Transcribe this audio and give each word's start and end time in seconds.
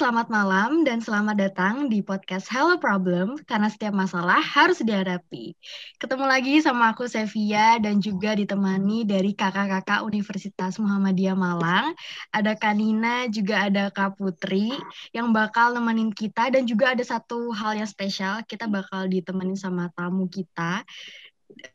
selamat 0.00 0.32
malam 0.32 0.80
dan 0.80 1.04
selamat 1.04 1.36
datang 1.36 1.92
di 1.92 2.00
podcast 2.00 2.48
Hello 2.48 2.80
Problem 2.80 3.36
karena 3.44 3.68
setiap 3.68 3.92
masalah 3.92 4.40
harus 4.40 4.80
dihadapi. 4.80 5.52
Ketemu 6.00 6.24
lagi 6.24 6.56
sama 6.64 6.96
aku 6.96 7.04
Sevia 7.04 7.76
dan 7.76 8.00
juga 8.00 8.32
ditemani 8.32 9.04
dari 9.04 9.36
kakak-kakak 9.36 10.00
Universitas 10.00 10.80
Muhammadiyah 10.80 11.36
Malang. 11.36 11.92
Ada 12.32 12.56
Kanina, 12.56 13.28
juga 13.28 13.68
ada 13.68 13.92
Kak 13.92 14.16
Putri 14.16 14.72
yang 15.12 15.36
bakal 15.36 15.76
nemenin 15.76 16.16
kita 16.16 16.48
dan 16.48 16.64
juga 16.64 16.96
ada 16.96 17.04
satu 17.04 17.52
hal 17.52 17.76
yang 17.76 17.84
spesial, 17.84 18.40
kita 18.48 18.72
bakal 18.72 19.04
ditemenin 19.04 19.60
sama 19.60 19.92
tamu 19.92 20.32
kita. 20.32 20.80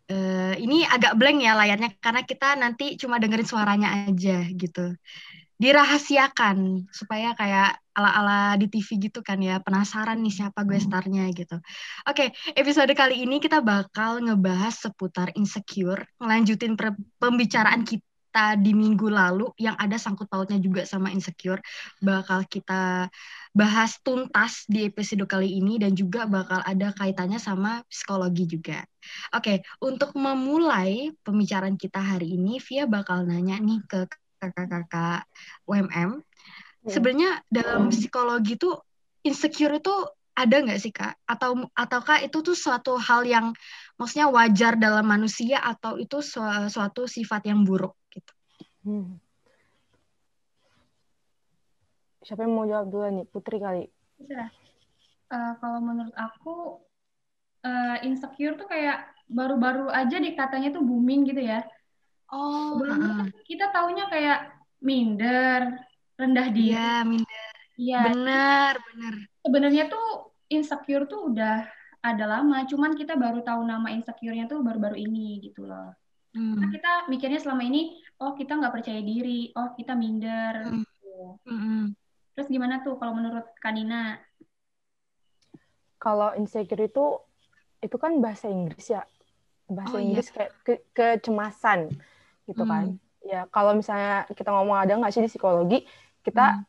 Uh, 0.09 0.57
ini 0.57 0.81
agak 0.81 1.13
blank 1.13 1.45
ya 1.45 1.53
layarnya 1.53 1.93
karena 2.01 2.25
kita 2.25 2.57
nanti 2.57 2.97
cuma 2.97 3.21
dengerin 3.21 3.45
suaranya 3.45 4.09
aja 4.09 4.49
gitu 4.49 4.97
dirahasiakan 5.55 6.87
supaya 6.91 7.31
kayak 7.31 7.79
ala-ala 7.95 8.59
di 8.59 8.67
TV 8.67 9.07
gitu 9.07 9.23
kan 9.23 9.39
ya 9.39 9.63
penasaran 9.63 10.19
nih 10.19 10.43
siapa 10.43 10.67
gue 10.67 10.75
hmm. 10.75 10.87
starnya 10.91 11.23
gitu. 11.31 11.57
Oke, 12.03 12.35
episode 12.51 12.91
kali 12.91 13.23
ini 13.23 13.39
kita 13.39 13.63
bakal 13.63 14.19
ngebahas 14.19 14.75
seputar 14.75 15.31
insecure, 15.39 16.03
ngelanjutin 16.19 16.75
pembicaraan 17.15 17.87
kita 17.87 18.59
di 18.59 18.75
minggu 18.75 19.07
lalu 19.07 19.47
yang 19.55 19.79
ada 19.79 19.95
sangkut 19.95 20.27
pautnya 20.27 20.59
juga 20.59 20.83
sama 20.83 21.07
insecure 21.07 21.63
bakal 22.03 22.43
kita 22.43 23.07
bahas 23.55 23.95
tuntas 24.03 24.67
di 24.67 24.91
episode 24.91 25.23
kali 25.23 25.55
ini 25.55 25.79
dan 25.79 25.95
juga 25.95 26.27
bakal 26.27 26.59
ada 26.67 26.91
kaitannya 26.99 27.39
sama 27.39 27.79
psikologi 27.87 28.43
juga. 28.43 28.83
Oke, 29.31 29.63
untuk 29.79 30.11
memulai 30.19 31.15
pembicaraan 31.23 31.79
kita 31.79 32.03
hari 32.03 32.35
ini 32.35 32.59
Via 32.59 32.83
bakal 32.83 33.23
nanya 33.23 33.55
nih 33.55 33.79
ke 33.87 34.03
kakak-kakak 34.53 35.25
UMM. 35.65 36.21
Hmm. 36.21 36.89
Sebenarnya 36.89 37.41
dalam 37.49 37.89
psikologi 37.89 38.59
itu 38.59 38.69
insecure 39.25 39.81
itu 39.81 39.95
ada 40.35 40.55
nggak 40.61 40.79
sih 40.79 40.91
kak? 40.91 41.17
Atau 41.25 41.65
ataukah 41.73 42.21
itu 42.21 42.43
tuh 42.43 42.53
suatu 42.53 42.99
hal 42.99 43.25
yang 43.25 43.55
maksudnya 43.95 44.27
wajar 44.29 44.75
dalam 44.75 45.07
manusia 45.07 45.63
atau 45.63 45.95
itu 45.95 46.19
su 46.19 46.43
suatu 46.69 47.07
sifat 47.07 47.49
yang 47.49 47.63
buruk 47.63 47.95
gitu? 48.11 48.33
Hmm. 48.85 49.17
Siapa 52.25 52.43
yang 52.43 52.53
mau 52.53 52.65
jawab 52.67 52.89
dulu 52.89 53.05
nih? 53.21 53.25
Putri 53.29 53.57
kali. 53.61 53.85
Bisa. 54.17 54.49
Uh, 55.29 55.53
kalau 55.57 55.79
menurut 55.81 56.13
aku 56.13 56.81
uh, 57.65 57.97
insecure 58.05 58.57
tuh 58.57 58.69
kayak 58.69 59.09
baru-baru 59.25 59.89
aja 59.89 60.21
dikatanya 60.21 60.73
tuh 60.73 60.85
booming 60.85 61.25
gitu 61.29 61.41
ya. 61.41 61.65
Oh, 62.33 62.77
Sebelumnya 62.77 63.29
uh. 63.29 63.43
kita 63.45 63.69
taunya 63.69 64.05
kayak 64.09 64.39
minder, 64.81 65.77
rendah 66.17 66.47
diri. 66.49 66.73
Iya, 66.73 66.93
minder. 67.05 67.53
Iya. 67.75 68.01
Benar, 68.11 68.73
benar. 68.81 69.13
Sebenarnya 69.43 69.83
tuh 69.91 70.07
insecure 70.49 71.05
tuh 71.05 71.33
udah 71.33 71.67
ada 72.05 72.25
lama, 72.29 72.61
cuman 72.69 72.93
kita 72.93 73.17
baru 73.17 73.41
tahu 73.41 73.65
nama 73.65 73.89
insecure-nya 73.89 74.45
tuh 74.45 74.61
baru-baru 74.61 75.01
ini 75.01 75.41
gitu 75.41 75.65
loh. 75.65 75.89
Hmm. 76.37 76.61
Nah, 76.61 76.69
kita 76.69 77.09
mikirnya 77.09 77.41
selama 77.41 77.65
ini, 77.65 77.97
oh 78.21 78.37
kita 78.37 78.61
nggak 78.61 78.73
percaya 78.73 79.01
diri, 79.01 79.49
oh 79.57 79.73
kita 79.73 79.97
minder. 79.97 80.69
Hmm. 80.69 80.83
Gitu. 80.85 81.17
Hmm. 81.49 81.83
Terus 82.37 82.47
gimana 82.51 82.83
tuh 82.85 82.99
kalau 83.01 83.15
menurut 83.17 83.47
Kanina? 83.57 84.19
Kalau 85.97 86.37
insecure 86.37 86.85
itu 86.85 87.05
itu 87.81 87.95
kan 87.97 88.21
bahasa 88.21 88.51
Inggris 88.51 88.85
ya, 88.91 89.01
bahasa 89.65 89.97
oh, 89.97 89.99
iya. 89.99 90.05
Inggris 90.05 90.27
iya. 90.29 90.35
kayak 90.35 90.51
ke 90.61 90.73
kecemasan 90.93 91.89
gitu 92.45 92.63
hmm. 92.63 92.71
kan 92.71 92.85
ya 93.25 93.41
kalau 93.49 93.73
misalnya 93.73 94.29
kita 94.31 94.53
ngomong 94.53 94.77
ada 94.77 94.93
nggak 94.97 95.11
sih 95.13 95.21
di 95.25 95.29
psikologi 95.29 95.81
kita 96.21 96.61
hmm. 96.61 96.63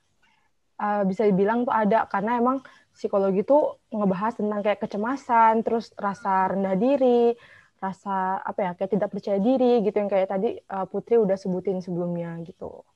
uh, 0.81 1.03
bisa 1.05 1.29
dibilang 1.29 1.69
tuh 1.69 1.75
ada 1.77 2.09
karena 2.09 2.41
emang 2.41 2.65
psikologi 2.97 3.45
tuh 3.45 3.77
ngebahas 3.93 4.41
tentang 4.41 4.61
kayak 4.65 4.81
kecemasan 4.81 5.61
terus 5.61 5.93
rasa 6.01 6.49
rendah 6.49 6.77
diri 6.81 7.37
rasa 7.77 8.41
apa 8.41 8.61
ya 8.65 8.71
kayak 8.73 8.91
tidak 8.97 9.09
percaya 9.13 9.37
diri 9.37 9.85
gitu 9.85 10.01
yang 10.01 10.09
kayak 10.09 10.33
tadi 10.33 10.57
uh, 10.73 10.89
Putri 10.89 11.21
udah 11.21 11.37
sebutin 11.37 11.85
sebelumnya 11.85 12.41
gitu 12.49 12.89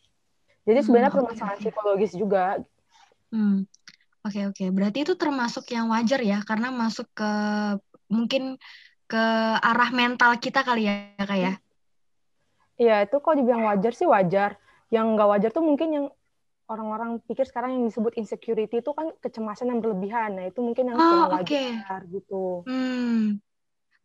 jadi 0.64 0.80
sebenarnya 0.80 1.12
hmm, 1.12 1.18
permasalahan 1.20 1.58
okay. 1.60 1.64
psikologis 1.68 2.12
juga 2.16 2.64
hmm. 3.32 3.68
Oke 4.20 4.36
okay, 4.36 4.52
oke, 4.52 4.60
okay. 4.60 4.68
berarti 4.68 4.98
itu 5.00 5.16
termasuk 5.16 5.64
yang 5.72 5.88
wajar 5.88 6.20
ya, 6.20 6.44
karena 6.44 6.68
masuk 6.68 7.08
ke 7.16 7.32
mungkin 8.12 8.60
ke 9.08 9.24
arah 9.64 9.88
mental 9.96 10.36
kita 10.36 10.60
kali 10.60 10.92
ya, 10.92 11.16
kayak. 11.24 11.56
Ya? 11.56 11.69
Iya, 12.80 13.04
itu 13.04 13.16
kok 13.20 13.36
dibilang 13.36 13.68
wajar 13.68 13.92
sih 13.92 14.08
wajar. 14.08 14.56
Yang 14.88 15.06
nggak 15.12 15.28
wajar 15.28 15.50
tuh 15.52 15.60
mungkin 15.60 15.88
yang 15.92 16.06
orang-orang 16.70 17.20
pikir 17.28 17.44
sekarang 17.44 17.76
yang 17.76 17.84
disebut 17.84 18.16
insecurity 18.16 18.80
itu 18.80 18.90
kan 18.96 19.12
kecemasan 19.20 19.68
yang 19.68 19.84
berlebihan. 19.84 20.40
Nah, 20.40 20.48
itu 20.48 20.64
mungkin 20.64 20.94
yang 20.94 20.96
oh, 20.96 21.36
okay. 21.36 21.76
wajar 21.76 22.00
gitu. 22.08 22.64
Hmm. 22.64 23.42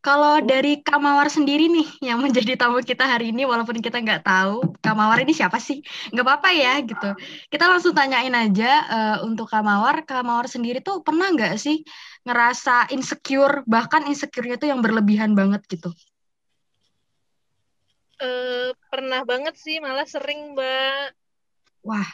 Kalau 0.06 0.38
dari 0.38 0.86
Kamawar 0.86 1.34
sendiri 1.34 1.66
nih 1.66 2.14
yang 2.14 2.22
menjadi 2.22 2.54
tamu 2.54 2.78
kita 2.86 3.10
hari 3.10 3.34
ini, 3.34 3.42
walaupun 3.42 3.82
kita 3.82 3.98
nggak 3.98 4.22
tahu 4.22 4.78
Kamawar 4.78 5.18
ini 5.26 5.34
siapa 5.34 5.58
sih, 5.58 5.82
nggak 6.14 6.22
apa-apa 6.22 6.50
ya 6.54 6.78
gitu. 6.86 7.10
Kita 7.50 7.66
langsung 7.66 7.98
tanyain 7.98 8.30
aja 8.38 8.72
uh, 8.86 9.18
untuk 9.26 9.50
Kamawar. 9.50 10.06
Kamawar 10.06 10.46
sendiri 10.46 10.86
tuh 10.86 11.02
pernah 11.02 11.34
nggak 11.34 11.58
sih 11.58 11.82
ngerasa 12.22 12.94
insecure, 12.94 13.66
bahkan 13.66 14.06
insecure-nya 14.06 14.62
tuh 14.62 14.70
yang 14.70 14.86
berlebihan 14.86 15.34
banget 15.34 15.66
gitu? 15.66 15.90
Uh, 18.16 18.72
pernah 18.88 19.28
banget 19.28 19.60
sih, 19.60 19.84
malah 19.84 20.08
sering, 20.08 20.56
Mbak. 20.56 21.12
Wah, 21.84 22.08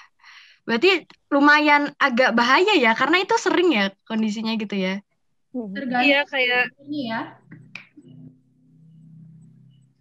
berarti 0.65 1.05
lumayan 1.29 1.93
agak 2.01 2.33
bahaya 2.33 2.73
ya, 2.73 2.97
karena 2.97 3.21
itu 3.21 3.37
sering 3.37 3.69
ya 3.69 3.93
kondisinya 4.09 4.57
gitu 4.57 4.73
ya. 4.73 5.05
Tergantung 5.53 6.09
iya, 6.09 6.21
kayak 6.25 6.63
ini 6.89 6.99
ya. 7.13 7.21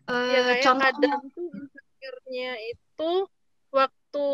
Uh, 0.08 0.26
ya 0.32 0.40
kayak 0.40 0.64
contohnya. 0.64 0.90
kadang 0.96 1.22
tuh 1.36 1.48
insecure-nya 1.54 2.50
itu 2.64 3.12
waktu 3.70 4.28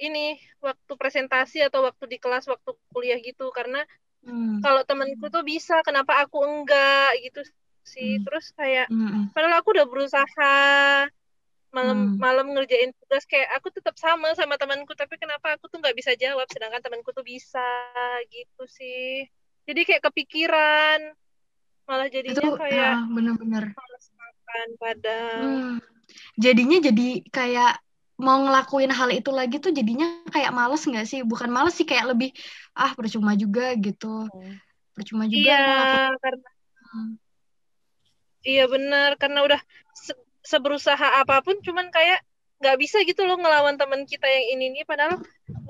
ini, 0.00 0.38
waktu 0.62 0.92
presentasi 0.94 1.66
atau 1.66 1.82
waktu 1.84 2.04
di 2.06 2.18
kelas, 2.22 2.46
waktu 2.46 2.78
kuliah 2.94 3.18
gitu. 3.18 3.50
Karena 3.50 3.82
hmm. 4.22 4.62
kalau 4.62 4.86
temanku 4.86 5.28
tuh 5.28 5.42
bisa, 5.42 5.82
kenapa 5.82 6.22
aku 6.22 6.40
enggak 6.46 7.18
gitu 7.26 7.42
sih 7.82 8.18
hmm. 8.18 8.24
terus 8.26 8.54
kayak 8.54 8.86
hmm. 8.88 9.34
padahal 9.34 9.58
aku 9.60 9.74
udah 9.74 9.86
berusaha 9.86 10.54
malam 11.72 11.98
hmm. 12.14 12.20
malam 12.20 12.46
ngerjain 12.52 12.92
tugas 13.00 13.24
kayak 13.24 13.48
aku 13.56 13.72
tetap 13.72 13.96
sama 13.96 14.36
sama 14.36 14.60
temanku 14.60 14.92
tapi 14.92 15.16
kenapa 15.16 15.56
aku 15.56 15.72
tuh 15.72 15.80
nggak 15.80 15.96
bisa 15.96 16.12
jawab 16.20 16.44
sedangkan 16.52 16.84
temanku 16.84 17.10
tuh 17.16 17.24
bisa 17.24 17.64
gitu 18.28 18.62
sih 18.68 19.24
jadi 19.64 19.80
kayak 19.88 20.02
kepikiran 20.12 21.16
malah 21.88 22.06
jadinya 22.12 22.44
itu, 22.44 22.60
kayak 22.60 22.94
ya, 22.94 23.08
bener-bener 23.08 23.64
makan 23.72 24.68
pada 24.76 25.18
hmm. 25.40 25.74
jadinya 26.36 26.78
jadi 26.78 27.08
kayak 27.32 27.74
mau 28.20 28.38
ngelakuin 28.46 28.92
hal 28.92 29.10
itu 29.10 29.32
lagi 29.34 29.58
tuh 29.58 29.72
jadinya 29.74 30.22
kayak 30.30 30.52
males 30.54 30.84
nggak 30.84 31.08
sih 31.08 31.24
bukan 31.24 31.50
males 31.50 31.74
sih 31.74 31.88
kayak 31.88 32.14
lebih 32.14 32.30
ah 32.76 32.92
percuma 32.94 33.34
juga 33.34 33.72
gitu 33.80 34.28
hmm. 34.28 34.60
percuma 34.92 35.24
juga 35.24 35.40
iya 35.40 36.12
karena 36.20 36.48
hmm 36.92 37.31
Iya 38.42 38.66
benar 38.66 39.14
karena 39.18 39.46
udah 39.46 39.60
se 39.94 40.12
seberusaha 40.42 41.22
apa 41.22 41.38
pun 41.46 41.62
cuman 41.62 41.94
kayak 41.94 42.18
nggak 42.58 42.78
bisa 42.78 43.02
gitu 43.06 43.22
loh 43.26 43.38
ngelawan 43.38 43.78
teman 43.78 44.02
kita 44.06 44.26
yang 44.26 44.58
ini 44.58 44.64
nih 44.74 44.84
padahal 44.86 45.18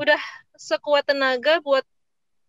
udah 0.01 0.21
sekuat 0.57 1.09
tenaga 1.09 1.61
buat 1.61 1.85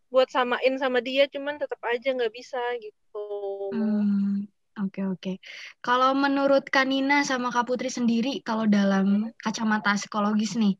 buat 0.07 0.31
samain 0.31 0.75
sama 0.79 1.03
dia 1.03 1.27
cuman 1.27 1.59
tetap 1.59 1.79
aja 1.83 2.13
nggak 2.15 2.31
bisa 2.31 2.59
gitu. 2.79 3.25
Hmm, 3.73 4.45
oke 4.79 4.91
okay, 4.93 5.03
oke. 5.03 5.19
Okay. 5.19 5.35
Kalau 5.81 6.15
menurut 6.15 6.69
Kanina 6.69 7.25
sama 7.27 7.49
Kak 7.51 7.67
Putri 7.67 7.89
sendiri 7.89 8.39
kalau 8.45 8.69
dalam 8.69 9.33
kacamata 9.41 9.97
psikologis 9.99 10.55
nih 10.55 10.79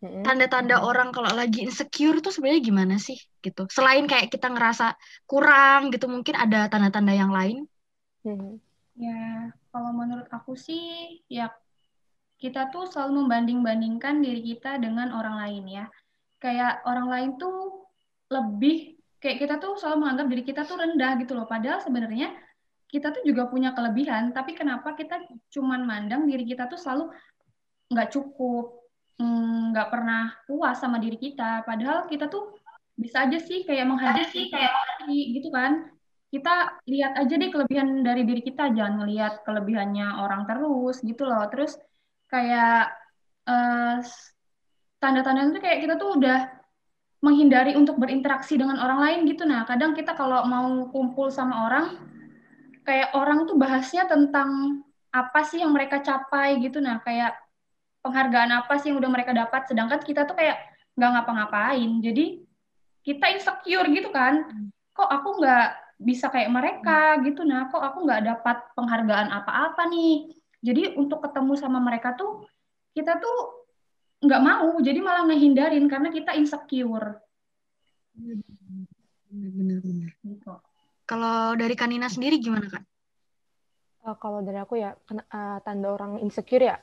tanda-tanda 0.00 0.80
orang 0.80 1.12
kalau 1.12 1.28
lagi 1.36 1.60
insecure 1.60 2.24
tuh 2.24 2.32
sebenarnya 2.32 2.64
gimana 2.64 2.96
sih 2.96 3.20
gitu? 3.44 3.68
Selain 3.68 4.08
kayak 4.08 4.32
kita 4.32 4.48
ngerasa 4.48 4.96
kurang 5.28 5.92
gitu 5.92 6.08
mungkin 6.08 6.40
ada 6.40 6.72
tanda-tanda 6.72 7.12
yang 7.12 7.28
lain? 7.28 7.68
Hmm. 8.24 8.56
Ya, 9.00 9.48
kalau 9.72 9.96
menurut 9.96 10.28
aku 10.28 10.52
sih, 10.52 11.24
ya 11.32 11.48
kita 12.36 12.68
tuh 12.68 12.84
selalu 12.84 13.24
membanding-bandingkan 13.24 14.20
diri 14.20 14.44
kita 14.44 14.76
dengan 14.76 15.16
orang 15.16 15.40
lain 15.40 15.64
ya. 15.80 15.84
Kayak 16.36 16.84
orang 16.84 17.08
lain 17.08 17.30
tuh 17.40 17.88
lebih, 18.28 19.00
kayak 19.16 19.40
kita 19.40 19.54
tuh 19.56 19.80
selalu 19.80 20.04
menganggap 20.04 20.26
diri 20.28 20.42
kita 20.44 20.62
tuh 20.68 20.76
rendah 20.76 21.16
gitu 21.16 21.32
loh. 21.32 21.48
Padahal 21.48 21.80
sebenarnya 21.80 22.28
kita 22.92 23.08
tuh 23.16 23.24
juga 23.24 23.48
punya 23.48 23.72
kelebihan, 23.72 24.36
tapi 24.36 24.52
kenapa 24.52 24.92
kita 24.92 25.24
cuman 25.48 25.80
mandang 25.88 26.28
diri 26.28 26.44
kita 26.44 26.68
tuh 26.68 26.76
selalu 26.76 27.08
nggak 27.88 28.08
cukup, 28.12 28.84
mm, 29.16 29.72
nggak 29.72 29.88
pernah 29.88 30.36
puas 30.44 30.76
sama 30.76 31.00
diri 31.00 31.16
kita. 31.16 31.64
Padahal 31.64 32.04
kita 32.04 32.28
tuh 32.28 32.52
bisa 33.00 33.24
aja 33.24 33.40
sih 33.40 33.64
kayak 33.64 33.88
menghadapi 33.88 34.52
kayak 34.52 34.72
gitu 35.08 35.48
kan 35.48 35.88
kita 36.30 36.78
lihat 36.86 37.18
aja 37.18 37.34
deh 37.34 37.50
kelebihan 37.50 38.06
dari 38.06 38.22
diri 38.22 38.42
kita 38.42 38.70
jangan 38.70 39.02
ngelihat 39.02 39.42
kelebihannya 39.42 40.22
orang 40.22 40.46
terus 40.46 41.02
gitu 41.02 41.26
loh 41.26 41.42
terus 41.50 41.74
kayak 42.30 42.94
uh, 43.50 43.98
tanda-tanda 45.02 45.50
itu 45.50 45.58
kayak 45.58 45.78
kita 45.82 45.94
tuh 45.98 46.20
udah 46.20 46.60
menghindari 47.20 47.76
untuk 47.76 48.00
berinteraksi 48.00 48.56
dengan 48.56 48.80
orang 48.80 49.00
lain 49.00 49.18
gitu. 49.28 49.44
Nah, 49.44 49.68
kadang 49.68 49.92
kita 49.92 50.16
kalau 50.16 50.44
mau 50.48 50.88
kumpul 50.88 51.28
sama 51.28 51.68
orang, 51.68 52.00
kayak 52.84 53.12
orang 53.12 53.44
tuh 53.44 53.60
bahasnya 53.60 54.08
tentang 54.08 54.80
apa 55.12 55.40
sih 55.44 55.60
yang 55.60 55.72
mereka 55.76 56.00
capai 56.00 56.56
gitu. 56.64 56.80
Nah, 56.80 57.00
kayak 57.04 57.36
penghargaan 58.00 58.64
apa 58.64 58.80
sih 58.80 58.88
yang 58.88 58.98
udah 59.04 59.10
mereka 59.12 59.36
dapat, 59.36 59.68
sedangkan 59.68 60.00
kita 60.00 60.24
tuh 60.24 60.32
kayak 60.32 60.56
nggak 60.96 61.10
ngapa-ngapain. 61.12 61.90
Jadi 62.00 62.40
kita 63.04 63.26
insecure 63.36 63.88
gitu 63.92 64.08
kan. 64.08 64.48
Kok 64.96 65.10
aku 65.12 65.28
nggak 65.44 65.68
bisa 66.00 66.32
kayak 66.32 66.48
mereka 66.48 67.20
gitu. 67.20 67.44
Nah, 67.44 67.68
kok 67.68 67.84
aku 67.84 68.08
nggak 68.08 68.24
dapat 68.24 68.56
penghargaan 68.72 69.28
apa-apa 69.28 69.84
nih. 69.92 70.32
Jadi 70.64 70.96
untuk 70.96 71.20
ketemu 71.20 71.52
sama 71.60 71.76
mereka 71.76 72.16
tuh 72.16 72.48
kita 72.96 73.20
tuh 73.20 73.68
nggak 74.24 74.42
mau. 74.42 74.80
Jadi 74.80 74.98
malah 75.04 75.28
ngehindarin 75.28 75.84
karena 75.92 76.08
kita 76.08 76.32
insecure. 76.40 77.20
Benar-benar 79.30 80.10
gitu. 80.26 80.52
kalau 81.06 81.54
dari 81.54 81.74
Kanina 81.78 82.10
sendiri 82.10 82.38
gimana 82.42 82.66
kak? 82.66 82.84
Uh, 84.00 84.16
kalau 84.18 84.42
dari 84.42 84.58
aku 84.58 84.80
ya 84.80 84.96
uh, 84.96 85.58
tanda 85.62 85.92
orang 85.92 86.18
insecure 86.24 86.64
ya 86.64 86.78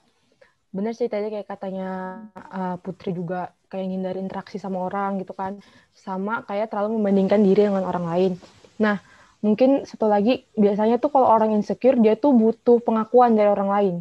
benar 0.67 0.93
sih 0.93 1.07
tadi 1.07 1.31
kayak 1.31 1.47
katanya 1.47 1.89
uh, 2.35 2.75
Putri 2.77 3.15
juga 3.15 3.55
kayak 3.71 3.87
ngindari 3.87 4.19
interaksi 4.19 4.59
sama 4.61 4.83
orang 4.85 5.19
gitu 5.19 5.33
kan. 5.33 5.59
Sama 5.91 6.45
kayak 6.45 6.71
terlalu 6.71 7.01
membandingkan 7.01 7.41
diri 7.43 7.67
dengan 7.67 7.83
orang 7.87 8.05
lain 8.07 8.33
nah 8.77 9.01
mungkin 9.41 9.85
satu 9.85 10.09
lagi 10.09 10.49
biasanya 10.57 10.97
tuh 10.97 11.13
kalau 11.13 11.29
orang 11.29 11.53
insecure 11.53 11.97
dia 12.01 12.17
tuh 12.17 12.33
butuh 12.33 12.81
pengakuan 12.81 13.37
dari 13.37 13.49
orang 13.49 13.69
lain 13.69 13.95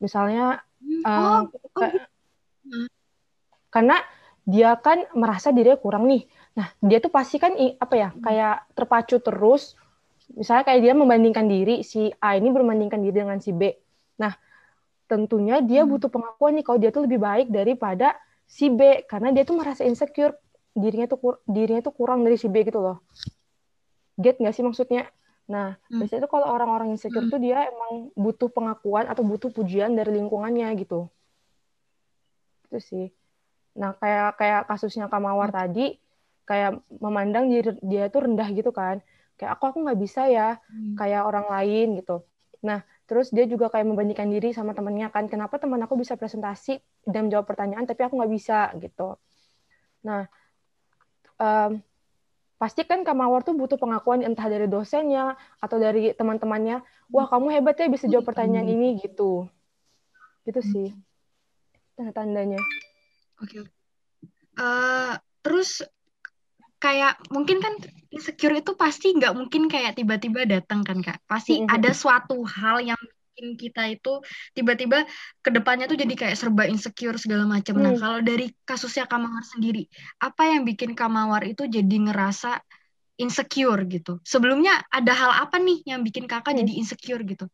misalnya 0.00 0.64
uh, 1.04 1.44
oh, 1.44 1.80
oh. 1.80 1.92
karena 3.68 3.96
dia 4.46 4.78
kan 4.80 5.04
merasa 5.12 5.52
dirinya 5.52 5.76
kurang 5.76 6.08
nih 6.08 6.24
nah 6.56 6.72
dia 6.80 6.98
tuh 7.04 7.12
pasti 7.12 7.36
kan 7.36 7.52
apa 7.56 7.94
ya 7.94 8.08
hmm. 8.08 8.20
kayak 8.24 8.56
terpacu 8.72 9.20
terus 9.20 9.76
misalnya 10.32 10.64
kayak 10.64 10.80
dia 10.80 10.92
membandingkan 10.96 11.46
diri 11.46 11.84
si 11.84 12.08
A 12.18 12.40
ini 12.40 12.48
berbandingkan 12.48 13.04
diri 13.04 13.20
dengan 13.20 13.38
si 13.42 13.52
B 13.52 13.68
nah 14.16 14.32
tentunya 15.04 15.60
dia 15.60 15.84
hmm. 15.84 15.92
butuh 15.92 16.08
pengakuan 16.08 16.56
nih 16.56 16.64
kalau 16.64 16.78
dia 16.80 16.88
tuh 16.88 17.04
lebih 17.04 17.20
baik 17.20 17.52
daripada 17.52 18.16
si 18.48 18.72
B 18.72 19.04
karena 19.04 19.36
dia 19.36 19.44
tuh 19.44 19.60
merasa 19.60 19.84
insecure 19.84 20.32
dirinya 20.72 21.04
tuh 21.04 21.40
dirinya 21.44 21.84
tuh 21.84 21.92
kurang 21.92 22.24
dari 22.24 22.40
si 22.40 22.48
B 22.48 22.64
gitu 22.64 22.80
loh 22.80 23.04
get 24.16 24.40
nggak 24.40 24.56
sih 24.56 24.64
maksudnya 24.64 25.08
Nah, 25.46 25.78
hmm. 25.78 26.02
biasanya 26.02 26.26
tuh 26.26 26.32
kalau 26.38 26.46
orang-orang 26.50 26.94
insecure 26.94 27.22
hmm. 27.22 27.32
tuh 27.32 27.40
dia 27.40 27.70
emang 27.70 28.10
butuh 28.18 28.50
pengakuan 28.50 29.06
atau 29.06 29.22
butuh 29.22 29.50
pujian 29.54 29.94
dari 29.94 30.18
lingkungannya 30.18 30.66
gitu. 30.82 31.06
Itu 32.66 32.78
sih. 32.82 33.06
Nah, 33.78 33.94
kayak 33.94 34.42
kayak 34.42 34.62
kasusnya 34.66 35.06
Kamawar 35.06 35.54
hmm. 35.54 35.58
tadi, 35.58 35.86
kayak 36.46 36.82
memandang 36.98 37.46
dia, 37.46 37.62
dia 37.78 38.04
tuh 38.10 38.26
rendah 38.26 38.48
gitu 38.50 38.74
kan. 38.74 38.98
Kayak 39.38 39.50
aku 39.58 39.64
aku 39.70 39.78
nggak 39.86 40.00
bisa 40.02 40.26
ya 40.26 40.58
hmm. 40.58 40.98
kayak 40.98 41.22
orang 41.22 41.46
lain 41.46 42.02
gitu. 42.02 42.26
Nah, 42.66 42.82
terus 43.06 43.30
dia 43.30 43.46
juga 43.46 43.70
kayak 43.70 43.86
membandingkan 43.86 44.26
diri 44.26 44.50
sama 44.50 44.74
temennya 44.74 45.14
kan. 45.14 45.30
Kenapa 45.30 45.62
teman 45.62 45.78
aku 45.78 45.94
bisa 45.94 46.18
presentasi 46.18 46.82
dan 47.06 47.30
menjawab 47.30 47.46
pertanyaan 47.46 47.86
tapi 47.86 48.02
aku 48.02 48.18
nggak 48.18 48.32
bisa 48.34 48.74
gitu. 48.82 49.14
Nah, 50.02 50.26
um, 51.38 51.78
pasti 52.56 52.88
kan 52.88 53.04
Kamawar 53.04 53.44
tuh 53.44 53.52
butuh 53.52 53.76
pengakuan 53.76 54.24
entah 54.24 54.48
dari 54.48 54.64
dosennya 54.64 55.36
atau 55.60 55.76
dari 55.76 56.16
teman-temannya. 56.16 56.80
Wah 57.12 57.26
kamu 57.28 57.52
hebat 57.52 57.76
ya 57.76 57.88
bisa 57.92 58.08
jawab 58.08 58.28
pertanyaan 58.28 58.68
ini 58.68 58.96
gitu. 59.00 59.48
Gitu 60.48 60.60
sih. 60.64 60.88
Tanda-tandanya. 61.96 62.60
Oke 63.40 63.60
okay. 63.60 63.62
uh, 64.56 65.20
terus 65.44 65.84
kayak 66.80 67.20
mungkin 67.28 67.60
kan 67.60 67.76
insecure 68.08 68.56
itu 68.56 68.72
pasti 68.76 69.12
nggak 69.12 69.36
mungkin 69.36 69.68
kayak 69.68 69.96
tiba-tiba 70.00 70.48
datang 70.48 70.80
kan 70.84 71.04
kak? 71.04 71.20
Pasti 71.28 71.60
mm 71.60 71.68
-hmm. 71.68 71.76
ada 71.76 71.90
suatu 71.92 72.40
hal 72.44 72.80
yang 72.80 73.00
bikin 73.36 73.52
kita 73.60 73.92
itu 73.92 74.24
tiba-tiba 74.56 75.04
ke 75.44 75.52
depannya 75.52 75.84
tuh 75.84 76.00
jadi 76.00 76.08
kayak 76.16 76.40
serba 76.40 76.64
insecure 76.64 77.20
segala 77.20 77.44
macam. 77.44 77.76
Nah, 77.76 77.92
hmm. 77.92 78.00
Nah, 78.00 78.00
kalau 78.00 78.18
dari 78.24 78.48
kasusnya 78.64 79.04
Kamawar 79.04 79.44
sendiri, 79.44 79.84
apa 80.24 80.48
yang 80.48 80.64
bikin 80.64 80.96
Kamawar 80.96 81.44
itu 81.44 81.68
jadi 81.68 81.96
ngerasa 82.08 82.64
insecure 83.20 83.84
gitu? 83.92 84.24
Sebelumnya 84.24 84.80
ada 84.88 85.12
hal 85.12 85.32
apa 85.44 85.60
nih 85.60 85.84
yang 85.84 86.00
bikin 86.00 86.24
kakak 86.24 86.56
hmm. 86.56 86.64
jadi 86.64 86.72
insecure 86.80 87.22
gitu? 87.28 87.44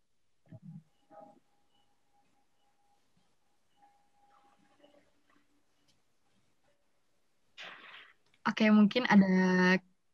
Oke, 8.47 8.71
mungkin 8.71 9.03
ada 9.11 9.35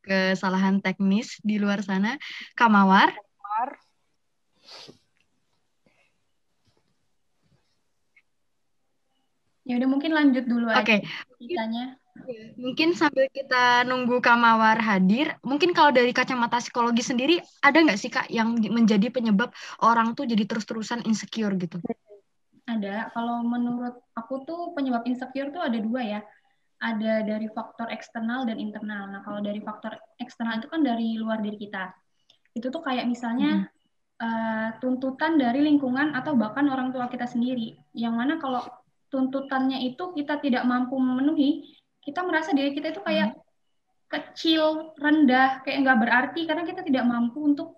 kesalahan 0.01 0.81
teknis 0.81 1.37
di 1.45 1.61
luar 1.61 1.85
sana. 1.85 2.17
Kamawar. 2.57 3.13
Kamawar. 3.13 3.69
Ya 9.69 9.77
udah 9.77 9.85
mungkin 9.85 10.11
lanjut 10.17 10.49
dulu 10.49 10.65
Oke. 10.73 10.81
Okay. 10.81 10.99
Kitanya. 11.37 11.93
Mungkin 12.57 12.97
sambil 12.97 13.29
kita 13.29 13.85
nunggu 13.85 14.17
Kamawar 14.19 14.81
hadir, 14.81 15.37
mungkin 15.45 15.71
kalau 15.71 15.93
dari 15.93 16.09
kacamata 16.11 16.57
psikologi 16.59 17.05
sendiri 17.05 17.39
ada 17.61 17.77
nggak 17.79 17.99
sih 18.01 18.11
Kak 18.11 18.27
yang 18.33 18.57
menjadi 18.59 19.07
penyebab 19.13 19.53
orang 19.79 20.17
tuh 20.17 20.27
jadi 20.27 20.43
terus-terusan 20.43 21.05
insecure 21.05 21.53
gitu? 21.55 21.79
Ada. 22.65 23.13
Kalau 23.13 23.45
menurut 23.45 24.03
aku 24.17 24.43
tuh 24.43 24.73
penyebab 24.73 25.05
insecure 25.05 25.53
tuh 25.53 25.61
ada 25.61 25.77
dua 25.77 26.01
ya. 26.01 26.21
Ada 26.79 27.27
dari 27.27 27.47
faktor 27.51 27.93
eksternal 27.93 28.49
dan 28.49 28.57
internal. 28.57 29.05
Nah, 29.11 29.21
kalau 29.21 29.43
dari 29.43 29.61
faktor 29.61 29.99
eksternal 30.17 30.63
itu 30.63 30.67
kan 30.71 30.81
dari 30.81 31.13
luar 31.19 31.43
diri 31.45 31.61
kita. 31.61 31.93
Itu 32.55 32.71
tuh 32.73 32.79
kayak 32.83 33.03
misalnya 33.05 33.67
hmm. 33.67 34.23
uh, 34.23 34.69
tuntutan 34.81 35.35
dari 35.35 35.61
lingkungan 35.61 36.15
atau 36.15 36.39
bahkan 36.39 36.65
orang 36.71 36.89
tua 36.95 37.11
kita 37.11 37.27
sendiri. 37.27 37.75
Yang 37.91 38.13
mana 38.15 38.33
kalau 38.39 38.63
tuntutannya 39.09 39.81
itu 39.85 40.13
kita 40.13 40.37
tidak 40.39 40.63
mampu 40.65 40.95
memenuhi, 40.97 41.65
kita 42.01 42.23
merasa 42.23 42.55
diri 42.55 42.71
kita 42.73 42.93
itu 42.93 43.01
kayak 43.03 43.35
hmm. 43.35 43.41
kecil, 44.09 44.93
rendah, 44.97 45.61
kayak 45.65 45.85
nggak 45.85 45.99
berarti 45.99 46.41
karena 46.49 46.63
kita 46.65 46.81
tidak 46.81 47.05
mampu 47.05 47.43
untuk 47.43 47.77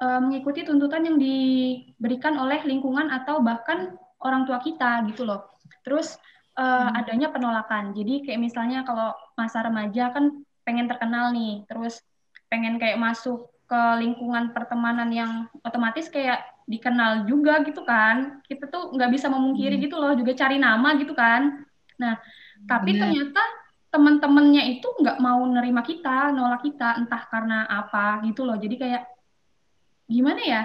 uh, 0.00 0.20
mengikuti 0.22 0.64
tuntutan 0.64 1.04
yang 1.04 1.16
diberikan 1.16 2.38
oleh 2.38 2.62
lingkungan 2.64 3.12
atau 3.12 3.40
bahkan 3.42 3.96
orang 4.22 4.44
tua 4.48 4.62
kita 4.62 5.04
gitu 5.10 5.26
loh. 5.26 5.48
Terus 5.82 6.16
uh, 6.56 6.88
hmm. 6.88 6.98
adanya 7.04 7.28
penolakan. 7.32 7.92
Jadi 7.92 8.28
kayak 8.28 8.40
misalnya 8.40 8.84
kalau 8.84 9.12
masa 9.34 9.64
remaja 9.64 10.14
kan 10.14 10.44
pengen 10.62 10.86
terkenal 10.86 11.32
nih, 11.32 11.64
terus 11.64 12.04
pengen 12.48 12.80
kayak 12.80 13.00
masuk 13.00 13.48
ke 13.68 13.82
lingkungan 14.00 14.56
pertemanan 14.56 15.12
yang 15.12 15.44
otomatis 15.60 16.08
kayak 16.08 16.40
dikenal 16.64 17.28
juga 17.28 17.60
gitu 17.68 17.84
kan. 17.84 18.40
Kita 18.48 18.64
tuh 18.72 18.96
nggak 18.96 19.12
bisa 19.12 19.28
memungkiri 19.28 19.76
hmm. 19.76 19.84
gitu 19.84 19.96
loh 20.00 20.16
juga 20.16 20.32
cari 20.32 20.56
nama 20.56 20.96
gitu 20.96 21.12
kan. 21.12 21.68
Nah 22.00 22.16
tapi 22.64 22.96
Bener. 22.96 23.12
ternyata 23.12 23.42
teman-temannya 23.92 24.80
itu 24.80 24.88
nggak 24.88 25.20
mau 25.20 25.40
nerima 25.44 25.84
kita 25.84 26.32
nolak 26.32 26.64
kita 26.64 26.96
entah 26.96 27.22
karena 27.28 27.68
apa 27.68 28.24
gitu 28.24 28.48
loh. 28.48 28.56
Jadi 28.56 28.80
kayak 28.80 29.04
gimana 30.08 30.40
ya? 30.40 30.62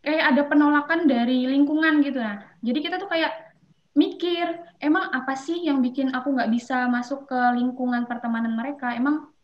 Kayak 0.00 0.24
ada 0.32 0.42
penolakan 0.46 1.10
dari 1.10 1.50
lingkungan 1.50 1.98
gitu. 2.06 2.22
Nah 2.22 2.46
jadi 2.62 2.78
kita 2.78 2.96
tuh 3.02 3.10
kayak 3.10 3.50
mikir 3.98 4.46
emang 4.78 5.10
apa 5.10 5.34
sih 5.34 5.66
yang 5.66 5.82
bikin 5.82 6.14
aku 6.14 6.30
nggak 6.30 6.50
bisa 6.54 6.86
masuk 6.86 7.26
ke 7.26 7.40
lingkungan 7.58 8.06
pertemanan 8.06 8.54
mereka? 8.54 8.94
Emang 8.94 9.34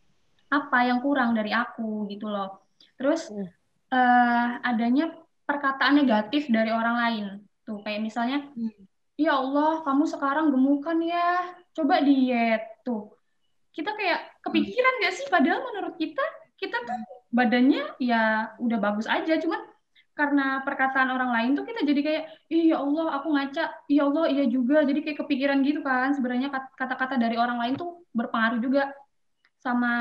apa 0.47 0.87
yang 0.87 1.03
kurang 1.03 1.35
dari 1.35 1.51
aku? 1.51 2.07
gitu 2.07 2.31
loh 2.31 2.66
terus 2.97 3.29
hmm. 3.29 3.47
uh, 3.93 4.49
adanya 4.65 5.13
perkataan 5.47 6.03
negatif 6.03 6.51
dari 6.51 6.69
orang 6.73 6.95
lain. 6.97 7.25
Tuh, 7.63 7.79
kayak 7.83 8.03
misalnya, 8.03 8.43
hmm. 8.51 8.83
ya 9.15 9.39
Allah, 9.39 9.83
kamu 9.87 10.03
sekarang 10.07 10.51
gemukan 10.51 10.97
ya, 11.03 11.55
coba 11.71 12.03
diet. 12.03 12.83
Tuh, 12.83 13.15
kita 13.71 13.95
kayak 13.95 14.43
kepikiran 14.43 14.93
nggak 15.03 15.13
sih? 15.15 15.25
Padahal 15.31 15.63
menurut 15.71 15.95
kita, 15.95 16.23
kita 16.59 16.77
tuh 16.83 16.99
badannya 17.31 17.95
ya 17.99 18.55
udah 18.59 18.79
bagus 18.79 19.07
aja, 19.07 19.35
cuman 19.39 19.61
karena 20.17 20.65
perkataan 20.65 21.13
orang 21.13 21.29
lain 21.29 21.51
tuh 21.53 21.61
kita 21.61 21.85
jadi 21.85 22.01
kayak, 22.01 22.23
iya 22.49 22.81
Allah, 22.81 23.21
aku 23.21 23.27
ngaca, 23.37 23.63
iya 23.85 24.01
Allah, 24.09 24.25
iya 24.33 24.49
juga. 24.49 24.81
Jadi 24.81 24.99
kayak 25.05 25.17
kepikiran 25.21 25.61
gitu 25.61 25.85
kan. 25.85 26.17
Sebenarnya 26.17 26.49
kata-kata 26.49 27.21
dari 27.21 27.37
orang 27.37 27.61
lain 27.61 27.73
tuh 27.77 28.01
berpengaruh 28.17 28.57
juga 28.57 28.89
sama 29.61 29.93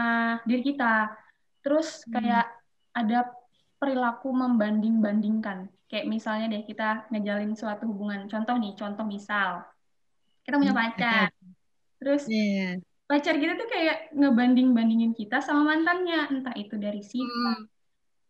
diri 0.49 0.73
kita. 0.73 1.13
Terus 1.61 2.01
kayak 2.09 2.49
hmm. 2.49 2.56
Ada 2.97 3.29
perilaku 3.77 4.33
membanding-bandingkan. 4.33 5.69
Kayak 5.87 6.07
misalnya 6.09 6.57
deh 6.57 6.65
kita 6.65 7.05
ngejalin 7.13 7.53
suatu 7.53 7.85
hubungan. 7.85 8.25
Contoh 8.27 8.57
nih, 8.57 8.73
contoh 8.73 9.05
misal 9.05 9.61
kita 10.49 10.57
punya 10.57 10.73
hmm, 10.73 10.83
pacar. 10.83 11.29
Terus 12.01 12.25
yeah. 12.33 12.81
pacar 13.05 13.37
kita 13.37 13.61
tuh 13.61 13.69
kayak 13.69 14.17
ngebanding-bandingin 14.17 15.13
kita 15.13 15.45
sama 15.45 15.77
mantannya, 15.77 16.33
entah 16.33 16.57
itu 16.57 16.81
dari 16.81 17.05
sifat, 17.05 17.61
hmm. 17.61 17.69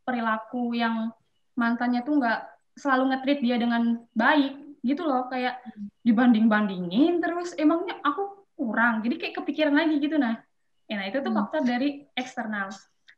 perilaku 0.03 0.75
yang 0.75 1.15
mantannya 1.55 2.03
tuh 2.03 2.19
nggak 2.19 2.41
selalu 2.77 3.15
ngetrit 3.15 3.41
dia 3.41 3.57
dengan 3.57 4.03
baik 4.13 4.83
gitu 4.85 5.07
loh, 5.07 5.31
kayak 5.31 5.63
dibanding-bandingin 6.05 7.19
terus 7.19 7.57
emangnya 7.59 7.99
aku 8.05 8.47
kurang 8.57 9.05
jadi 9.05 9.15
kayak 9.21 9.35
kepikiran 9.43 9.75
lagi 9.77 10.01
gitu 10.01 10.17
nah 10.17 10.41
ya 10.89 10.97
nah 10.97 11.07
itu 11.07 11.21
tuh 11.21 11.31
hmm. 11.31 11.39
faktor 11.45 11.63
dari 11.63 12.09
eksternal 12.17 12.73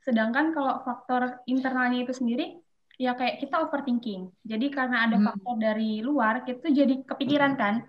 sedangkan 0.08 0.56
kalau 0.56 0.80
faktor 0.80 1.44
internalnya 1.44 2.08
itu 2.08 2.16
sendiri 2.16 2.56
ya 2.96 3.12
kayak 3.12 3.44
kita 3.44 3.60
overthinking. 3.60 4.32
Jadi 4.40 4.72
karena 4.72 5.04
ada 5.04 5.20
hmm. 5.20 5.26
faktor 5.28 5.54
dari 5.60 6.00
luar 6.00 6.48
kita 6.48 6.64
tuh 6.64 6.72
jadi 6.72 6.94
kepikiran 7.04 7.52
kan. 7.60 7.84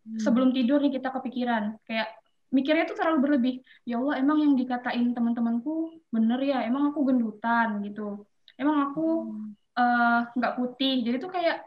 Hmm. 0.00 0.16
sebelum 0.20 0.50
tidur 0.50 0.80
nih 0.84 1.00
kita 1.00 1.08
kepikiran. 1.12 1.80
Kayak 1.88 2.08
mikirnya 2.50 2.84
tuh 2.88 2.96
terlalu 2.98 3.18
berlebih. 3.24 3.54
Ya 3.88 3.96
Allah 4.02 4.20
emang 4.20 4.42
yang 4.42 4.52
dikatain 4.58 5.16
teman-temanku 5.16 6.02
bener 6.12 6.40
ya? 6.42 6.66
Emang 6.66 6.92
aku 6.92 7.08
gendutan 7.08 7.80
gitu. 7.84 8.26
Emang 8.60 8.90
aku 8.90 9.32
eh, 9.78 10.20
nggak 10.36 10.52
uh, 10.52 10.56
putih. 10.56 11.06
Jadi 11.06 11.16
tuh 11.20 11.32
kayak 11.32 11.64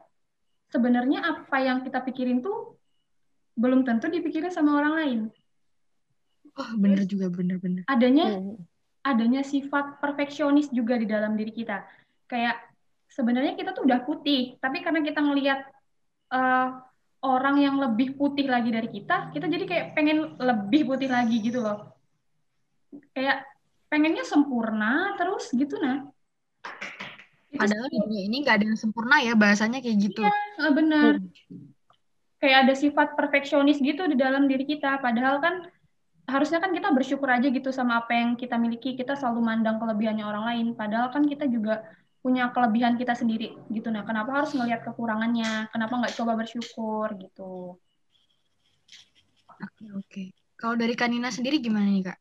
sebenarnya 0.70 1.24
apa 1.24 1.58
yang 1.62 1.82
kita 1.86 2.02
pikirin 2.02 2.42
tuh 2.42 2.78
belum 3.54 3.86
tentu 3.86 4.10
dipikirin 4.10 4.50
sama 4.50 4.78
orang 4.78 4.94
lain. 4.98 5.20
Oh 6.54 6.72
bener 6.78 7.06
Terus, 7.06 7.12
juga 7.18 7.26
bener-bener. 7.34 7.82
Adanya 7.90 8.38
hmm. 8.38 8.58
Adanya 9.04 9.44
sifat 9.44 10.00
perfeksionis 10.00 10.72
juga 10.72 10.96
di 10.96 11.06
dalam 11.06 11.36
diri 11.36 11.52
kita 11.52 11.84
kayak 12.26 12.56
sebenarnya 13.12 13.54
kita 13.60 13.76
tuh 13.76 13.86
udah 13.86 14.02
putih 14.08 14.56
tapi 14.58 14.80
karena 14.80 15.04
kita 15.04 15.20
ngelihat 15.20 15.60
uh, 16.34 16.82
orang 17.24 17.56
yang 17.64 17.76
lebih 17.80 18.20
putih 18.20 18.52
lagi 18.52 18.70
dari 18.70 18.92
kita, 18.92 19.32
kita 19.32 19.48
jadi 19.48 19.64
kayak 19.64 19.86
pengen 19.96 20.36
lebih 20.36 20.92
putih 20.92 21.08
lagi 21.08 21.40
gitu 21.40 21.64
loh. 21.64 21.96
Kayak 23.16 23.48
pengennya 23.88 24.28
sempurna 24.28 25.16
terus 25.16 25.50
gitu 25.56 25.80
nah. 25.80 26.04
Padahal 27.54 27.88
di 27.88 27.98
dunia 28.04 28.24
ini 28.28 28.44
nggak 28.44 28.56
ada 28.60 28.66
yang 28.68 28.80
sempurna 28.80 29.24
ya 29.24 29.34
bahasanya 29.40 29.80
kayak 29.80 29.98
gitu. 30.04 30.22
Iya, 30.22 30.70
benar. 30.76 31.12
Hmm. 31.22 31.72
Kayak 32.44 32.58
ada 32.68 32.74
sifat 32.76 33.16
perfeksionis 33.16 33.80
gitu 33.80 34.04
di 34.04 34.20
dalam 34.20 34.52
diri 34.52 34.68
kita. 34.68 35.00
Padahal 35.00 35.40
kan 35.40 35.56
harusnya 36.24 36.64
kan 36.64 36.72
kita 36.72 36.90
bersyukur 36.96 37.28
aja 37.28 37.48
gitu 37.52 37.70
sama 37.76 38.04
apa 38.04 38.16
yang 38.16 38.40
kita 38.40 38.56
miliki. 38.56 38.96
Kita 38.96 39.20
selalu 39.20 39.44
mandang 39.44 39.78
kelebihannya 39.80 40.24
orang 40.24 40.46
lain. 40.48 40.68
Padahal 40.76 41.12
kan 41.12 41.28
kita 41.28 41.48
juga 41.52 41.84
punya 42.24 42.48
kelebihan 42.56 42.96
kita 42.96 43.12
sendiri 43.20 43.52
gitu. 43.68 43.92
Nah 43.92 44.08
kenapa 44.08 44.32
harus 44.32 44.56
ngelihat 44.56 44.88
kekurangannya? 44.88 45.68
Kenapa 45.76 46.00
nggak 46.00 46.16
coba 46.16 46.40
bersyukur 46.40 47.12
gitu? 47.20 47.76
Oke 49.60 49.86
oke. 49.92 50.24
Kalau 50.56 50.80
dari 50.80 50.96
Kanina 50.96 51.28
sendiri 51.28 51.60
gimana 51.60 51.92
nih 51.92 52.04
kak? 52.08 52.20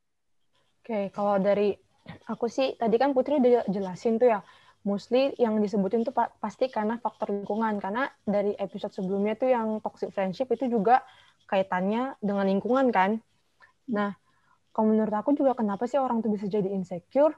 Oke 0.82 1.00
kalau 1.14 1.38
dari 1.38 1.78
aku 2.26 2.50
sih 2.50 2.74
tadi 2.74 2.98
kan 2.98 3.14
Putri 3.14 3.38
udah 3.38 3.70
jelasin 3.70 4.18
tuh 4.18 4.34
ya. 4.34 4.42
Mostly 4.82 5.38
yang 5.38 5.62
disebutin 5.62 6.02
tuh 6.02 6.10
pasti 6.42 6.66
karena 6.66 6.98
faktor 6.98 7.30
lingkungan. 7.30 7.78
Karena 7.78 8.10
dari 8.26 8.58
episode 8.58 8.90
sebelumnya 8.90 9.38
tuh 9.38 9.54
yang 9.54 9.78
toxic 9.78 10.10
friendship 10.10 10.50
itu 10.50 10.66
juga 10.66 11.06
kaitannya 11.46 12.18
dengan 12.18 12.50
lingkungan 12.50 12.90
kan 12.90 13.22
nah 13.88 14.14
kalau 14.72 14.92
menurut 14.92 15.12
aku 15.12 15.36
juga 15.36 15.52
kenapa 15.52 15.84
sih 15.84 16.00
orang 16.00 16.24
tuh 16.24 16.32
bisa 16.32 16.48
jadi 16.48 16.72
insecure 16.72 17.36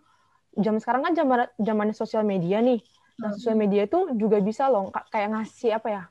jam 0.54 0.78
sekarang 0.78 1.02
kan 1.10 1.12
zaman 1.18 1.38
zaman 1.58 1.88
sosial 1.90 2.22
media 2.22 2.62
nih. 2.62 2.78
Nah, 3.18 3.30
hmm. 3.30 3.36
sosial 3.38 3.56
media 3.58 3.86
itu 3.86 4.10
juga 4.18 4.38
bisa 4.42 4.70
loh 4.70 4.90
kayak 5.10 5.34
ngasih 5.34 5.70
apa 5.74 5.88
ya? 5.90 6.02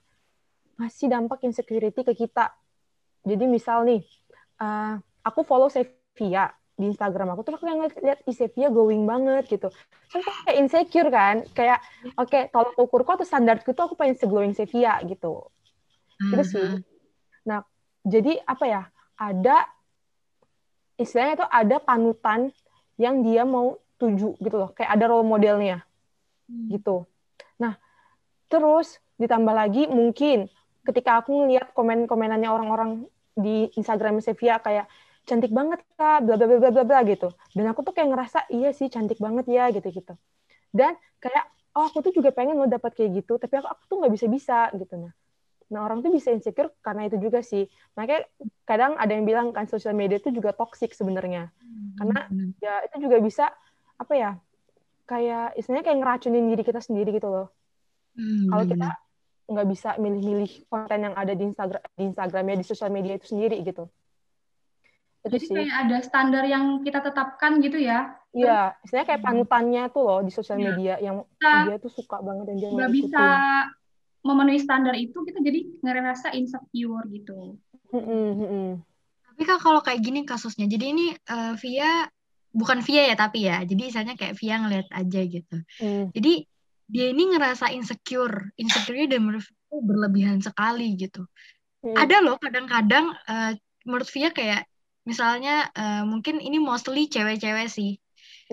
Ngasih 0.80 1.08
dampak 1.12 1.40
insecurity 1.48 2.02
ke 2.04 2.13
kita. 2.16 2.52
Jadi 3.24 3.44
misal 3.48 3.88
nih, 3.88 4.04
uh, 4.60 5.00
aku 5.24 5.48
follow 5.48 5.72
Sevia 5.72 6.52
di 6.74 6.90
Instagram 6.90 7.38
aku 7.38 7.46
terus 7.46 7.62
aku 7.62 7.70
yang 7.70 7.86
lihat 7.86 8.20
Sevia 8.28 8.68
glowing 8.68 9.08
banget 9.08 9.48
gitu. 9.48 9.72
Terus 10.12 10.25
kayak 10.44 10.58
insecure 10.60 11.10
kan, 11.13 11.36
kayak 11.56 11.80
oke 12.20 12.28
okay, 12.28 12.52
tolak 12.52 12.75
ukurku 12.75 13.16
atau 13.16 13.28
standarku 13.28 13.72
tuh 13.72 13.88
aku 13.88 13.96
pengen 13.96 14.20
seglowing 14.20 14.52
Sevia 14.52 15.00
gitu. 15.08 15.48
Gitu 16.20 16.44
sih. 16.44 16.68
Hmm. 16.68 16.84
Nah, 17.48 17.60
jadi 18.04 18.44
apa 18.44 18.66
ya? 18.68 18.84
Ada 19.13 19.70
istilahnya 21.03 21.43
itu 21.43 21.48
ada 21.48 21.77
panutan 21.83 22.50
yang 22.98 23.22
dia 23.22 23.43
mau 23.43 23.77
tuju 24.00 24.39
gitu 24.39 24.55
loh. 24.55 24.72
Kayak 24.74 24.95
ada 24.95 25.05
role 25.12 25.27
modelnya 25.27 25.83
hmm. 26.50 26.74
gitu. 26.74 27.05
Nah 27.60 27.77
terus 28.48 28.98
ditambah 29.19 29.53
lagi 29.53 29.86
mungkin 29.91 30.50
ketika 30.83 31.24
aku 31.24 31.45
ngeliat 31.45 31.72
komen-komenannya 31.75 32.50
orang-orang 32.50 33.05
di 33.36 33.72
Instagram 33.75 34.19
Sevia 34.24 34.60
kayak 34.60 34.88
cantik 35.24 35.55
banget 35.55 35.79
kak 35.95 36.27
bla 36.27 36.36
bla 36.36 36.48
bla 36.48 36.69
bla 36.72 36.83
bla 36.83 37.00
gitu. 37.05 37.29
Dan 37.53 37.69
aku 37.69 37.86
tuh 37.86 37.93
kayak 37.93 38.10
ngerasa 38.15 38.48
iya 38.50 38.72
sih 38.74 38.88
cantik 38.88 39.19
banget 39.22 39.45
ya 39.51 39.69
gitu 39.69 39.91
gitu 39.91 40.15
dan 40.74 40.98
kayak 41.22 41.45
oh 41.77 41.86
aku 41.88 42.01
tuh 42.01 42.12
juga 42.12 42.33
pengen 42.33 42.57
lo 42.57 42.65
dapat 42.65 42.98
kayak 42.98 43.24
gitu 43.24 43.38
tapi 43.38 43.62
aku, 43.62 43.69
aku 43.69 43.81
tuh 43.86 43.95
nggak 44.01 44.13
bisa 44.17 44.27
bisa 44.27 44.60
gitu. 44.74 44.98
Nah 44.98 45.13
nah 45.74 45.89
orang 45.89 46.06
tuh 46.06 46.13
bisa 46.13 46.30
insecure 46.30 46.70
karena 46.86 47.10
itu 47.10 47.18
juga 47.18 47.42
sih. 47.42 47.65
Makanya 47.98 48.30
kadang 48.70 48.94
ada 48.94 49.10
yang 49.10 49.25
bilang 49.25 49.50
kan 49.50 49.65
sosial 49.65 49.98
media 49.98 50.22
itu 50.22 50.30
juga 50.30 50.53
toxic 50.53 50.94
sebenarnya. 50.94 51.50
Hmm, 51.58 51.98
karena 51.98 52.20
ya 52.62 52.74
itu 52.86 53.10
juga 53.10 53.18
bisa 53.18 53.46
apa 53.98 54.13
ya 54.13 54.32
kayak 55.10 55.58
istilahnya 55.58 55.86
kayak 55.89 56.00
ngeracunin 56.00 56.46
diri 56.53 56.62
kita 56.62 56.77
sendiri 56.77 57.10
gitu 57.18 57.25
loh. 57.25 57.48
Hmm, 58.13 58.53
kalau 58.53 58.65
kita 58.70 58.89
nggak 59.50 59.68
bisa 59.68 59.89
milih-milih 59.98 60.70
konten 60.70 61.00
yang 61.10 61.15
ada 61.18 61.34
di 61.34 61.44
Instagram 61.50 61.84
di 61.98 62.03
Instagramnya 62.13 62.56
di 62.62 62.65
sosial 62.70 62.94
media 62.94 63.18
itu 63.18 63.27
sendiri 63.34 63.58
gitu. 63.65 63.89
Itu 65.25 65.36
Jadi 65.36 65.46
sih. 65.50 65.56
kayak 65.58 65.75
ada 65.88 65.98
standar 66.06 66.44
yang 66.46 66.86
kita 66.86 67.00
tetapkan 67.01 67.58
gitu 67.65 67.82
ya? 67.82 68.13
Iya 68.34 68.74
istilahnya 68.82 69.08
kayak 69.13 69.24
panutannya 69.24 69.84
tuh 69.94 70.03
loh 70.03 70.20
di 70.25 70.32
sosial 70.34 70.58
ya. 70.58 70.65
media 70.74 70.94
yang 71.00 71.22
kita 71.38 71.58
dia 71.65 71.75
tuh 71.77 71.92
suka 71.94 72.18
banget 72.22 72.46
dan 72.50 72.56
dia 72.58 72.70
nggak 72.74 72.92
bisa 72.92 73.25
memenuhi 74.24 74.60
standar 74.60 74.96
itu 74.96 75.20
kita 75.27 75.39
jadi 75.44 75.68
ngerasa 75.84 76.32
insecure 76.34 77.06
gitu 77.12 77.60
hmm, 77.92 78.03
hmm, 78.03 78.32
hmm. 78.39 78.70
tapi 79.32 79.42
kan 79.44 79.58
kalau 79.60 79.84
kayak 79.84 80.00
gini 80.00 80.24
kasusnya 80.24 80.65
jadi 80.65 80.86
ini 80.96 81.12
uh, 81.27 81.53
via 81.60 82.08
bukan 82.56 82.80
via 82.80 83.12
ya 83.12 83.15
tapi 83.20 83.46
ya 83.46 83.62
jadi 83.68 83.82
misalnya 83.92 84.15
kayak 84.15 84.39
via 84.39 84.56
ngeliat 84.63 84.88
aja 84.96 85.22
gitu 85.27 85.58
hmm. 85.84 86.15
jadi 86.15 86.34
dia 86.88 87.06
ini 87.10 87.24
ngerasa 87.36 87.74
insecure 87.74 88.53
insecure 88.56 89.10
dan 89.10 89.25
menurut 89.25 89.48
aku 89.68 89.77
berlebihan 89.84 90.39
sekali 90.39 90.94
gitu 90.96 91.25
hmm. 91.84 91.98
ada 91.98 92.24
loh 92.24 92.39
kadang-kadang 92.39 93.12
uh, 93.27 93.51
menurut 93.84 94.08
via 94.13 94.30
kayak 94.32 94.63
misalnya 95.03 95.68
uh, 95.75 96.08
mungkin 96.08 96.39
ini 96.39 96.62
mostly 96.63 97.12
cewek-cewek 97.12 97.68
sih 97.68 98.00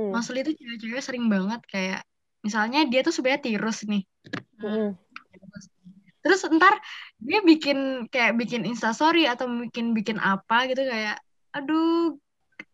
hmm. 0.01 0.11
mostly 0.11 0.43
itu 0.43 0.57
cewek-cewek 0.59 1.03
sering 1.05 1.31
banget 1.31 1.63
kayak 1.71 2.01
misalnya 2.41 2.89
dia 2.89 3.05
tuh 3.05 3.13
sebenarnya 3.15 3.45
tirus 3.45 3.85
nih 3.85 4.03
hmm. 4.65 4.97
Terus 6.21 6.45
ntar 6.53 6.77
dia 7.17 7.41
bikin 7.41 8.09
kayak 8.13 8.37
bikin 8.37 8.69
instastory 8.69 9.25
atau 9.25 9.49
bikin 9.49 9.97
bikin 9.97 10.21
apa 10.21 10.69
gitu 10.69 10.85
kayak 10.85 11.17
aduh 11.57 12.17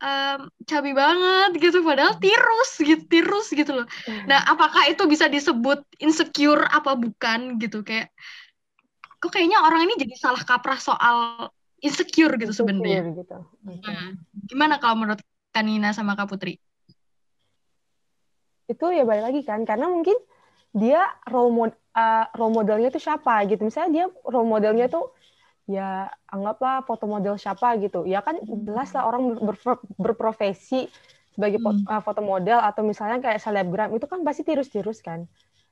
um, 0.03 0.41
cabi 0.67 0.93
banget 0.93 1.51
gitu. 1.61 1.81
Padahal 1.83 2.19
tirus 2.19 2.71
gitu 2.81 3.03
tirus 3.07 3.49
gitu 3.53 3.83
loh. 3.83 3.87
Nah 4.27 4.43
apakah 4.51 4.91
itu 4.91 5.07
bisa 5.07 5.31
disebut 5.31 5.83
insecure 6.03 6.67
apa 6.67 6.99
bukan 6.99 7.57
gitu? 7.63 7.87
Kayak 7.87 8.13
kok 9.17 9.33
kayaknya 9.33 9.63
orang 9.65 9.89
ini 9.89 9.95
jadi 9.97 10.15
salah 10.19 10.43
kaprah 10.45 10.79
soal 10.81 11.49
insecure 11.81 12.35
gitu 12.37 12.53
sebenarnya? 12.53 13.15
gitu. 13.17 13.39
Nah, 13.65 14.17
gimana 14.49 14.81
kalau 14.81 14.97
menurut 14.97 15.21
Kanina 15.53 15.93
sama 15.97 16.13
Kak 16.17 16.29
Putri? 16.29 16.61
Itu 18.69 18.93
ya 18.93 19.07
balik 19.09 19.33
lagi 19.33 19.41
kan 19.47 19.65
karena 19.65 19.89
mungkin 19.89 20.17
dia 20.77 21.01
role, 21.33 21.49
mod, 21.55 21.73
uh, 21.97 22.25
role 22.37 22.53
modelnya 22.53 22.93
itu 22.93 23.00
siapa 23.00 23.49
gitu 23.49 23.65
misalnya 23.65 23.91
dia 23.91 24.07
role 24.29 24.47
modelnya 24.47 24.87
tuh 24.93 25.17
ya 25.67 26.07
anggaplah 26.31 26.87
foto 26.87 27.11
model 27.11 27.35
siapa 27.35 27.75
gitu 27.83 28.07
ya 28.07 28.23
kan 28.23 28.38
jelas 28.45 28.95
lah 28.95 29.09
orang 29.11 29.35
ber, 29.35 29.57
ber, 29.59 29.75
berprofesi 29.99 30.87
sebagai 31.35 31.59
hmm. 31.59 31.91
uh, 31.91 32.00
foto 32.00 32.23
model 32.23 32.62
atau 32.62 32.87
misalnya 32.87 33.19
kayak 33.19 33.43
selebgram 33.43 33.91
itu 33.93 34.07
kan 34.07 34.23
pasti 34.23 34.47
tirus-tirus 34.47 35.03
kan 35.03 35.26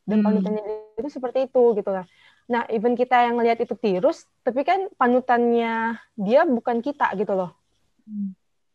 dan 0.04 0.20
hmm. 0.20 0.26
panutannya 0.26 0.62
itu 0.98 1.08
seperti 1.08 1.46
itu 1.46 1.62
gitu 1.78 1.90
lah 1.94 2.04
nah 2.44 2.68
even 2.68 2.92
kita 2.92 3.24
yang 3.24 3.40
ngelihat 3.40 3.64
itu 3.64 3.72
tirus 3.78 4.28
tapi 4.44 4.66
kan 4.66 4.92
panutannya 5.00 5.96
dia 6.18 6.44
bukan 6.44 6.84
kita 6.84 7.08
gitu 7.16 7.32
loh 7.32 7.56
hmm. 8.04 8.34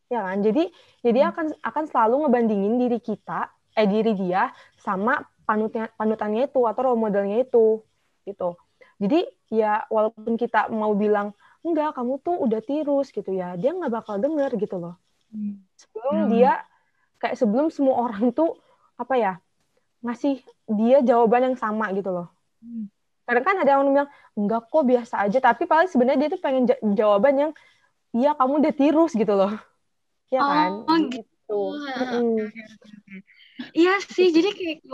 ya 0.09 0.23
kan 0.23 0.39
jadi 0.39 0.71
jadi 1.03 1.19
hmm. 1.21 1.29
akan 1.35 1.45
akan 1.61 1.83
selalu 1.85 2.15
ngebandingin 2.25 2.81
diri 2.81 2.99
kita 3.03 3.51
eh 3.77 3.85
diri 3.85 4.17
dia 4.17 4.49
sama 4.81 5.21
panutannya 5.49 5.89
panutannya 5.97 6.45
itu 6.45 6.61
atau 6.69 6.81
role 6.85 7.01
modelnya 7.01 7.41
itu 7.41 7.81
gitu 8.29 8.53
jadi 8.99 9.25
ya 9.49 9.87
walaupun 9.87 10.35
kita 10.35 10.67
mau 10.69 10.91
bilang 10.93 11.31
enggak 11.63 11.95
kamu 11.95 12.19
tuh 12.19 12.35
udah 12.35 12.59
tirus 12.59 13.15
gitu 13.15 13.31
ya, 13.31 13.55
dia 13.55 13.71
nggak 13.71 13.91
bakal 13.91 14.19
denger 14.19 14.51
gitu 14.59 14.75
loh. 14.75 14.95
Hmm. 15.31 15.63
Sebelum 15.79 16.15
hmm. 16.27 16.29
dia 16.35 16.51
kayak 17.19 17.35
sebelum 17.39 17.67
semua 17.71 18.07
orang 18.11 18.35
tuh 18.35 18.59
apa 18.99 19.15
ya 19.15 19.33
ngasih 20.03 20.43
dia 20.67 20.99
jawaban 21.03 21.51
yang 21.51 21.57
sama 21.59 21.91
gitu 21.95 22.11
loh. 22.11 22.27
Hmm. 22.59 22.91
Kadang 23.23 23.45
kan 23.47 23.55
ada 23.63 23.71
yang 23.79 23.87
bilang 23.87 24.09
enggak 24.35 24.67
kok 24.67 24.83
biasa 24.83 25.15
aja, 25.27 25.39
tapi 25.39 25.63
paling 25.63 25.87
sebenarnya 25.87 26.27
dia 26.27 26.29
tuh 26.35 26.41
pengen 26.43 26.63
jawaban 26.95 27.35
yang 27.39 27.51
iya 28.11 28.35
kamu 28.35 28.59
udah 28.59 28.73
tirus 28.75 29.15
gitu 29.15 29.31
loh. 29.31 29.55
Ya 30.27 30.43
kan? 30.43 30.69
Oh, 30.83 30.97
gitu. 31.07 31.59
gitu. 31.79 32.19
Iya 33.59 33.99
sih, 34.07 34.31
jadi 34.31 34.55
kayak 34.55 34.87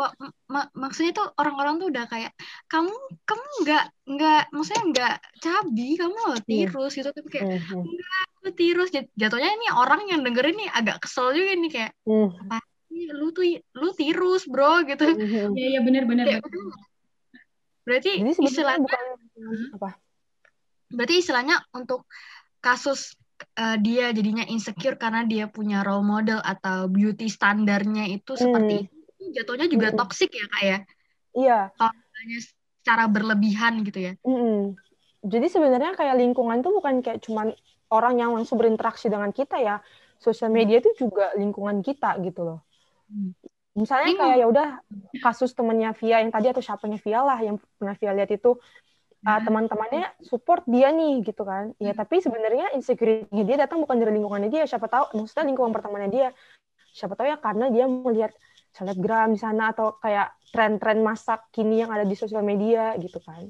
mak 0.49 0.73
maksudnya 0.73 1.13
tuh 1.13 1.29
orang-orang 1.37 1.77
tuh 1.77 1.87
udah 1.93 2.09
kayak 2.09 2.33
kamu 2.65 2.93
kamu 3.21 3.45
nggak 3.61 3.85
nggak 4.09 4.41
maksudnya 4.49 4.83
nggak 4.89 5.15
cabi, 5.37 5.89
kamu 6.01 6.17
loh 6.17 6.39
iya. 6.41 6.65
tirus 6.65 6.93
gitu 6.97 7.09
tapi 7.13 7.29
kayak 7.29 7.45
mm-hmm. 7.45 7.81
enggak 7.85 8.21
aku 8.41 8.49
tirus. 8.57 8.89
Jatuhnya 8.89 9.49
ini 9.53 9.67
orang 9.69 10.09
yang 10.09 10.25
dengerin 10.25 10.57
nih 10.57 10.69
agak 10.73 10.97
kesel 11.05 11.29
juga 11.37 11.53
nih 11.53 11.71
kayak 11.71 11.91
mm. 12.09 12.29
apa 12.49 12.57
lu 12.89 13.27
tuh 13.35 13.45
lu 13.77 13.89
tirus 13.93 14.49
bro 14.49 14.81
gitu. 14.89 15.13
Mm-hmm. 15.13 15.53
Iya 15.53 15.67
iya 15.77 15.79
benar-benar. 15.85 16.25
Berarti 17.85 18.11
istilahnya 18.25 18.81
bukan 18.81 19.03
apa? 19.77 19.89
Berarti 20.89 21.15
istilahnya 21.21 21.61
untuk 21.69 22.09
kasus 22.65 23.13
uh, 23.55 23.77
dia 23.79 24.11
jadinya 24.11 24.43
insecure 24.47 24.99
karena 24.99 25.23
dia 25.23 25.47
punya 25.47 25.81
role 25.81 26.05
model 26.05 26.39
atau 26.43 26.91
beauty 26.91 27.31
standarnya 27.31 28.07
itu 28.11 28.35
hmm. 28.35 28.41
seperti 28.41 28.73
itu 28.85 28.95
jatuhnya 29.35 29.67
juga 29.71 29.87
hmm. 29.91 29.97
toxic 29.97 30.29
ya 30.31 30.45
kak 30.51 30.63
ya 30.63 30.77
iya 31.35 31.59
kalau 31.75 31.95
secara 32.39 33.09
berlebihan 33.09 33.81
gitu 33.81 33.99
ya 34.11 34.13
hmm. 34.21 34.77
jadi 35.25 35.47
sebenarnya 35.49 35.97
kayak 35.97 36.15
lingkungan 36.19 36.61
tuh 36.61 36.75
bukan 36.77 37.01
kayak 37.01 37.23
cuman 37.25 37.55
orang 37.89 38.21
yang 38.21 38.31
langsung 38.35 38.59
berinteraksi 38.59 39.09
dengan 39.09 39.33
kita 39.33 39.57
ya 39.59 39.81
sosial 40.19 40.51
hmm. 40.51 40.57
media 40.61 40.77
itu 40.83 40.91
juga 41.07 41.33
lingkungan 41.33 41.81
kita 41.81 42.19
gitu 42.21 42.45
loh 42.45 42.59
hmm. 43.09 43.33
misalnya 43.75 44.13
kayak 44.15 44.35
ya 44.39 44.45
udah 44.47 44.69
kasus 45.19 45.51
temennya 45.57 45.91
Via 45.97 46.21
yang 46.21 46.31
tadi 46.31 46.51
atau 46.51 46.63
siapanya 46.63 47.01
Via 47.01 47.19
lah 47.25 47.39
yang 47.41 47.57
pernah 47.79 47.95
Via 47.97 48.11
lihat 48.15 48.31
itu 48.31 48.55
uh, 49.25 49.41
teman-temannya 49.41 50.13
support 50.21 50.61
dia 50.69 50.93
nih 50.93 51.25
gitu 51.25 51.43
kan. 51.43 51.73
Ya 51.81 51.91
hmm. 51.91 51.99
tapi 51.99 52.21
sebenarnya 52.21 52.71
insecurity 52.77 53.41
dia 53.41 53.57
datang 53.59 53.81
bukan 53.81 53.97
dari 53.97 54.13
lingkungannya 54.15 54.53
dia 54.53 54.63
siapa 54.69 54.85
tahu 54.85 55.17
maksudnya 55.17 55.49
lingkungan 55.49 55.73
pertemanannya 55.73 56.11
dia. 56.13 56.29
Siapa 56.95 57.17
tahu 57.17 57.27
ya 57.27 57.37
karena 57.41 57.67
dia 57.73 57.85
melihat 57.89 58.31
selebgram 58.71 59.35
di 59.35 59.39
sana 59.39 59.75
atau 59.75 59.99
kayak 59.99 60.35
tren-tren 60.53 61.03
masak 61.03 61.51
kini 61.51 61.83
yang 61.83 61.91
ada 61.91 62.07
di 62.07 62.15
sosial 62.15 62.45
media 62.45 62.95
gitu 63.01 63.19
kan. 63.19 63.49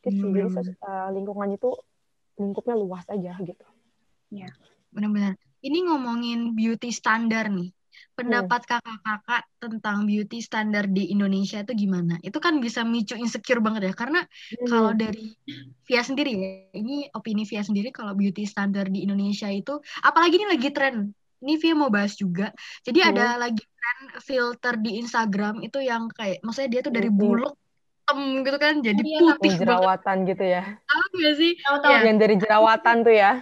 Gitu 0.00 0.24
hmm. 0.24 0.54
jadi 0.54 0.72
uh, 0.86 1.08
lingkungan 1.12 1.58
itu 1.58 1.74
lingkupnya 2.38 2.78
luas 2.78 3.04
aja 3.10 3.34
gitu. 3.42 3.66
Ya 4.32 4.48
benar-benar 4.88 5.36
ini 5.60 5.84
ngomongin 5.84 6.56
beauty 6.56 6.94
standar 6.94 7.50
nih 7.50 7.74
pendapat 8.18 8.66
kakak-kakak 8.66 9.42
tentang 9.62 10.04
beauty 10.04 10.42
standar 10.42 10.90
di 10.90 11.10
Indonesia 11.14 11.62
itu 11.62 11.72
gimana? 11.74 12.18
Itu 12.20 12.42
kan 12.42 12.58
bisa 12.58 12.82
micu 12.82 13.14
insecure 13.14 13.62
banget 13.62 13.90
ya, 13.90 13.94
karena 13.94 14.26
hmm. 14.26 14.66
kalau 14.66 14.92
dari 14.94 15.34
Via 15.86 16.02
sendiri 16.02 16.32
ya, 16.34 16.50
ini 16.74 17.08
opini 17.14 17.46
Via 17.46 17.62
sendiri 17.62 17.94
kalau 17.94 18.12
beauty 18.18 18.44
standar 18.44 18.90
di 18.90 19.06
Indonesia 19.06 19.48
itu, 19.48 19.78
apalagi 20.02 20.42
ini 20.42 20.46
lagi 20.50 20.68
tren, 20.74 21.14
ini 21.42 21.54
Via 21.56 21.74
mau 21.78 21.88
bahas 21.88 22.18
juga. 22.18 22.50
Jadi 22.82 22.98
hmm. 23.00 23.10
ada 23.14 23.26
lagi 23.38 23.62
tren 23.62 23.98
filter 24.20 24.74
di 24.82 24.98
Instagram 24.98 25.62
itu 25.62 25.78
yang 25.78 26.10
kayak, 26.10 26.42
maksudnya 26.42 26.70
dia 26.74 26.80
tuh 26.84 26.92
dari 26.92 27.08
buluk 27.08 27.54
hitam 28.08 28.40
gitu 28.40 28.58
kan, 28.58 28.74
jadi 28.80 29.02
iya, 29.04 29.20
putih 29.36 29.52
jerawatan 29.60 30.16
banget. 30.24 30.30
gitu 30.32 30.44
ya. 30.48 30.62
Tahu 30.64 31.02
gak 31.20 31.34
sih? 31.36 31.52
Tahu, 31.60 31.76
ya. 31.84 32.00
Yang 32.08 32.18
dari 32.24 32.34
jerawatan 32.40 32.96
tuh 33.04 33.14
ya 33.14 33.32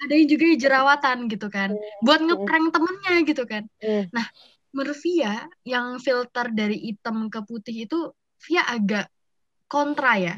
ada 0.00 0.12
yang 0.16 0.28
juga 0.28 0.44
jerawatan 0.56 1.28
gitu 1.28 1.46
kan. 1.52 1.70
Hmm. 1.76 2.00
buat 2.04 2.20
ngeprank 2.24 2.66
temennya 2.72 3.14
gitu 3.28 3.44
kan. 3.44 3.62
Hmm. 3.78 4.04
nah 4.10 4.26
menurut 4.70 4.98
Via 5.02 5.44
yang 5.66 5.98
filter 5.98 6.46
dari 6.54 6.78
hitam 6.78 7.28
ke 7.28 7.42
putih 7.44 7.84
itu 7.84 7.98
Via 8.48 8.64
agak 8.64 9.06
kontra 9.68 10.16
ya. 10.16 10.36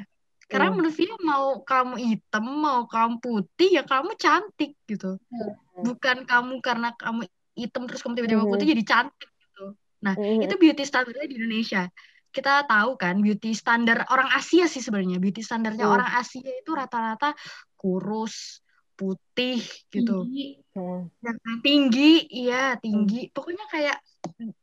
Karena 0.50 0.69
hmm. 0.69 0.75
menurut 0.76 0.95
Via 0.99 1.14
mau 1.23 1.47
kamu 1.62 1.95
hitam 1.97 2.45
mau 2.45 2.81
kamu 2.90 3.23
putih 3.23 3.81
ya 3.81 3.83
kamu 3.87 4.19
cantik 4.19 4.75
gitu. 4.90 5.16
Hmm. 5.31 5.54
bukan 5.87 6.26
kamu 6.26 6.61
karena 6.61 6.92
kamu 6.99 7.25
hitam 7.57 7.85
terus 7.87 8.00
kamu 8.02 8.19
tiba-tiba 8.19 8.45
putih 8.45 8.66
jadi 8.75 8.85
cantik 8.85 9.31
gitu. 9.31 9.78
Nah 10.02 10.14
itu 10.19 10.54
beauty 10.59 10.83
standarnya 10.83 11.26
di 11.30 11.37
Indonesia. 11.39 11.87
Kita 12.32 12.65
tahu 12.65 12.97
kan 12.97 13.21
beauty 13.21 13.52
standar 13.52 14.08
orang 14.08 14.32
Asia 14.32 14.65
sih 14.65 14.80
sebenarnya. 14.80 15.21
Beauty 15.21 15.45
standarnya 15.45 15.84
orang 15.84 16.08
Asia 16.17 16.41
itu 16.49 16.73
rata-rata 16.73 17.37
kurus 17.76 18.65
putih 18.95 19.61
gitu. 19.91 20.28
Tinggi. 20.28 20.49
Hmm. 20.73 21.09
Yang 21.21 21.39
tinggi, 21.65 22.13
iya 22.31 22.76
tinggi. 22.78 23.28
Hmm. 23.28 23.33
Pokoknya 23.35 23.67
kayak 23.69 23.99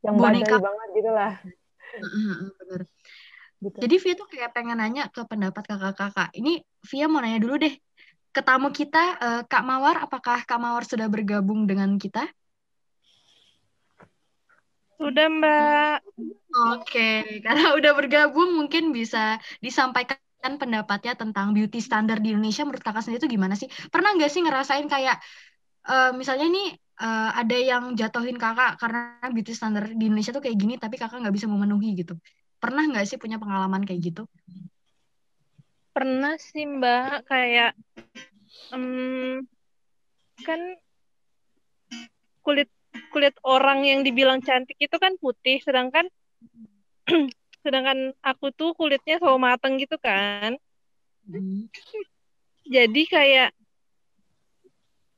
yang 0.06 0.16
boneka 0.16 0.58
banget 0.58 0.88
gitu 0.98 1.12
lah. 1.12 1.34
Bener. 2.60 2.82
Gitu. 3.60 3.76
Jadi 3.76 3.96
Via 4.00 4.16
tuh 4.16 4.28
kayak 4.32 4.56
pengen 4.56 4.80
nanya 4.80 5.12
ke 5.12 5.20
pendapat 5.28 5.68
kakak-kakak. 5.68 6.32
Ini 6.32 6.64
Via 6.88 7.06
mau 7.12 7.20
nanya 7.20 7.44
dulu 7.44 7.60
deh 7.60 7.76
ke 8.30 8.42
tamu 8.46 8.72
kita, 8.72 9.04
uh, 9.20 9.42
Kak 9.44 9.64
Mawar. 9.68 10.00
Apakah 10.06 10.48
Kak 10.48 10.62
Mawar 10.62 10.88
sudah 10.88 11.12
bergabung 11.12 11.68
dengan 11.68 12.00
kita? 12.00 12.24
Sudah 15.00 15.28
Mbak. 15.32 15.98
Oke, 16.76 17.40
karena 17.40 17.72
udah 17.72 17.92
bergabung 17.96 18.56
mungkin 18.60 18.92
bisa 18.92 19.40
disampaikan 19.64 20.20
kan 20.40 20.56
pendapatnya 20.56 21.14
tentang 21.20 21.52
beauty 21.52 21.84
standar 21.84 22.24
di 22.24 22.32
Indonesia 22.32 22.64
menurut 22.64 22.84
kakak 22.84 23.04
sendiri 23.04 23.20
itu 23.28 23.30
gimana 23.36 23.56
sih? 23.60 23.68
Pernah 23.92 24.16
nggak 24.16 24.32
sih 24.32 24.42
ngerasain 24.44 24.88
kayak 24.88 25.20
uh, 25.88 26.12
misalnya 26.16 26.48
nih 26.48 26.68
uh, 27.04 27.32
ada 27.36 27.58
yang 27.60 27.84
jatuhin 27.96 28.40
kakak 28.40 28.80
karena 28.80 29.20
beauty 29.32 29.52
standar 29.52 29.88
di 29.92 30.08
Indonesia 30.08 30.32
tuh 30.32 30.44
kayak 30.44 30.58
gini 30.58 30.76
tapi 30.80 30.96
kakak 30.96 31.20
nggak 31.20 31.36
bisa 31.36 31.48
memenuhi 31.48 31.96
gitu. 32.00 32.16
Pernah 32.60 32.88
nggak 32.88 33.06
sih 33.08 33.18
punya 33.20 33.40
pengalaman 33.40 33.84
kayak 33.84 34.00
gitu? 34.00 34.24
Pernah 35.92 36.40
sih 36.40 36.64
mbak 36.64 37.28
kayak 37.28 37.76
um, 38.72 39.44
kan 40.44 40.60
kulit 42.44 42.72
kulit 43.12 43.36
orang 43.44 43.86
yang 43.86 44.00
dibilang 44.02 44.40
cantik 44.42 44.80
itu 44.80 44.96
kan 44.96 45.16
putih 45.20 45.60
sedangkan 45.62 46.08
sedangkan 47.62 48.16
aku 48.24 48.52
tuh 48.56 48.72
kulitnya 48.78 49.20
selalu 49.20 49.40
mateng 49.40 49.76
gitu 49.80 49.96
kan. 50.00 50.56
Hmm. 51.30 51.70
jadi 52.66 53.04
kayak 53.06 53.50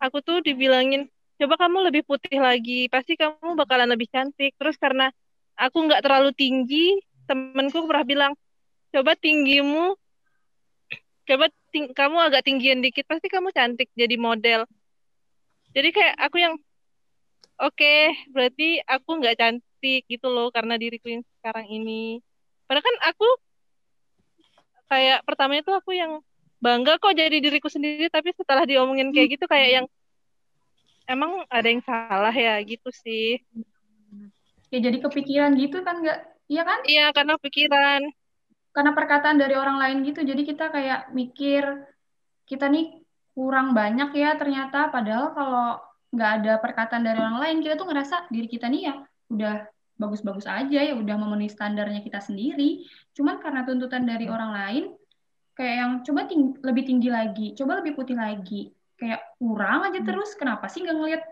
aku 0.01 0.19
tuh 0.19 0.43
dibilangin 0.43 1.07
coba 1.39 1.55
kamu 1.55 1.87
lebih 1.87 2.03
putih 2.03 2.41
lagi 2.41 2.91
pasti 2.91 3.15
kamu 3.15 3.55
bakalan 3.55 3.89
lebih 3.89 4.09
cantik. 4.09 4.53
Terus 4.57 4.75
karena 4.75 5.13
aku 5.55 5.77
nggak 5.87 6.03
terlalu 6.03 6.33
tinggi 6.33 6.99
temenku 7.29 7.85
pernah 7.85 8.05
bilang 8.05 8.33
coba 8.91 9.15
tinggimu 9.15 9.95
coba 11.29 11.47
ting 11.71 11.95
kamu 11.95 12.17
agak 12.27 12.43
tinggian 12.43 12.83
dikit 12.83 13.07
pasti 13.07 13.31
kamu 13.31 13.55
cantik 13.55 13.87
jadi 13.95 14.19
model. 14.19 14.67
Jadi 15.71 15.89
kayak 15.95 16.15
aku 16.19 16.37
yang 16.43 16.59
oke 17.61 17.77
okay, 17.77 18.11
berarti 18.33 18.83
aku 18.83 19.21
nggak 19.21 19.37
cantik 19.39 20.03
gitu 20.11 20.27
loh 20.27 20.51
karena 20.51 20.75
diriku 20.75 21.07
yang 21.07 21.23
sekarang 21.39 21.71
ini 21.71 22.19
Padahal 22.71 22.87
kan 22.87 22.97
aku 23.11 23.27
kayak 24.87 25.27
pertama 25.27 25.59
itu 25.59 25.75
aku 25.75 25.91
yang 25.91 26.23
bangga 26.63 26.95
kok 27.03 27.11
jadi 27.11 27.43
diriku 27.43 27.67
sendiri, 27.67 28.07
tapi 28.07 28.31
setelah 28.31 28.63
diomongin 28.63 29.11
kayak 29.11 29.35
gitu 29.35 29.43
kayak 29.43 29.69
yang 29.75 29.85
emang 31.03 31.43
ada 31.51 31.67
yang 31.67 31.83
salah 31.83 32.31
ya 32.31 32.55
gitu 32.63 32.87
sih. 32.95 33.43
Ya 34.71 34.79
jadi 34.87 35.03
kepikiran 35.03 35.59
gitu 35.59 35.83
kan 35.83 35.99
nggak? 35.99 36.19
Iya 36.47 36.63
kan? 36.63 36.79
Iya 36.87 37.05
karena 37.11 37.35
pikiran. 37.43 38.07
Karena 38.71 38.91
perkataan 38.95 39.35
dari 39.35 39.59
orang 39.59 39.75
lain 39.75 40.07
gitu, 40.07 40.23
jadi 40.23 40.39
kita 40.39 40.71
kayak 40.71 41.11
mikir 41.11 41.91
kita 42.47 42.71
nih 42.71 43.03
kurang 43.35 43.75
banyak 43.75 44.15
ya 44.15 44.39
ternyata. 44.39 44.87
Padahal 44.87 45.35
kalau 45.35 45.75
nggak 46.15 46.31
ada 46.39 46.53
perkataan 46.63 47.03
dari 47.03 47.19
orang 47.19 47.35
lain, 47.35 47.59
kita 47.59 47.75
tuh 47.75 47.91
ngerasa 47.91 48.31
diri 48.31 48.47
kita 48.47 48.71
nih 48.71 48.81
ya 48.87 48.95
udah 49.27 49.67
bagus-bagus 50.01 50.49
aja 50.49 50.79
ya 50.81 50.93
udah 50.97 51.15
memenuhi 51.21 51.53
standarnya 51.53 52.01
kita 52.01 52.17
sendiri. 52.17 52.89
Cuman 53.13 53.37
karena 53.37 53.61
tuntutan 53.61 54.03
dari 54.09 54.25
orang 54.25 54.51
lain 54.51 54.83
kayak 55.53 55.75
yang 55.77 55.91
coba 56.01 56.25
ting 56.25 56.57
lebih 56.63 56.83
tinggi 56.87 57.09
lagi 57.11 57.47
coba 57.53 57.79
lebih 57.85 57.93
putih 57.93 58.17
lagi. 58.17 58.73
Kayak 58.97 59.21
kurang 59.37 59.85
aja 59.85 60.01
hmm. 60.01 60.07
terus 60.09 60.33
kenapa 60.33 60.65
sih 60.65 60.81
nggak 60.81 60.97
ngeliat 60.97 61.23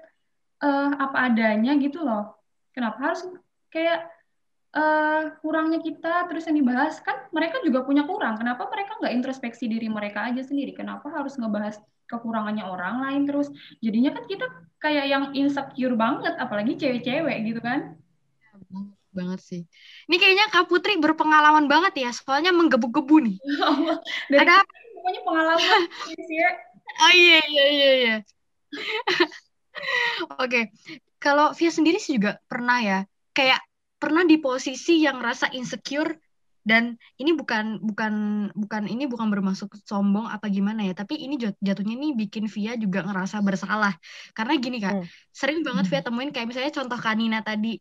uh, 0.62 0.92
apa 1.02 1.18
adanya 1.34 1.74
gitu 1.82 2.06
loh? 2.06 2.38
Kenapa 2.70 3.12
harus 3.12 3.26
kayak 3.74 4.06
uh, 4.78 5.34
kurangnya 5.42 5.82
kita 5.82 6.30
terus 6.30 6.46
yang 6.46 6.62
dibahas? 6.62 7.02
Kan 7.02 7.30
mereka 7.34 7.62
juga 7.66 7.82
punya 7.82 8.06
kurang 8.06 8.38
kenapa 8.38 8.70
mereka 8.70 9.02
nggak 9.02 9.14
introspeksi 9.18 9.66
diri 9.66 9.90
mereka 9.90 10.30
aja 10.30 10.46
sendiri? 10.46 10.78
Kenapa 10.78 11.10
harus 11.10 11.34
ngebahas 11.38 11.82
kekurangannya 12.10 12.66
orang 12.66 13.06
lain 13.06 13.22
terus? 13.30 13.50
Jadinya 13.82 14.14
kan 14.14 14.26
kita 14.26 14.46
kayak 14.80 15.06
yang 15.12 15.24
insecure 15.36 15.94
banget 16.00 16.34
apalagi 16.40 16.80
cewek-cewek 16.80 17.38
gitu 17.52 17.60
kan 17.60 18.00
banget 19.10 19.40
sih. 19.42 19.62
Ini 20.06 20.16
kayaknya 20.22 20.46
Kak 20.54 20.70
Putri 20.70 20.98
berpengalaman 21.02 21.66
banget 21.66 21.94
ya, 22.08 22.10
soalnya 22.14 22.54
menggebu-gebu 22.54 23.16
nih. 23.26 23.38
Dari 24.32 24.40
Ada 24.46 24.54
apa? 24.62 24.74
Pokoknya 25.00 25.22
pengalaman 25.26 25.82
ya. 26.30 26.50
Oh 26.90 27.14
iya 27.14 27.40
iya 27.46 27.66
iya 27.70 27.92
iya. 28.02 28.16
Oke, 30.42 30.74
kalau 31.22 31.54
Via 31.54 31.70
sendiri 31.70 32.02
sih 32.02 32.18
juga 32.18 32.42
pernah 32.50 32.82
ya, 32.82 33.00
kayak 33.32 33.62
pernah 34.02 34.26
di 34.26 34.42
posisi 34.42 35.06
yang 35.06 35.22
rasa 35.22 35.54
insecure 35.54 36.18
dan 36.66 37.00
ini 37.18 37.32
bukan 37.34 37.80
bukan 37.82 38.14
bukan 38.54 38.84
ini 38.86 39.08
bukan 39.08 39.32
bermaksud 39.32 39.72
sombong 39.88 40.28
apa 40.28 40.52
gimana 40.52 40.86
ya 40.86 40.94
tapi 40.94 41.18
ini 41.18 41.40
jatuhnya 41.40 41.96
nih 41.96 42.12
bikin 42.14 42.46
Via 42.52 42.76
juga 42.76 43.02
ngerasa 43.08 43.40
bersalah 43.40 43.96
karena 44.36 44.54
gini 44.60 44.78
kak 44.84 45.02
hmm. 45.02 45.08
sering 45.32 45.64
banget 45.64 45.88
Via 45.88 46.02
temuin 46.04 46.30
kayak 46.36 46.48
misalnya 46.52 46.70
contoh 46.76 47.00
Kanina 47.00 47.40
tadi 47.42 47.80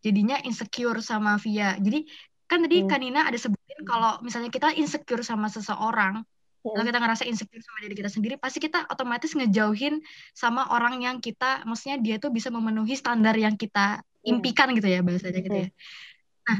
jadinya 0.00 0.36
insecure 0.44 1.00
sama 1.04 1.36
Via. 1.40 1.76
Jadi 1.76 2.08
kan 2.50 2.64
tadi 2.66 2.82
hmm. 2.82 2.88
Kanina 2.90 3.20
ada 3.28 3.38
sebutin 3.38 3.86
kalau 3.86 4.18
misalnya 4.20 4.50
kita 4.50 4.74
insecure 4.74 5.22
sama 5.22 5.46
seseorang 5.46 6.24
kalau 6.60 6.84
kita 6.84 7.00
ngerasa 7.00 7.24
insecure 7.24 7.64
sama 7.64 7.78
diri 7.80 7.96
kita 7.96 8.12
sendiri, 8.12 8.36
pasti 8.36 8.60
kita 8.60 8.84
otomatis 8.92 9.32
ngejauhin 9.32 10.04
sama 10.36 10.68
orang 10.68 11.00
yang 11.00 11.16
kita, 11.16 11.64
maksudnya 11.64 11.96
dia 11.96 12.20
tuh 12.20 12.28
bisa 12.28 12.52
memenuhi 12.52 12.92
standar 13.00 13.32
yang 13.32 13.56
kita 13.56 14.04
impikan 14.28 14.76
gitu 14.76 14.84
ya 14.84 15.00
bahasanya 15.00 15.40
gitu 15.40 15.56
ya. 15.56 15.68
Nah, 16.44 16.58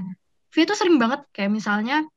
Via 0.51 0.65
tuh 0.65 0.79
sering 0.81 0.97
banget 0.97 1.21
kayak 1.37 1.53
misalnya, 1.53 2.09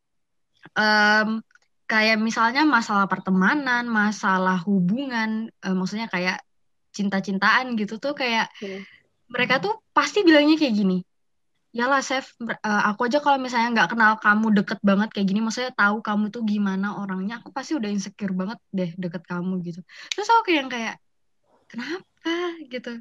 um, 0.79 1.43
kayak 1.83 2.23
misalnya 2.23 2.63
masalah 2.63 3.05
pertemanan, 3.11 3.83
masalah 3.91 4.63
hubungan, 4.63 5.51
um, 5.67 5.75
maksudnya 5.75 6.07
kayak 6.07 6.39
cinta-cintaan 6.95 7.75
gitu 7.75 7.99
tuh 7.99 8.15
kayak 8.15 8.47
mereka 9.27 9.59
tuh 9.59 9.75
pasti 9.91 10.23
bilangnya 10.23 10.55
kayak 10.55 10.71
gini, 10.71 11.03
ya 11.73 11.89
lah 11.89 12.01
Chef 12.05 12.37
uh, 12.37 12.81
aku 12.89 13.09
aja 13.09 13.17
kalau 13.17 13.41
misalnya 13.41 13.73
nggak 13.73 13.97
kenal 13.97 14.13
kamu 14.21 14.47
deket 14.61 14.79
banget 14.85 15.09
kayak 15.09 15.25
gini 15.25 15.41
maksudnya 15.41 15.73
tahu 15.73 16.05
kamu 16.05 16.29
tuh 16.29 16.45
gimana 16.45 17.01
orangnya 17.01 17.41
aku 17.41 17.49
pasti 17.49 17.73
udah 17.73 17.89
insecure 17.89 18.29
banget 18.29 18.61
deh 18.69 18.93
deket 18.93 19.25
kamu 19.25 19.53
gitu. 19.65 19.81
Terus 20.13 20.27
aku 20.29 20.41
kayak 20.47 20.57
yang 20.61 20.69
kayak 20.69 20.95
kenapa? 21.65 22.33
gitu. 22.69 22.93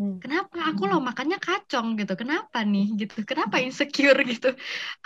Hmm. 0.00 0.16
kenapa? 0.16 0.72
Aku 0.72 0.88
loh 0.88 0.96
makannya 0.98 1.36
kacong 1.36 1.94
gitu. 2.00 2.16
Kenapa 2.18 2.64
nih? 2.64 2.98
gitu. 2.98 3.20
Kenapa 3.22 3.62
insecure? 3.62 4.16
gitu. 4.26 4.50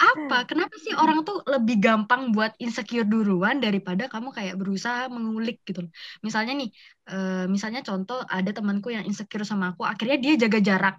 Apa? 0.00 0.48
Kenapa 0.48 0.74
sih 0.80 0.94
orang 0.96 1.26
tuh 1.28 1.44
lebih 1.44 1.82
gampang 1.82 2.32
buat 2.32 2.56
insecure 2.62 3.04
duluan 3.04 3.60
daripada 3.60 4.08
kamu 4.08 4.32
kayak 4.32 4.54
berusaha 4.56 5.12
mengulik? 5.12 5.60
gitu 5.68 5.84
misalnya 6.24 6.56
nih 6.56 6.70
uh, 7.12 7.44
misalnya 7.52 7.84
contoh 7.84 8.22
ada 8.24 8.50
temanku 8.54 8.88
yang 8.94 9.04
insecure 9.04 9.44
sama 9.44 9.76
aku 9.76 9.84
akhirnya 9.84 10.16
dia 10.16 10.34
jaga 10.40 10.58
jarak. 10.64 10.96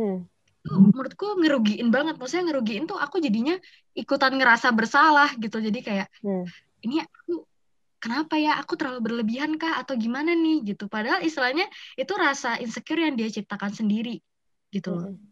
Hmm 0.00 0.24
tuh 0.60 0.78
menurutku 0.80 1.26
ngerugiin 1.40 1.88
banget. 1.88 2.20
Maksudnya 2.20 2.52
ngerugiin 2.52 2.84
tuh 2.84 2.98
aku 3.00 3.18
jadinya 3.18 3.56
ikutan 3.96 4.36
ngerasa 4.36 4.68
bersalah 4.72 5.32
gitu. 5.40 5.58
Jadi 5.60 5.80
kayak 5.80 6.08
hmm. 6.20 6.44
ini 6.84 7.00
aku 7.00 7.44
kenapa 8.00 8.36
ya? 8.36 8.60
Aku 8.60 8.76
terlalu 8.76 9.00
berlebihan 9.12 9.56
kah? 9.56 9.80
Atau 9.80 9.96
gimana 9.96 10.32
nih? 10.32 10.74
Gitu. 10.74 10.88
Padahal 10.88 11.24
istilahnya 11.24 11.68
itu 11.96 12.12
rasa 12.16 12.60
insecure 12.60 13.00
yang 13.00 13.16
dia 13.16 13.28
ciptakan 13.32 13.72
sendiri 13.72 14.20
gitu 14.70 14.94
loh. 14.94 15.10
Hmm. 15.10 15.28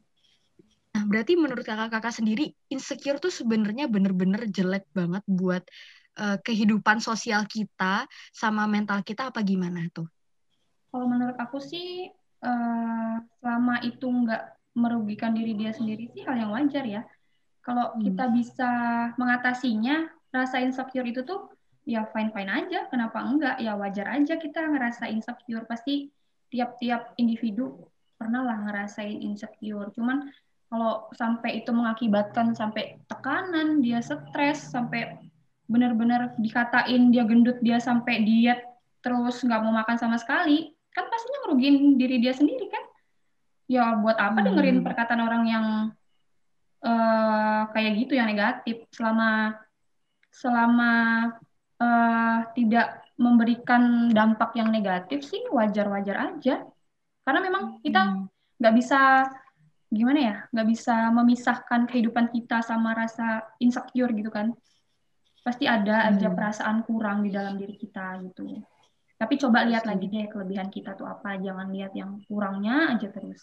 nah 0.88 1.06
berarti 1.06 1.38
menurut 1.38 1.62
kakak-kakak 1.62 2.10
sendiri 2.10 2.50
insecure 2.66 3.22
tuh 3.22 3.30
sebenarnya 3.30 3.86
bener-bener 3.86 4.50
jelek 4.50 4.82
banget 4.90 5.22
buat 5.30 5.62
uh, 6.18 6.42
kehidupan 6.42 6.98
sosial 6.98 7.46
kita 7.46 8.10
sama 8.34 8.66
mental 8.66 9.06
kita 9.06 9.30
apa 9.30 9.38
gimana 9.46 9.86
tuh? 9.94 10.10
Kalau 10.90 11.06
menurut 11.06 11.38
aku 11.38 11.62
sih 11.62 12.10
uh, 12.42 13.14
selama 13.38 13.78
itu 13.86 14.10
nggak 14.10 14.57
merugikan 14.78 15.34
diri 15.34 15.58
dia 15.58 15.74
sendiri 15.74 16.06
sih 16.14 16.22
hal 16.22 16.38
yang 16.38 16.54
wajar 16.54 16.86
ya. 16.86 17.02
Kalau 17.66 17.92
hmm. 17.92 18.00
kita 18.06 18.24
bisa 18.30 18.70
mengatasinya, 19.18 20.08
rasa 20.30 20.62
insecure 20.62 21.04
itu 21.04 21.26
tuh 21.26 21.50
ya 21.84 22.06
fine-fine 22.14 22.48
aja. 22.48 22.86
Kenapa 22.88 23.18
enggak? 23.20 23.58
Ya 23.58 23.74
wajar 23.74 24.14
aja 24.14 24.38
kita 24.38 24.62
ngerasa 24.62 25.10
insecure. 25.10 25.66
Pasti 25.66 26.08
tiap-tiap 26.48 27.18
individu 27.20 27.90
pernah 28.16 28.46
lah 28.46 28.56
ngerasain 28.64 29.20
insecure. 29.20 29.90
Cuman 29.92 30.30
kalau 30.68 31.08
sampai 31.16 31.64
itu 31.64 31.72
mengakibatkan 31.72 32.52
sampai 32.52 33.00
tekanan, 33.08 33.80
dia 33.80 34.04
stres, 34.04 34.68
sampai 34.68 35.16
benar-benar 35.68 36.36
dikatain 36.40 37.08
dia 37.12 37.24
gendut, 37.24 37.56
dia 37.64 37.80
sampai 37.80 38.24
diet, 38.24 38.60
terus 39.00 39.40
nggak 39.44 39.60
mau 39.64 39.72
makan 39.72 39.96
sama 39.96 40.16
sekali, 40.20 40.72
kan 40.92 41.08
pastinya 41.08 41.38
ngerugiin 41.48 41.96
diri 41.96 42.16
dia 42.20 42.36
sendiri 42.36 42.68
kan? 42.68 42.77
Ya 43.68 44.00
buat 44.00 44.16
apa 44.16 44.40
dengerin 44.40 44.80
hmm. 44.80 44.86
perkataan 44.86 45.22
orang 45.22 45.44
yang 45.44 45.66
uh, 46.80 47.62
kayak 47.76 47.92
gitu 48.00 48.16
yang 48.16 48.32
negatif 48.32 48.88
selama 48.88 49.60
selama 50.32 50.92
uh, 51.76 52.38
tidak 52.56 53.04
memberikan 53.20 54.08
dampak 54.08 54.56
yang 54.56 54.72
negatif 54.72 55.20
sih 55.20 55.44
wajar-wajar 55.52 56.32
aja 56.32 56.64
karena 57.28 57.40
memang 57.44 57.84
kita 57.84 58.00
hmm. 58.08 58.24
nggak 58.56 58.72
hmm. 58.72 58.80
bisa 58.80 59.00
gimana 59.88 60.20
ya 60.20 60.36
nggak 60.52 60.68
bisa 60.68 60.96
memisahkan 61.12 61.80
kehidupan 61.88 62.32
kita 62.32 62.64
sama 62.64 62.96
rasa 62.96 63.44
insecure 63.60 64.12
gitu 64.16 64.32
kan 64.32 64.52
pasti 65.44 65.68
ada 65.68 66.08
aja 66.08 66.28
hmm. 66.28 66.36
perasaan 66.36 66.84
kurang 66.88 67.24
di 67.24 67.32
dalam 67.32 67.60
diri 67.60 67.76
kita 67.76 68.20
gitu 68.24 68.64
tapi 69.18 69.34
coba 69.34 69.66
lihat 69.66 69.84
lagi 69.84 70.06
deh 70.06 70.28
kelebihan 70.30 70.70
kita 70.70 70.94
tuh 70.94 71.08
apa 71.08 71.36
jangan 71.42 71.68
lihat 71.74 71.92
yang 71.92 72.20
kurangnya 72.28 72.94
aja 72.94 73.10
terus 73.10 73.42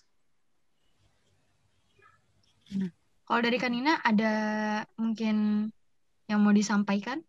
Nah, 2.73 2.89
kalau 3.30 3.39
dari 3.45 3.58
Kanina 3.62 4.01
ada 4.01 4.34
mungkin 4.97 5.69
yang 6.25 6.39
mau 6.41 6.54
disampaikan? 6.54 7.21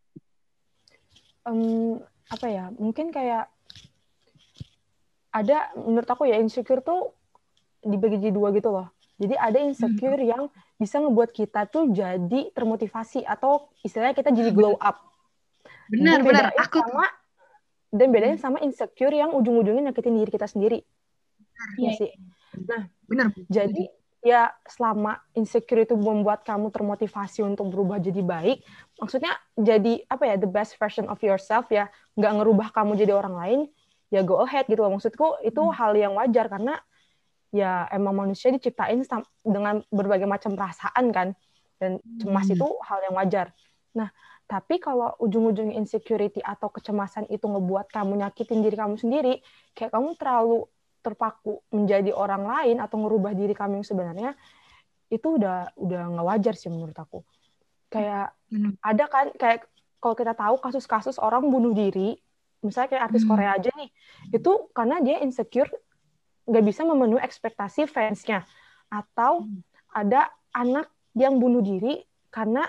Um, 1.44 2.00
apa 2.32 2.46
ya? 2.48 2.72
Mungkin 2.72 3.12
kayak 3.12 3.52
ada 5.36 5.68
menurut 5.76 6.08
aku 6.08 6.24
ya 6.24 6.40
insecure 6.40 6.80
tuh 6.80 7.12
dibagi 7.84 8.16
jadi 8.16 8.32
dua 8.32 8.48
gitu 8.56 8.72
loh. 8.72 8.88
Jadi 9.16 9.36
ada 9.36 9.58
insecure 9.60 10.20
hmm. 10.20 10.28
yang 10.28 10.42
bisa 10.76 11.00
ngebuat 11.00 11.32
kita 11.32 11.68
tuh 11.68 11.88
jadi 11.92 12.52
termotivasi 12.52 13.24
atau 13.24 13.68
istilahnya 13.80 14.16
kita 14.16 14.32
jadi 14.32 14.52
glow 14.52 14.76
up. 14.76 15.00
Benar, 15.88 16.20
benar. 16.20 16.52
Aku 16.60 16.84
sama 16.84 17.08
dan 17.94 18.08
bedanya 18.12 18.36
sama 18.36 18.60
insecure 18.60 19.14
yang 19.14 19.32
ujung-ujungnya 19.32 19.92
nyakitin 19.92 20.20
diri 20.20 20.30
kita 20.32 20.44
sendiri. 20.44 20.84
Iya 21.80 21.90
sih. 21.96 22.10
Nah, 22.68 22.92
benar. 23.08 23.32
Jadi 23.48 23.88
ya 24.26 24.50
selama 24.66 25.22
insecure 25.38 25.86
itu 25.86 25.94
membuat 25.94 26.42
kamu 26.42 26.74
termotivasi 26.74 27.46
untuk 27.46 27.70
berubah 27.70 28.02
jadi 28.02 28.26
baik, 28.26 28.66
maksudnya 28.98 29.38
jadi 29.54 30.02
apa 30.10 30.26
ya 30.26 30.34
the 30.34 30.50
best 30.50 30.74
version 30.82 31.06
of 31.06 31.22
yourself 31.22 31.70
ya, 31.70 31.86
nggak 32.18 32.42
ngerubah 32.42 32.74
kamu 32.74 32.98
jadi 32.98 33.14
orang 33.14 33.34
lain, 33.38 33.60
ya 34.10 34.26
go 34.26 34.42
ahead 34.42 34.66
gitu 34.66 34.82
loh. 34.82 34.90
Maksudku 34.98 35.46
itu 35.46 35.62
hmm. 35.62 35.74
hal 35.78 35.92
yang 35.94 36.18
wajar 36.18 36.50
karena 36.50 36.74
ya 37.54 37.86
emang 37.94 38.26
manusia 38.26 38.50
diciptain 38.50 39.06
dengan 39.46 39.86
berbagai 39.94 40.26
macam 40.26 40.58
perasaan 40.58 41.14
kan, 41.14 41.38
dan 41.78 42.02
cemas 42.18 42.50
hmm. 42.50 42.58
itu 42.58 42.66
hal 42.82 42.98
yang 43.06 43.14
wajar. 43.14 43.54
Nah, 43.94 44.10
tapi 44.50 44.82
kalau 44.82 45.14
ujung-ujungnya 45.22 45.78
insecurity 45.78 46.42
atau 46.42 46.66
kecemasan 46.66 47.30
itu 47.30 47.46
ngebuat 47.46 47.94
kamu 47.94 48.26
nyakitin 48.26 48.58
diri 48.58 48.74
kamu 48.74 48.98
sendiri, 48.98 49.38
kayak 49.78 49.94
kamu 49.94 50.18
terlalu 50.18 50.66
terpaku 51.06 51.62
menjadi 51.70 52.10
orang 52.10 52.42
lain 52.42 52.76
atau 52.82 52.98
ngerubah 52.98 53.38
diri 53.38 53.54
kami 53.54 53.78
yang 53.78 53.86
sebenarnya 53.86 54.30
itu 55.06 55.38
udah 55.38 55.70
udah 55.78 56.02
nggak 56.18 56.26
wajar 56.26 56.54
sih 56.58 56.66
menurut 56.66 56.98
aku 56.98 57.22
kayak 57.86 58.34
hmm. 58.50 58.74
ada 58.82 59.04
kan 59.06 59.30
kayak 59.38 59.70
kalau 60.02 60.18
kita 60.18 60.34
tahu 60.34 60.58
kasus-kasus 60.58 61.22
orang 61.22 61.46
bunuh 61.46 61.70
diri 61.70 62.18
misalnya 62.66 62.90
kayak 62.90 63.04
artis 63.12 63.22
hmm. 63.22 63.30
Korea 63.30 63.50
aja 63.54 63.70
nih 63.78 63.90
itu 64.34 64.52
karena 64.74 64.98
dia 64.98 65.22
insecure 65.22 65.70
nggak 66.46 66.64
bisa 66.66 66.82
memenuhi 66.82 67.22
ekspektasi 67.22 67.86
fansnya 67.86 68.42
atau 68.90 69.46
hmm. 69.46 69.62
ada 69.94 70.30
anak 70.50 70.90
yang 71.14 71.38
bunuh 71.38 71.62
diri 71.62 72.02
karena 72.34 72.66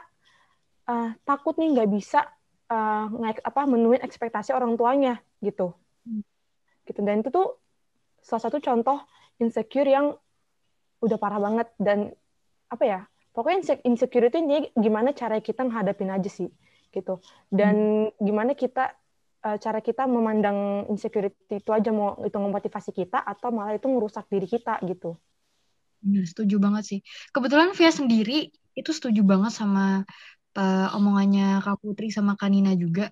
uh, 0.86 1.12
takut 1.26 1.58
nih 1.58 1.74
nggak 1.74 1.90
bisa 1.90 2.26
uh, 2.70 3.08
apa 3.44 3.62
memenuhi 3.66 3.98
ekspektasi 4.02 4.54
orang 4.54 4.78
tuanya 4.78 5.20
gitu 5.42 5.74
hmm. 6.06 6.22
gitu 6.86 7.00
dan 7.02 7.26
itu 7.26 7.30
tuh 7.34 7.58
salah 8.28 8.44
satu 8.44 8.60
contoh 8.60 9.00
insecure 9.40 9.88
yang 9.88 10.12
udah 11.00 11.16
parah 11.16 11.40
banget 11.40 11.72
dan 11.80 12.12
apa 12.68 12.84
ya 12.84 13.00
pokoknya 13.32 13.80
insecure 13.88 14.28
itu 14.28 14.44
ini 14.44 14.68
gimana 14.76 15.16
cara 15.16 15.40
kita 15.40 15.64
menghadapin 15.64 16.12
aja 16.12 16.28
sih 16.28 16.52
gitu 16.92 17.24
dan 17.48 18.12
hmm. 18.12 18.20
gimana 18.20 18.52
kita 18.52 18.92
uh, 19.48 19.58
cara 19.58 19.80
kita 19.80 20.04
memandang 20.10 20.90
insecurity 20.92 21.64
itu 21.64 21.72
aja 21.72 21.94
mau 21.96 22.20
itu 22.28 22.36
memotivasi 22.36 22.92
kita 22.92 23.24
atau 23.24 23.56
malah 23.56 23.80
itu 23.80 23.88
merusak 23.88 24.28
diri 24.28 24.48
kita 24.50 24.84
gitu. 24.84 25.16
Ya, 26.06 26.22
setuju 26.24 26.62
banget 26.62 26.84
sih. 26.86 27.00
Kebetulan 27.34 27.74
Via 27.74 27.90
sendiri 27.90 28.54
itu 28.78 28.92
setuju 28.94 29.26
banget 29.26 29.50
sama 29.56 30.06
uh, 30.54 30.88
omongannya 30.94 31.64
Kak 31.66 31.82
Putri 31.82 32.14
sama 32.14 32.38
Kanina 32.38 32.78
juga. 32.78 33.10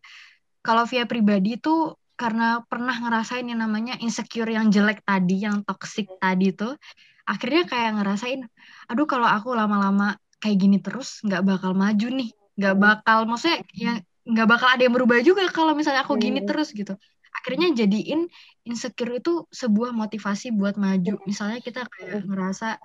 Kalau 0.62 0.86
Via 0.86 1.10
pribadi 1.10 1.58
itu 1.58 1.94
karena 2.16 2.64
pernah 2.66 2.96
ngerasain 2.96 3.44
yang 3.44 3.60
namanya 3.60 4.00
insecure 4.00 4.48
yang 4.48 4.72
jelek 4.72 5.04
tadi, 5.04 5.44
yang 5.44 5.62
toxic 5.68 6.08
tadi 6.20 6.56
tuh, 6.56 6.80
akhirnya 7.28 7.68
kayak 7.68 8.00
ngerasain, 8.00 8.48
aduh 8.88 9.08
kalau 9.08 9.28
aku 9.28 9.52
lama-lama 9.52 10.16
kayak 10.40 10.58
gini 10.58 10.78
terus 10.80 11.20
nggak 11.28 11.44
bakal 11.44 11.76
maju 11.76 12.08
nih, 12.08 12.30
nggak 12.56 12.76
hmm. 12.76 12.84
bakal, 12.84 13.18
maksudnya 13.28 13.60
ya 13.76 13.94
nggak 14.26 14.48
bakal 14.50 14.68
ada 14.72 14.82
yang 14.82 14.96
berubah 14.96 15.20
juga 15.22 15.44
kalau 15.52 15.78
misalnya 15.78 16.02
aku 16.08 16.18
gini 16.18 16.42
hmm. 16.42 16.50
terus 16.50 16.72
gitu. 16.72 16.96
Akhirnya 17.36 17.70
jadiin 17.76 18.26
insecure 18.66 19.22
itu 19.22 19.46
sebuah 19.54 19.94
motivasi 19.94 20.56
buat 20.56 20.82
maju. 20.82 21.22
Misalnya 21.30 21.62
kita 21.62 21.86
kayak 21.86 22.26
ngerasa 22.26 22.80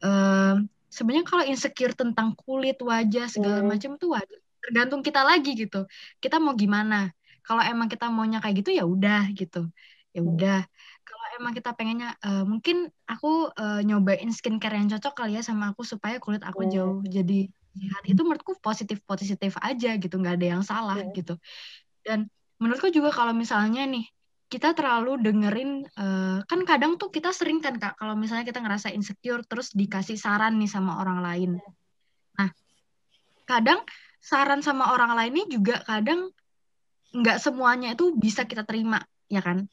um, 0.00 0.64
sebenarnya 0.92 1.24
kalau 1.28 1.44
insecure 1.44 1.92
tentang 1.92 2.32
kulit 2.38 2.76
wajah 2.80 3.26
segala 3.28 3.60
hmm. 3.60 3.68
macam 3.68 3.90
tuh 3.96 4.16
wajar 4.16 4.38
tergantung 4.62 5.02
kita 5.02 5.26
lagi 5.26 5.58
gitu 5.58 5.90
kita 6.22 6.38
mau 6.38 6.54
gimana 6.54 7.10
kalau 7.42 7.62
emang 7.62 7.90
kita 7.90 8.08
maunya 8.08 8.38
kayak 8.38 8.62
gitu 8.62 8.70
ya 8.74 8.84
udah 8.86 9.30
gitu. 9.34 9.68
Ya 10.14 10.20
hmm. 10.22 10.30
udah. 10.34 10.60
Kalau 11.02 11.26
emang 11.38 11.52
kita 11.52 11.74
pengennya 11.74 12.14
uh, 12.22 12.46
mungkin 12.46 12.88
aku 13.04 13.50
uh, 13.52 13.80
nyobain 13.82 14.30
skincare 14.30 14.78
yang 14.78 14.88
cocok 14.88 15.12
kali 15.12 15.36
ya 15.36 15.42
sama 15.42 15.74
aku 15.74 15.82
supaya 15.82 16.22
kulit 16.22 16.46
aku 16.46 16.64
hmm. 16.64 16.70
jauh 16.70 16.98
jadi 17.04 17.50
sehat. 17.74 18.02
Itu 18.06 18.22
menurutku 18.22 18.56
positif 18.62 19.02
positif 19.02 19.58
aja 19.58 19.98
gitu 19.98 20.14
nggak 20.16 20.38
ada 20.38 20.46
yang 20.58 20.62
salah 20.62 20.98
gitu. 21.12 21.36
Dan 22.06 22.30
menurutku 22.62 22.94
juga 22.94 23.10
kalau 23.10 23.34
misalnya 23.34 23.82
nih 23.88 24.06
kita 24.52 24.76
terlalu 24.76 25.16
dengerin 25.24 25.88
uh, 25.96 26.44
kan 26.44 26.60
kadang 26.68 27.00
tuh 27.00 27.08
kita 27.08 27.32
sering 27.32 27.64
kan 27.64 27.80
kak 27.80 27.96
kalau 27.96 28.12
misalnya 28.12 28.44
kita 28.44 28.60
ngerasa 28.60 28.92
insecure 28.92 29.40
terus 29.48 29.72
dikasih 29.72 30.20
saran 30.20 30.60
nih 30.60 30.68
sama 30.68 31.00
orang 31.00 31.24
lain. 31.24 31.50
Nah 32.36 32.52
kadang 33.48 33.80
saran 34.20 34.60
sama 34.60 34.92
orang 34.92 35.16
lainnya 35.16 35.48
juga 35.48 35.80
kadang 35.88 36.30
nggak 37.12 37.38
semuanya 37.38 37.92
itu 37.92 38.16
bisa 38.16 38.48
kita 38.48 38.64
terima 38.64 39.04
ya 39.32 39.40
kan? 39.40 39.64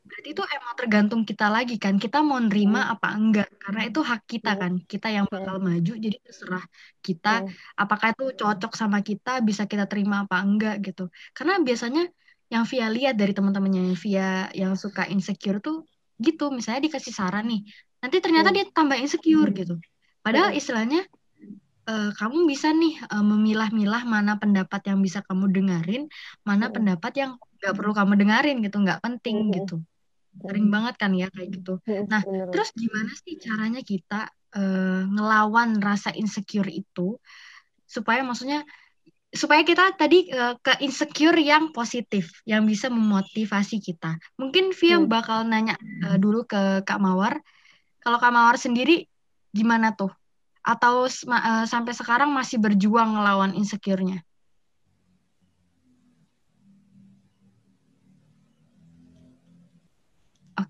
Berarti 0.00 0.28
itu 0.32 0.40
emang 0.40 0.72
tergantung 0.80 1.22
kita 1.28 1.52
lagi 1.52 1.76
kan. 1.76 2.00
Kita 2.00 2.24
mau 2.24 2.40
nerima 2.40 2.88
apa 2.88 3.12
enggak. 3.12 3.52
Karena 3.60 3.84
itu 3.84 4.00
hak 4.00 4.24
kita 4.24 4.56
kan. 4.56 4.80
Kita 4.80 5.12
yang 5.12 5.28
bakal 5.28 5.60
maju 5.60 5.92
jadi 5.92 6.16
terserah 6.24 6.64
kita 7.04 7.44
apakah 7.76 8.16
itu 8.16 8.32
cocok 8.32 8.72
sama 8.72 9.04
kita 9.04 9.44
bisa 9.44 9.68
kita 9.68 9.84
terima 9.84 10.24
apa 10.24 10.40
enggak 10.40 10.80
gitu. 10.80 11.12
Karena 11.36 11.60
biasanya 11.60 12.08
yang 12.48 12.64
Via 12.64 12.88
lihat 12.88 13.14
dari 13.20 13.36
teman-temannya 13.36 13.92
Via 13.96 14.48
yang 14.56 14.72
suka 14.72 15.04
insecure 15.12 15.60
tuh 15.60 15.84
gitu. 16.16 16.48
Misalnya 16.48 16.88
dikasih 16.88 17.12
saran 17.12 17.52
nih 17.52 17.68
nanti 18.00 18.18
ternyata 18.18 18.50
hmm. 18.50 18.56
dia 18.56 18.64
tambah 18.72 18.96
insecure 18.96 19.52
hmm. 19.52 19.58
gitu. 19.60 19.74
Padahal 20.24 20.56
istilahnya 20.56 21.04
uh, 21.88 22.10
kamu 22.14 22.46
bisa 22.46 22.70
nih 22.70 22.98
uh, 23.10 23.24
memilah-milah 23.24 24.02
mana 24.06 24.38
pendapat 24.38 24.82
yang 24.86 25.02
bisa 25.02 25.22
kamu 25.26 25.50
dengerin 25.50 26.06
mana 26.46 26.68
hmm. 26.68 26.74
pendapat 26.74 27.12
yang 27.18 27.30
nggak 27.62 27.74
perlu 27.74 27.92
kamu 27.94 28.12
dengerin 28.18 28.56
gitu 28.62 28.76
nggak 28.82 29.00
penting 29.02 29.48
hmm. 29.48 29.52
gitu 29.62 29.76
sering 30.42 30.66
hmm. 30.68 30.74
banget 30.74 30.94
kan 30.96 31.10
ya 31.12 31.28
kayak 31.28 31.50
gitu 31.60 31.74
hmm, 31.84 32.08
nah 32.08 32.22
terus 32.24 32.72
gimana 32.72 33.12
sih 33.12 33.36
caranya 33.36 33.80
kita 33.84 34.30
uh, 34.56 35.02
ngelawan 35.10 35.78
rasa 35.82 36.14
insecure 36.16 36.70
itu 36.70 37.20
supaya 37.84 38.24
maksudnya 38.24 38.64
supaya 39.32 39.64
kita 39.64 39.96
tadi 39.96 40.28
uh, 40.28 40.60
ke 40.60 40.84
insecure 40.84 41.40
yang 41.40 41.72
positif 41.72 42.44
yang 42.44 42.68
bisa 42.68 42.92
memotivasi 42.92 43.80
kita. 43.80 44.20
Mungkin 44.36 44.76
Via 44.76 45.00
hmm. 45.00 45.08
bakal 45.08 45.48
nanya 45.48 45.80
uh, 46.04 46.20
dulu 46.20 46.44
ke 46.44 46.84
Kak 46.84 47.00
Mawar. 47.00 47.40
Kalau 48.04 48.20
Kak 48.20 48.28
Mawar 48.28 48.60
sendiri 48.60 49.08
gimana 49.56 49.96
tuh? 49.96 50.12
Atau 50.62 51.10
uh, 51.10 51.66
sampai 51.66 51.92
sekarang 51.92 52.30
masih 52.30 52.62
berjuang 52.62 53.18
ngelawan 53.18 53.52
insecure-nya? 53.58 54.22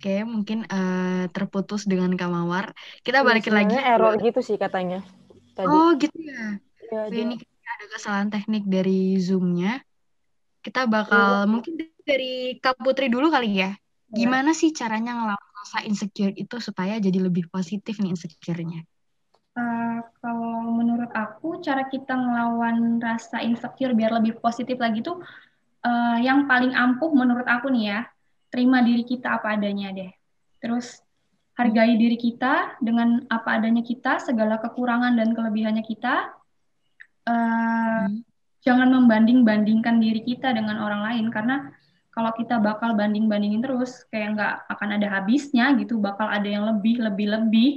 Oke, 0.02 0.18
okay, 0.18 0.18
mungkin 0.24 0.64
uh, 0.66 1.28
terputus 1.30 1.84
dengan 1.84 2.16
Kak 2.16 2.26
Mawar. 2.32 2.72
Kita 3.04 3.20
balikin 3.22 3.54
lagi. 3.54 3.76
error 3.76 4.16
gitu 4.18 4.40
sih 4.40 4.56
katanya. 4.56 5.04
Tadi. 5.52 5.68
Oh 5.68 5.92
gitu 6.00 6.16
ya. 6.16 6.56
ya 6.90 7.02
ini 7.12 7.36
ada 7.38 7.84
kesalahan 7.92 8.32
teknik 8.32 8.64
dari 8.64 9.20
Zoom-nya. 9.20 9.84
Kita 10.64 10.88
bakal 10.88 11.44
oh. 11.44 11.58
mungkin 11.58 11.76
dari 12.06 12.56
Kak 12.58 12.80
Putri 12.80 13.12
dulu 13.12 13.28
kali 13.28 13.60
ya. 13.60 13.76
Gimana 14.12 14.52
sih 14.52 14.72
caranya 14.76 15.16
ngelawan 15.16 15.50
rasa 15.62 15.78
insecure 15.88 16.34
itu 16.36 16.56
supaya 16.58 16.98
jadi 16.98 17.22
lebih 17.22 17.48
positif 17.48 17.96
nih 18.02 18.12
insecure-nya? 18.12 18.82
Aku 21.12 21.60
cara 21.60 21.86
kita 21.86 22.16
ngelawan 22.16 22.98
rasa 22.98 23.44
insecure 23.44 23.92
biar 23.92 24.16
lebih 24.16 24.40
positif 24.40 24.80
lagi 24.80 25.04
tuh 25.04 25.20
uh, 25.84 26.18
yang 26.18 26.48
paling 26.48 26.72
ampuh 26.72 27.12
menurut 27.12 27.46
aku 27.46 27.68
nih 27.70 27.84
ya 27.92 28.00
terima 28.48 28.80
diri 28.84 29.04
kita 29.04 29.38
apa 29.40 29.56
adanya 29.56 29.92
deh. 29.92 30.12
Terus 30.60 31.00
hargai 31.56 32.00
diri 32.00 32.16
kita 32.16 32.80
dengan 32.80 33.28
apa 33.28 33.60
adanya 33.60 33.84
kita 33.84 34.20
segala 34.24 34.56
kekurangan 34.56 35.12
dan 35.16 35.36
kelebihannya 35.36 35.84
kita 35.84 36.32
uh, 37.28 38.08
hmm. 38.08 38.24
jangan 38.64 38.88
membanding-bandingkan 38.88 40.00
diri 40.00 40.24
kita 40.24 40.52
dengan 40.52 40.80
orang 40.80 41.04
lain. 41.12 41.26
Karena 41.28 41.68
kalau 42.12 42.32
kita 42.36 42.60
bakal 42.60 42.92
banding-bandingin 42.92 43.64
terus 43.64 44.04
kayak 44.12 44.36
nggak 44.36 44.54
akan 44.68 44.88
ada 45.00 45.08
habisnya 45.20 45.72
gitu 45.80 45.96
bakal 45.96 46.28
ada 46.28 46.44
yang 46.44 46.68
lebih 46.68 47.00
lebih 47.00 47.26
lebih 47.32 47.70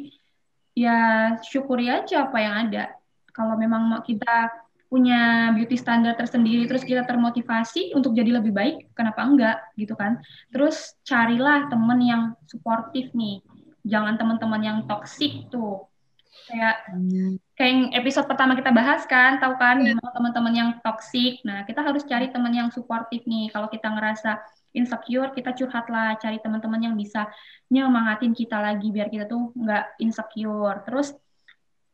ya 0.76 1.32
syukuri 1.40 1.88
aja 1.88 2.28
apa 2.28 2.38
yang 2.44 2.56
ada 2.68 2.95
kalau 3.36 3.60
memang 3.60 3.92
mau 3.92 4.00
kita 4.00 4.66
punya 4.86 5.52
beauty 5.52 5.76
standar 5.76 6.16
tersendiri 6.16 6.70
terus 6.72 6.88
kita 6.88 7.04
termotivasi 7.04 7.92
untuk 7.98 8.16
jadi 8.16 8.40
lebih 8.40 8.56
baik 8.56 8.96
kenapa 8.96 9.28
enggak 9.28 9.58
gitu 9.76 9.92
kan? 9.98 10.24
Terus 10.56 10.96
carilah 11.04 11.68
temen 11.68 12.00
yang 12.00 12.24
suportif 12.48 13.12
nih. 13.12 13.44
Jangan 13.84 14.16
teman-teman 14.16 14.62
yang 14.64 14.78
toksik 14.88 15.52
tuh. 15.52 15.84
Kayak 16.48 16.76
hmm. 16.96 17.36
kayak 17.60 17.72
yang 17.72 17.84
episode 17.98 18.28
pertama 18.30 18.56
kita 18.56 18.72
bahas 18.72 19.04
kan 19.10 19.42
tahu 19.42 19.60
kan? 19.60 19.84
Yeah. 19.84 20.00
teman-teman 20.00 20.54
yang 20.54 20.70
toxic. 20.80 21.42
Nah 21.44 21.68
kita 21.68 21.82
harus 21.84 22.08
cari 22.08 22.32
teman 22.32 22.56
yang 22.56 22.70
suportif 22.72 23.26
nih. 23.28 23.52
Kalau 23.52 23.68
kita 23.68 23.92
ngerasa 23.92 24.40
insecure 24.76 25.32
kita 25.32 25.56
curhatlah 25.56 26.20
cari 26.20 26.38
teman-teman 26.44 26.92
yang 26.92 26.96
bisa 27.00 27.32
nyemangatin 27.72 28.36
kita 28.36 28.60
lagi 28.60 28.92
biar 28.92 29.12
kita 29.12 29.26
tuh 29.26 29.50
nggak 29.58 29.98
insecure. 30.04 30.84
Terus 30.86 31.16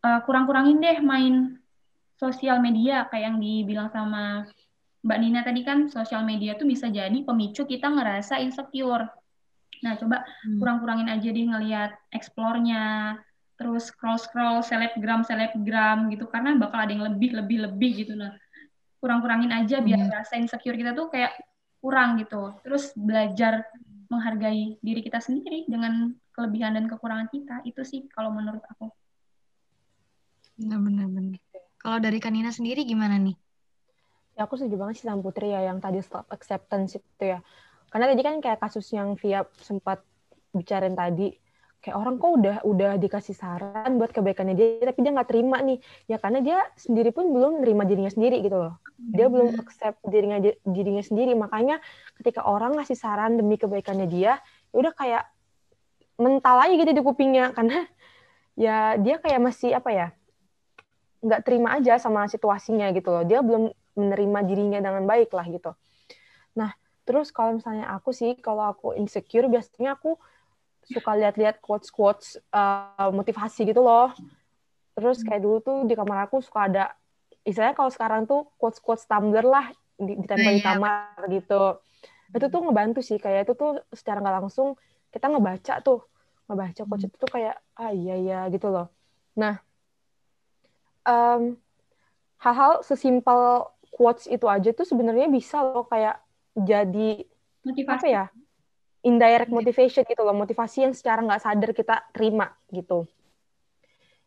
uh, 0.05 0.19
kurang-kurangin 0.25 0.77
deh 0.81 0.99
main 1.01 1.57
sosial 2.17 2.61
media 2.61 3.09
kayak 3.09 3.33
yang 3.33 3.37
dibilang 3.41 3.89
sama 3.89 4.45
Mbak 5.01 5.17
Nina 5.17 5.41
tadi 5.41 5.65
kan 5.65 5.89
sosial 5.89 6.21
media 6.21 6.53
tuh 6.53 6.69
bisa 6.69 6.85
jadi 6.85 7.25
pemicu 7.25 7.65
kita 7.65 7.89
ngerasa 7.89 8.37
insecure. 8.37 9.09
Nah, 9.81 9.97
coba 9.97 10.21
hmm. 10.45 10.61
kurang-kurangin 10.61 11.09
aja 11.09 11.25
deh 11.33 11.41
ngelihat 11.41 11.97
explore-nya, 12.13 13.17
terus 13.61 13.93
scroll 13.93 14.17
scroll 14.17 14.65
selebgram 14.65 15.21
selebgram 15.21 16.09
gitu 16.09 16.25
karena 16.25 16.57
bakal 16.57 16.81
ada 16.81 16.97
yang 16.97 17.05
lebih 17.05 17.37
lebih 17.37 17.69
lebih 17.69 17.91
gitu 18.01 18.17
nah 18.17 18.33
kurang 18.97 19.21
kurangin 19.21 19.53
aja 19.53 19.85
biar 19.85 20.01
hmm. 20.01 20.09
rasa 20.09 20.41
insecure 20.41 20.73
kita 20.73 20.97
tuh 20.97 21.13
kayak 21.13 21.37
kurang 21.77 22.17
gitu 22.17 22.57
terus 22.65 22.89
belajar 22.97 23.61
menghargai 24.09 24.81
diri 24.81 25.05
kita 25.05 25.21
sendiri 25.21 25.69
dengan 25.69 26.09
kelebihan 26.33 26.73
dan 26.73 26.89
kekurangan 26.89 27.29
kita 27.29 27.61
itu 27.69 27.85
sih 27.85 28.09
kalau 28.09 28.33
menurut 28.33 28.65
aku 28.65 28.89
benar 30.61 31.07
benar 31.09 31.41
kalau 31.81 31.97
dari 31.97 32.21
Kanina 32.21 32.53
sendiri 32.53 32.85
gimana 32.85 33.17
nih? 33.17 33.33
Ya 34.37 34.45
aku 34.45 34.53
setuju 34.53 34.77
banget 34.77 35.01
sih 35.01 35.09
sama 35.09 35.25
Putri 35.25 35.49
ya 35.49 35.65
yang 35.65 35.81
tadi 35.81 35.97
stop 36.05 36.29
acceptance 36.29 37.01
itu 37.01 37.25
ya. 37.25 37.41
Karena 37.89 38.05
tadi 38.13 38.21
kan 38.21 38.37
kayak 38.37 38.61
kasus 38.61 38.85
yang 38.93 39.17
via 39.17 39.43
sempat 39.59 40.05
bicarain 40.53 40.93
tadi 40.93 41.33
kayak 41.81 41.97
orang 41.97 42.21
kok 42.21 42.29
udah 42.29 42.57
udah 42.61 42.91
dikasih 43.01 43.33
saran 43.33 43.97
buat 43.97 44.13
kebaikannya 44.13 44.53
dia 44.53 44.85
tapi 44.85 45.01
dia 45.01 45.11
nggak 45.17 45.29
terima 45.33 45.57
nih. 45.65 45.81
Ya 46.05 46.21
karena 46.21 46.39
dia 46.45 46.61
sendiri 46.77 47.09
pun 47.09 47.33
belum 47.33 47.65
nerima 47.65 47.81
dirinya 47.89 48.13
sendiri 48.13 48.45
gitu 48.45 48.61
loh. 48.61 48.77
Dia 49.01 49.25
belum 49.25 49.57
accept 49.57 50.05
dirinya 50.05 50.37
dirinya 50.61 51.01
sendiri. 51.01 51.33
Makanya 51.33 51.81
ketika 52.21 52.45
orang 52.45 52.77
ngasih 52.77 52.93
saran 52.93 53.41
demi 53.41 53.57
kebaikannya 53.57 54.05
dia 54.05 54.37
ya 54.69 54.77
udah 54.77 54.93
kayak 54.93 55.25
mental 56.21 56.61
aja 56.61 56.73
gitu 56.77 56.93
di 56.93 57.01
kupingnya. 57.01 57.57
Karena 57.57 57.89
ya 58.53 59.01
dia 59.01 59.17
kayak 59.17 59.41
masih 59.41 59.73
apa 59.73 59.89
ya 59.89 60.07
nggak 61.21 61.41
terima 61.45 61.77
aja 61.77 62.01
sama 62.01 62.25
situasinya 62.25 62.89
gitu 62.93 63.13
loh 63.13 63.23
dia 63.25 63.45
belum 63.45 63.69
menerima 63.97 64.39
dirinya 64.45 64.79
dengan 64.81 65.05
baik 65.05 65.29
lah 65.33 65.45
gitu 65.47 65.71
nah 66.57 66.73
terus 67.05 67.29
kalau 67.29 67.57
misalnya 67.57 67.89
aku 67.93 68.13
sih 68.13 68.37
kalau 68.37 68.65
aku 68.73 68.93
insecure 68.97 69.45
biasanya 69.47 69.97
aku 69.97 70.17
suka 70.87 71.11
lihat-lihat 71.13 71.61
quotes-quotes 71.61 72.41
uh, 72.49 73.09
motivasi 73.13 73.69
gitu 73.69 73.85
loh. 73.85 74.09
Terus 74.97 75.21
hmm. 75.21 75.25
kayak 75.29 75.41
dulu 75.41 75.57
tuh 75.61 75.77
di 75.85 75.93
kamar 75.93 76.25
aku 76.25 76.41
suka 76.41 76.67
ada 76.67 76.83
istilahnya 77.45 77.77
kalau 77.77 77.91
sekarang 77.93 78.21
tuh 78.25 78.49
quotes-quotes 78.57 79.05
Tumblr 79.05 79.45
lah 79.45 79.69
di, 79.97 80.17
ditempel 80.17 80.57
di 80.57 80.61
iya. 80.61 80.67
kamar 80.73 81.21
gitu. 81.29 81.63
Itu 82.31 82.45
tuh 82.47 82.61
ngebantu 82.65 82.99
sih 83.03 83.17
kayak 83.21 83.49
itu 83.49 83.53
tuh 83.53 83.81
secara 83.93 84.23
nggak 84.23 84.35
langsung 84.41 84.75
kita 85.11 85.27
ngebaca 85.27 85.73
tuh 85.83 85.99
ngebaca 86.49 86.81
quotes 86.87 87.03
hmm. 87.05 87.09
itu 87.13 87.17
tuh 87.17 87.31
kayak 87.31 87.55
ah 87.77 87.91
iya 87.93 88.15
iya 88.17 88.39
gitu 88.49 88.67
loh. 88.73 88.89
Nah 89.37 89.61
um, 91.05 91.57
hal-hal 92.41 92.81
sesimpel 92.81 93.69
quotes 93.93 94.25
itu 94.25 94.45
aja 94.49 94.69
tuh 94.73 94.87
sebenarnya 94.87 95.29
bisa 95.29 95.61
loh 95.61 95.85
kayak 95.85 96.17
jadi 96.57 97.23
motivasi 97.61 97.91
apa 97.91 98.07
ya 98.07 98.25
indirect 99.01 99.49
iya. 99.49 99.57
motivation 99.57 100.03
gitu 100.05 100.21
loh, 100.21 100.37
motivasi 100.37 100.85
yang 100.85 100.93
secara 100.93 101.25
nggak 101.25 101.41
sadar 101.41 101.71
kita 101.73 102.05
terima 102.13 102.53
gitu. 102.69 103.09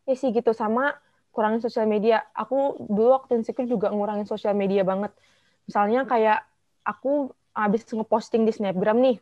Ya 0.03 0.13
sih 0.19 0.35
gitu 0.35 0.51
sama 0.51 0.99
kurangin 1.31 1.63
sosial 1.63 1.87
media. 1.87 2.27
Aku 2.35 2.75
dulu 2.83 3.15
waktu 3.15 3.39
insecure 3.39 3.71
juga 3.71 3.87
ngurangin 3.87 4.27
sosial 4.27 4.51
media 4.51 4.83
banget. 4.83 5.15
Misalnya 5.63 6.03
kayak 6.03 6.43
aku 6.83 7.31
habis 7.55 7.87
ngeposting 7.87 8.43
di 8.43 8.51
Snapgram 8.51 8.99
nih. 8.99 9.17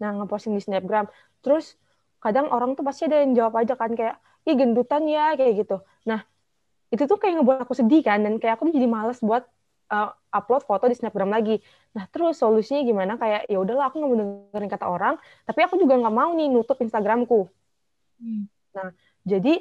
Nah, 0.00 0.24
ngeposting 0.24 0.56
di 0.56 0.64
Snapgram. 0.64 1.04
Terus 1.44 1.76
kadang 2.24 2.48
orang 2.48 2.72
tuh 2.72 2.82
pasti 2.82 3.06
ada 3.06 3.20
yang 3.20 3.36
jawab 3.36 3.60
aja 3.60 3.76
kan 3.76 3.92
kayak, 3.92 4.16
ih 4.48 4.56
gendutan 4.56 5.04
ya 5.04 5.36
kayak 5.36 5.64
gitu 5.64 5.76
nah 6.08 6.24
itu 6.88 7.02
tuh 7.04 7.18
kayak 7.20 7.40
ngebuat 7.40 7.58
aku 7.68 7.74
sedih 7.76 8.00
kan 8.00 8.20
dan 8.24 8.40
kayak 8.40 8.56
aku 8.56 8.72
jadi 8.72 8.88
males 8.88 9.20
buat 9.20 9.44
uh, 9.92 10.10
upload 10.32 10.64
foto 10.64 10.88
di 10.88 10.96
snapgram 10.96 11.28
lagi 11.28 11.60
nah 11.92 12.08
terus 12.08 12.40
solusinya 12.40 12.82
gimana 12.84 13.12
kayak 13.20 13.48
ya 13.48 13.58
udahlah 13.60 13.92
aku 13.92 14.00
nggak 14.00 14.10
mau 14.10 14.18
dengerin 14.20 14.70
kata 14.70 14.86
orang 14.88 15.14
tapi 15.44 15.60
aku 15.64 15.74
juga 15.76 15.94
nggak 16.00 16.14
mau 16.14 16.30
nih 16.32 16.48
nutup 16.48 16.78
instagramku 16.80 17.48
hmm. 18.20 18.42
nah 18.72 18.88
jadi 19.24 19.60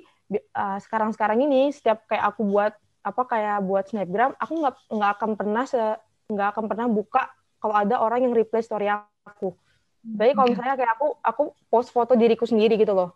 uh, 0.55 0.77
sekarang-sekarang 0.79 1.43
ini 1.43 1.71
setiap 1.75 2.07
kayak 2.07 2.35
aku 2.35 2.47
buat 2.47 2.73
apa 3.03 3.21
kayak 3.23 3.57
buat 3.63 3.87
snapgram 3.87 4.35
aku 4.39 4.53
nggak 4.63 4.75
nggak 4.91 5.11
akan 5.19 5.29
pernah 5.35 5.65
nggak 6.27 6.49
akan 6.55 6.65
pernah 6.67 6.87
buka 6.91 7.23
kalau 7.57 7.75
ada 7.75 7.99
orang 7.99 8.27
yang 8.27 8.33
reply 8.35 8.59
story 8.59 8.91
aku 8.91 9.55
Baik 10.15 10.39
kalau 10.39 10.47
misalnya 10.47 10.75
kayak 10.79 10.93
aku 10.95 11.07
aku 11.19 11.43
post 11.67 11.91
foto 11.91 12.15
diriku 12.15 12.47
sendiri 12.47 12.79
gitu 12.79 12.95
loh. 12.95 13.11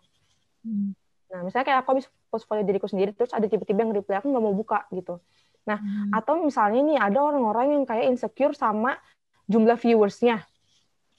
Hmm. 0.67 0.91
Nah, 1.31 1.47
misalnya 1.47 1.65
kayak 1.71 1.79
aku 1.87 1.89
habis 1.95 2.07
post 2.27 2.43
foto 2.43 2.59
diriku 2.61 2.91
sendiri 2.91 3.15
terus 3.15 3.31
ada 3.31 3.47
tiba-tiba 3.47 3.87
yang 3.87 3.91
reply 3.95 4.19
aku 4.19 4.27
nggak 4.27 4.43
mau 4.43 4.55
buka 4.55 4.83
gitu. 4.91 5.23
Nah, 5.63 5.79
hmm. 5.79 6.11
atau 6.11 6.43
misalnya 6.43 6.81
nih 6.83 6.97
ada 6.99 7.19
orang-orang 7.23 7.79
yang 7.79 7.83
kayak 7.87 8.11
insecure 8.11 8.51
sama 8.51 8.99
jumlah 9.47 9.79
viewersnya. 9.79 10.43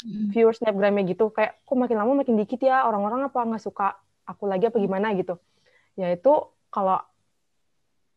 Hmm. 0.03 0.35
Viewers 0.35 0.59
Snapgramnya 0.59 1.07
gitu 1.07 1.31
kayak 1.31 1.63
kok 1.63 1.79
makin 1.79 1.95
lama 1.95 2.13
makin 2.27 2.35
dikit 2.35 2.59
ya 2.59 2.83
orang-orang 2.91 3.31
apa 3.31 3.39
nggak 3.39 3.63
suka 3.63 3.95
aku 4.27 4.51
lagi 4.51 4.67
apa 4.67 4.77
gimana 4.83 5.15
gitu. 5.15 5.39
Yaitu 5.95 6.33
kalau 6.75 6.99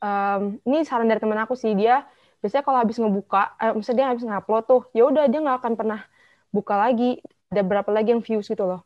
um, 0.01 0.57
ini 0.65 0.81
saran 0.81 1.05
dari 1.05 1.21
teman 1.21 1.37
aku 1.37 1.53
sih 1.53 1.77
dia 1.77 2.03
biasanya 2.41 2.61
kalau 2.61 2.77
habis 2.77 2.97
ngebuka, 3.01 3.57
eh, 3.57 3.73
misalnya 3.73 3.97
dia 3.97 4.07
habis 4.13 4.21
ngupload 4.21 4.63
tuh, 4.69 4.81
ya 4.93 5.09
udah 5.09 5.25
dia 5.25 5.41
nggak 5.41 5.57
akan 5.65 5.73
pernah 5.73 6.05
buka 6.53 6.77
lagi 6.77 7.17
ada 7.49 7.65
berapa 7.65 7.89
lagi 7.89 8.13
yang 8.13 8.21
views 8.21 8.45
gitu 8.45 8.65
loh. 8.69 8.85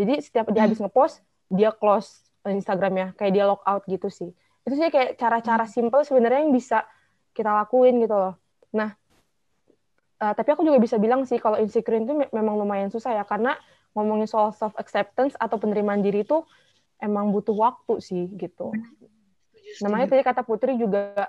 Jadi 0.00 0.20
setiap 0.24 0.48
dia 0.48 0.64
habis 0.64 0.80
hmm. 0.80 0.88
ngepost, 0.88 1.20
dia 1.52 1.72
close 1.76 2.25
Instagramnya, 2.50 3.14
kayak 3.18 3.32
dia 3.34 3.44
log 3.46 3.62
out 3.66 3.82
gitu 3.86 4.10
sih. 4.10 4.30
Itu 4.66 4.74
sih 4.74 4.90
kayak 4.90 5.18
cara-cara 5.18 5.64
hmm. 5.66 5.72
simple 5.72 6.02
sebenarnya 6.02 6.46
yang 6.46 6.54
bisa 6.54 6.86
kita 7.36 7.52
lakuin 7.52 8.00
gitu 8.02 8.16
loh. 8.16 8.34
Nah, 8.74 8.94
uh, 10.22 10.34
tapi 10.34 10.54
aku 10.54 10.66
juga 10.66 10.78
bisa 10.80 10.96
bilang 10.96 11.22
sih 11.28 11.38
kalau 11.38 11.60
insecure 11.60 11.98
itu 11.98 12.14
memang 12.30 12.54
lumayan 12.58 12.90
susah 12.90 13.14
ya, 13.14 13.24
karena 13.26 13.54
ngomongin 13.96 14.28
soal 14.28 14.52
self 14.52 14.76
acceptance 14.76 15.32
atau 15.40 15.56
penerimaan 15.56 16.04
diri 16.04 16.22
itu 16.22 16.44
emang 17.00 17.32
butuh 17.32 17.56
waktu 17.56 18.00
sih 18.00 18.28
gitu. 18.36 18.72
Namanya 19.84 20.12
tadi 20.12 20.22
kata 20.24 20.44
Putri 20.44 20.76
juga 20.80 21.28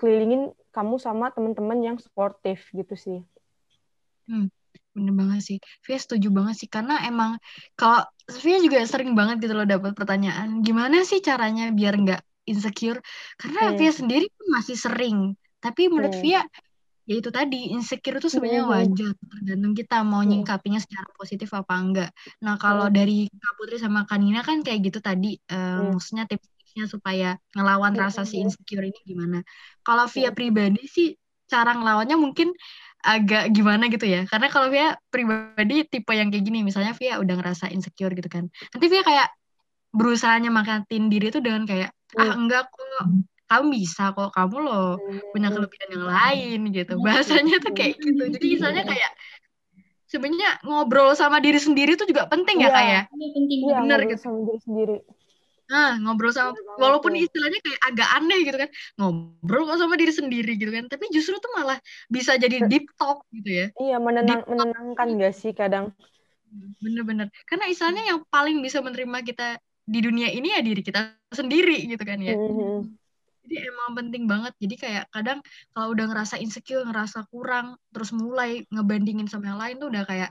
kelilingin 0.00 0.52
kamu 0.72 0.96
sama 0.96 1.28
teman-teman 1.30 1.78
yang 1.80 1.96
sportif 2.00 2.72
gitu 2.72 2.96
sih. 2.96 3.20
Hmm. 4.28 4.48
Bener 4.92 5.12
banget 5.16 5.40
sih. 5.40 5.58
Via 5.88 5.98
setuju 5.98 6.28
banget 6.28 6.54
sih 6.64 6.68
karena 6.68 7.00
emang 7.08 7.40
kalau 7.76 8.04
Via 8.40 8.60
juga 8.60 8.84
sering 8.84 9.12
banget 9.18 9.42
gitu 9.42 9.56
loh 9.56 9.66
dapat 9.66 9.96
pertanyaan 9.96 10.62
gimana 10.62 11.02
sih 11.02 11.18
caranya 11.24 11.72
biar 11.72 11.96
nggak 11.98 12.22
insecure 12.46 12.98
karena 13.38 13.72
hmm. 13.72 13.76
Via 13.78 13.92
sendiri 13.92 14.26
pun 14.30 14.46
masih 14.50 14.76
sering 14.78 15.18
tapi 15.62 15.86
menurut 15.86 16.14
hmm. 16.18 16.22
Via 16.22 16.42
ya 17.02 17.14
itu 17.18 17.30
tadi 17.34 17.74
insecure 17.74 18.22
itu 18.22 18.30
sebenarnya 18.30 18.62
hmm. 18.62 18.72
wajar 18.72 19.12
tergantung 19.18 19.74
kita 19.74 19.96
mau 20.06 20.22
nyingkapinya 20.22 20.78
secara 20.78 21.08
positif 21.18 21.50
apa 21.50 21.74
enggak. 21.74 22.10
Nah 22.46 22.54
kalau 22.62 22.86
dari 22.94 23.26
Kak 23.26 23.52
Putri 23.58 23.76
sama 23.82 24.06
Kanina 24.06 24.46
kan 24.46 24.62
kayak 24.62 24.86
gitu 24.86 24.98
tadi 25.02 25.34
uh, 25.50 25.82
hmm. 25.82 25.98
maksudnya 25.98 26.24
tips-tipsnya 26.30 26.84
supaya 26.86 27.28
ngelawan 27.58 27.94
rasa 27.98 28.22
si 28.22 28.38
insecure 28.38 28.86
ini 28.86 29.00
gimana. 29.02 29.42
Kalau 29.82 30.06
Via 30.06 30.30
pribadi 30.30 30.86
sih 30.86 31.18
cara 31.50 31.74
ngelawannya 31.74 32.16
mungkin 32.16 32.54
agak 33.02 33.50
gimana 33.50 33.90
gitu 33.90 34.06
ya. 34.06 34.24
Karena 34.30 34.46
kalau 34.48 34.70
Via 34.70 34.94
pribadi 35.10 35.82
tipe 35.90 36.14
yang 36.14 36.30
kayak 36.30 36.44
gini 36.46 36.62
misalnya 36.62 36.94
Via 36.94 37.18
udah 37.18 37.34
ngerasa 37.38 37.68
insecure 37.74 38.14
gitu 38.14 38.30
kan. 38.30 38.46
Nanti 38.48 38.86
Via 38.86 39.02
kayak 39.02 39.28
berusaha 39.92 40.38
nyemangkatin 40.40 41.10
diri 41.12 41.28
itu 41.28 41.42
dengan 41.42 41.66
kayak 41.66 41.90
ah 42.16 42.32
hmm. 42.32 42.40
enggak 42.46 42.70
kok. 42.70 43.06
Kamu 43.50 43.66
bisa 43.74 44.14
kok. 44.14 44.30
Kamu 44.32 44.56
loh 44.62 44.96
punya 45.34 45.50
hmm. 45.50 45.56
kelebihan 45.58 45.88
yang 45.92 46.06
lain 46.06 46.60
gitu. 46.70 46.94
Hmm. 46.96 47.04
bahasanya 47.04 47.56
tuh 47.58 47.72
kayak 47.74 47.98
gitu. 47.98 48.22
Jadi 48.38 48.46
misalnya 48.56 48.82
kayak 48.86 49.12
sebenarnya 50.06 50.50
ngobrol 50.62 51.12
sama 51.18 51.42
diri 51.42 51.58
sendiri 51.58 51.98
tuh 51.98 52.06
juga 52.06 52.30
penting 52.30 52.62
ya, 52.62 52.68
ya? 52.68 52.72
Kayak 52.72 53.02
iya, 53.16 53.30
penting 53.32 53.60
ya, 53.64 53.76
bener 53.80 54.00
gitu. 54.06 54.20
sama 54.20 54.38
diri 54.46 54.60
sendiri 54.60 54.96
Nah, 55.72 55.96
ngobrol 56.04 56.36
sama 56.36 56.52
walaupun 56.76 57.16
istilahnya 57.16 57.56
kayak 57.64 57.80
agak 57.80 58.08
aneh 58.20 58.38
gitu 58.44 58.56
kan. 58.60 58.70
Ngobrol 59.00 59.72
kok 59.72 59.80
sama 59.80 59.96
diri 59.96 60.12
sendiri 60.12 60.52
gitu 60.60 60.68
kan. 60.68 60.84
Tapi 60.92 61.08
justru 61.08 61.40
tuh 61.40 61.48
malah 61.56 61.80
bisa 62.12 62.36
jadi 62.36 62.68
deep 62.68 62.92
talk 63.00 63.24
gitu 63.32 63.48
ya. 63.48 63.66
Iya, 63.80 63.96
menenang, 63.96 64.44
menenangkan 64.44 65.08
gak 65.16 65.32
sih 65.32 65.56
kadang? 65.56 65.96
Bener-bener. 66.84 67.32
Karena 67.48 67.72
istilahnya 67.72 68.04
yang 68.04 68.20
paling 68.28 68.60
bisa 68.60 68.84
menerima 68.84 69.24
kita 69.24 69.56
di 69.82 69.98
dunia 70.04 70.28
ini 70.28 70.52
ya 70.52 70.60
diri 70.60 70.84
kita 70.84 71.16
sendiri 71.32 71.88
gitu 71.88 72.04
kan 72.04 72.20
ya. 72.20 72.36
Mm-hmm. 72.36 73.00
Jadi 73.42 73.56
emang 73.64 73.90
penting 73.96 74.24
banget. 74.28 74.52
Jadi 74.60 74.74
kayak 74.76 75.04
kadang 75.08 75.40
kalau 75.72 75.96
udah 75.96 76.06
ngerasa 76.12 76.36
insecure, 76.38 76.84
ngerasa 76.84 77.26
kurang, 77.32 77.80
terus 77.90 78.12
mulai 78.12 78.62
ngebandingin 78.68 79.26
sama 79.26 79.50
yang 79.50 79.58
lain 79.58 79.80
tuh 79.80 79.88
udah 79.88 80.04
kayak 80.04 80.30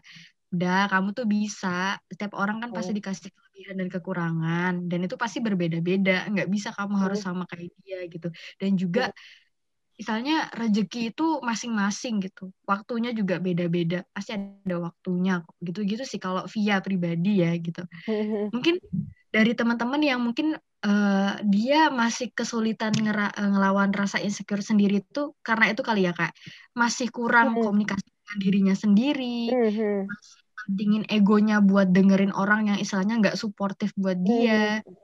udah 0.51 0.91
kamu 0.91 1.15
tuh 1.15 1.25
bisa 1.27 1.95
setiap 2.12 2.36
orang 2.36 2.60
kan 2.60 2.75
pasti 2.75 2.91
dikasih 2.91 3.32
kelebihan 3.62 3.76
dan 3.78 3.89
kekurangan 3.93 4.74
dan 4.89 5.00
itu 5.06 5.15
pasti 5.19 5.38
berbeda-beda. 5.45 6.26
Nggak 6.32 6.50
bisa 6.50 6.69
kamu 6.74 6.95
harus 6.97 7.19
sama 7.21 7.43
kayak 7.50 7.69
dia 7.86 8.00
gitu. 8.10 8.28
Dan 8.58 8.71
juga 8.82 9.13
misalnya 10.00 10.50
rezeki 10.58 11.13
itu 11.13 11.24
masing-masing 11.45 12.15
gitu. 12.26 12.50
Waktunya 12.65 13.13
juga 13.13 13.38
beda-beda. 13.38 14.02
Pasti 14.15 14.34
ada 14.34 14.76
waktunya 14.82 15.34
gitu-gitu 15.62 16.04
sih 16.10 16.17
kalau 16.21 16.43
via 16.50 16.82
pribadi 16.82 17.30
ya 17.43 17.54
gitu. 17.58 17.82
Mungkin 18.54 18.76
dari 19.32 19.52
teman-teman 19.56 20.02
yang 20.04 20.19
mungkin 20.19 20.60
uh, 20.84 21.34
dia 21.47 21.88
masih 21.93 22.34
kesulitan 22.36 22.91
ngera- 22.97 23.32
eh, 23.39 23.47
ngelawan 23.47 23.91
rasa 23.95 24.19
insecure 24.19 24.60
sendiri 24.65 25.00
itu 25.06 25.34
karena 25.45 25.71
itu 25.71 25.82
kali 25.86 26.04
ya 26.08 26.13
kak. 26.17 26.34
Masih 26.76 27.08
kurang 27.13 27.56
komunikasi 27.62 28.08
dengan 28.12 28.38
dirinya 28.43 28.76
sendiri. 28.76 29.56
Masih 30.10 30.41
pentingin 30.71 31.03
egonya 31.12 31.60
buat 31.60 31.91
dengerin 31.91 32.31
orang 32.31 32.71
yang 32.71 32.77
istilahnya 32.79 33.19
nggak 33.19 33.36
suportif 33.36 33.91
buat 33.99 34.15
dia. 34.15 34.79
Hmm. 34.79 34.95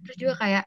Terus 0.00 0.16
juga 0.16 0.34
kayak 0.40 0.64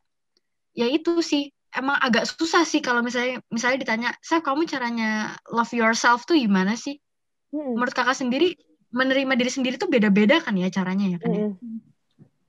ya 0.77 0.85
itu 0.85 1.25
sih 1.25 1.49
emang 1.73 1.97
agak 1.97 2.29
susah 2.29 2.61
sih 2.69 2.85
kalau 2.85 3.01
misalnya 3.01 3.41
misalnya 3.49 3.81
ditanya, 3.81 4.09
"Saya 4.21 4.45
kamu 4.45 4.69
caranya 4.69 5.33
love 5.49 5.73
yourself 5.73 6.29
tuh 6.29 6.37
gimana 6.37 6.77
sih?" 6.77 7.01
Hmm. 7.49 7.73
Menurut 7.73 7.97
Kakak 7.97 8.13
sendiri 8.13 8.53
menerima 8.93 9.33
diri 9.33 9.49
sendiri 9.49 9.75
tuh 9.81 9.89
beda-beda 9.89 10.37
kan 10.37 10.53
ya 10.53 10.69
caranya 10.69 11.09
ya 11.09 11.17
kan 11.17 11.29
ya? 11.33 11.41
Hmm. 11.49 11.81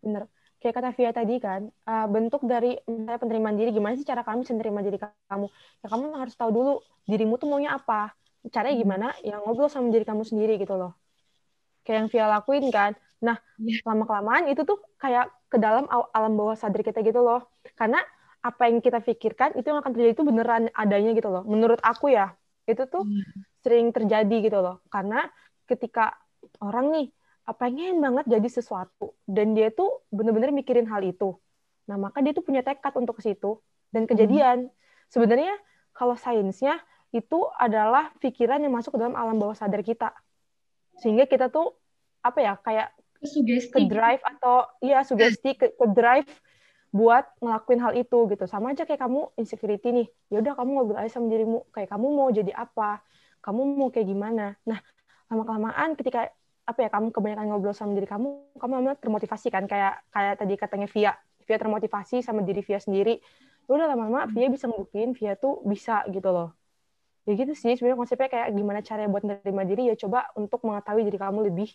Bener. 0.04 0.24
Kayak 0.58 0.74
kata 0.82 0.90
Via 0.90 1.10
tadi 1.14 1.38
kan, 1.38 1.70
uh, 1.86 2.06
bentuk 2.10 2.42
dari 2.42 2.74
misalnya 2.82 3.22
penerimaan 3.22 3.54
diri 3.54 3.70
gimana 3.70 3.94
sih 3.94 4.02
cara 4.02 4.26
kamu 4.26 4.42
bisa 4.42 4.52
menerima 4.58 4.80
diri 4.90 4.98
kamu? 5.00 5.46
Ya 5.80 5.86
kamu 5.86 6.04
harus 6.18 6.34
tahu 6.34 6.50
dulu 6.50 6.72
dirimu 7.06 7.38
tuh 7.38 7.46
maunya 7.46 7.78
apa. 7.78 8.12
Caranya 8.50 8.74
hmm. 8.76 8.82
gimana? 8.84 9.06
Yang 9.22 9.40
ngobrol 9.46 9.70
sama 9.70 9.88
diri 9.94 10.02
kamu 10.02 10.26
sendiri 10.26 10.58
gitu 10.60 10.76
loh 10.76 10.98
kayak 11.88 12.04
yang 12.04 12.08
Via 12.12 12.26
lakuin 12.28 12.68
kan. 12.68 12.92
Nah, 13.24 13.40
yeah. 13.56 13.80
lama-kelamaan 13.88 14.52
itu 14.52 14.60
tuh 14.68 14.76
kayak 15.00 15.32
ke 15.48 15.56
dalam 15.56 15.88
alam 15.88 16.36
bawah 16.36 16.52
sadar 16.52 16.84
kita 16.84 17.00
gitu 17.00 17.24
loh. 17.24 17.48
Karena 17.72 17.96
apa 18.44 18.68
yang 18.68 18.84
kita 18.84 19.00
pikirkan 19.00 19.56
itu 19.56 19.72
yang 19.72 19.80
akan 19.80 19.96
terjadi 19.96 20.12
itu 20.12 20.24
beneran 20.28 20.68
adanya 20.76 21.16
gitu 21.16 21.32
loh. 21.32 21.48
Menurut 21.48 21.80
aku 21.80 22.12
ya, 22.12 22.36
itu 22.68 22.84
tuh 22.84 23.08
hmm. 23.08 23.64
sering 23.64 23.88
terjadi 23.96 24.36
gitu 24.44 24.60
loh. 24.60 24.84
Karena 24.92 25.24
ketika 25.64 26.12
orang 26.60 26.92
nih 26.92 27.08
pengen 27.56 28.04
banget 28.04 28.28
jadi 28.28 28.48
sesuatu 28.60 29.16
dan 29.24 29.56
dia 29.56 29.72
tuh 29.72 30.04
bener-bener 30.12 30.52
mikirin 30.52 30.84
hal 30.84 31.00
itu. 31.00 31.32
Nah, 31.88 31.96
maka 31.96 32.20
dia 32.20 32.36
tuh 32.36 32.44
punya 32.44 32.60
tekad 32.60 32.92
untuk 33.00 33.16
ke 33.16 33.24
situ 33.24 33.56
dan 33.88 34.04
hmm. 34.04 34.10
kejadian. 34.12 34.58
Hmm. 34.68 34.74
Sebenarnya 35.08 35.56
kalau 35.96 36.14
sainsnya 36.20 36.76
itu 37.08 37.48
adalah 37.56 38.12
pikiran 38.20 38.60
yang 38.60 38.76
masuk 38.76 38.92
ke 38.94 38.98
dalam 39.00 39.16
alam 39.16 39.40
bawah 39.40 39.56
sadar 39.56 39.80
kita 39.80 40.12
sehingga 40.98 41.30
kita 41.30 41.48
tuh 41.48 41.77
apa 42.22 42.38
ya 42.42 42.54
kayak 42.60 42.88
sugesti 43.22 43.74
ke 43.74 43.80
drive 43.90 44.22
atau 44.22 44.66
iya 44.78 45.02
sugesti 45.02 45.58
ke, 45.58 45.74
ke 45.74 45.86
drive 45.90 46.30
buat 46.88 47.24
ngelakuin 47.44 47.80
hal 47.84 47.92
itu 47.98 48.18
gitu. 48.32 48.44
Sama 48.48 48.72
aja 48.72 48.88
kayak 48.88 49.00
kamu 49.04 49.28
insecurity 49.36 49.92
nih. 49.92 50.08
Ya 50.32 50.40
udah 50.40 50.56
kamu 50.56 50.70
ngobrol 50.72 50.98
aja 51.00 51.20
sama 51.20 51.28
dirimu. 51.28 51.68
Kayak 51.74 51.92
kamu 51.92 52.06
mau 52.08 52.28
jadi 52.32 52.52
apa? 52.56 53.04
Kamu 53.44 53.60
mau 53.76 53.88
kayak 53.92 54.08
gimana? 54.08 54.56
Nah 54.64 54.80
lama 55.28 55.42
kelamaan 55.44 55.92
ketika 56.00 56.32
apa 56.68 56.78
ya 56.84 56.88
kamu 56.92 57.12
kebanyakan 57.12 57.44
ngobrol 57.48 57.76
sama 57.76 57.96
diri 57.96 58.08
kamu 58.08 58.56
kamu 58.56 58.72
lama 58.80 58.92
termotivasi 58.96 59.52
kan? 59.52 59.68
Kayak 59.68 60.00
kayak 60.08 60.34
tadi 60.40 60.54
katanya 60.56 60.88
Via. 60.88 61.12
Via 61.44 61.58
termotivasi 61.60 62.24
sama 62.24 62.40
diri 62.40 62.64
Via 62.64 62.80
sendiri. 62.80 63.20
Ya 63.68 63.70
udah 63.76 63.86
lama-lama 63.92 64.24
Via 64.32 64.48
bisa 64.48 64.64
ngebuktiin 64.64 65.12
Via 65.12 65.36
tuh 65.36 65.60
bisa 65.68 66.08
gitu 66.08 66.32
loh. 66.32 66.56
Ya 67.28 67.36
gitu 67.36 67.52
sih 67.52 67.76
sebenarnya 67.76 68.00
konsepnya 68.00 68.28
kayak 68.32 68.48
gimana 68.56 68.80
caranya 68.80 69.12
buat 69.12 69.24
menerima 69.28 69.62
diri. 69.68 69.82
Ya 69.92 69.96
coba 70.00 70.32
untuk 70.32 70.64
mengetahui 70.64 71.04
diri 71.04 71.20
kamu 71.20 71.52
lebih 71.52 71.68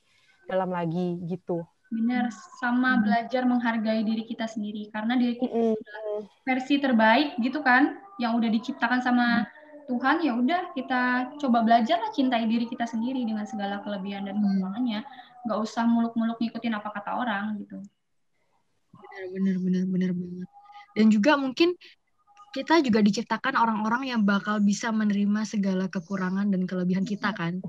dalam 0.48 0.70
lagi 0.72 1.20
gitu. 1.28 1.64
Benar 1.94 2.34
sama 2.58 2.98
hmm. 2.98 3.02
belajar 3.06 3.42
menghargai 3.46 4.02
diri 4.02 4.24
kita 4.26 4.50
sendiri. 4.50 4.90
Karena 4.90 5.14
diri 5.14 5.38
kita 5.38 5.54
hmm. 5.54 6.22
versi 6.46 6.82
terbaik 6.82 7.38
gitu 7.40 7.62
kan? 7.62 8.00
Yang 8.18 8.32
udah 8.42 8.50
diciptakan 8.50 9.00
sama 9.02 9.46
Tuhan 9.84 10.24
ya 10.24 10.32
udah 10.34 10.72
kita 10.72 11.36
coba 11.44 11.60
belajar 11.62 12.00
lah 12.00 12.12
cintai 12.16 12.48
diri 12.48 12.66
kita 12.72 12.88
sendiri 12.88 13.28
dengan 13.28 13.44
segala 13.44 13.84
kelebihan 13.84 14.26
dan 14.26 14.40
kekurangannya. 14.40 15.04
Nggak 15.44 15.60
usah 15.60 15.84
muluk-muluk 15.86 16.40
ngikutin 16.40 16.74
apa 16.74 16.90
kata 16.90 17.12
orang 17.20 17.60
gitu. 17.60 17.78
Benar 18.96 19.26
benar 19.30 19.56
benar 19.60 19.84
benar 19.86 20.12
banget. 20.16 20.50
Dan 20.94 21.06
juga 21.10 21.36
mungkin 21.36 21.76
kita 22.54 22.86
juga 22.86 23.02
diciptakan 23.02 23.58
orang-orang 23.58 24.14
yang 24.14 24.22
bakal 24.22 24.62
bisa 24.62 24.94
menerima 24.94 25.42
segala 25.44 25.90
kekurangan 25.90 26.54
dan 26.54 26.70
kelebihan 26.70 27.02
kita 27.02 27.34
kan 27.34 27.60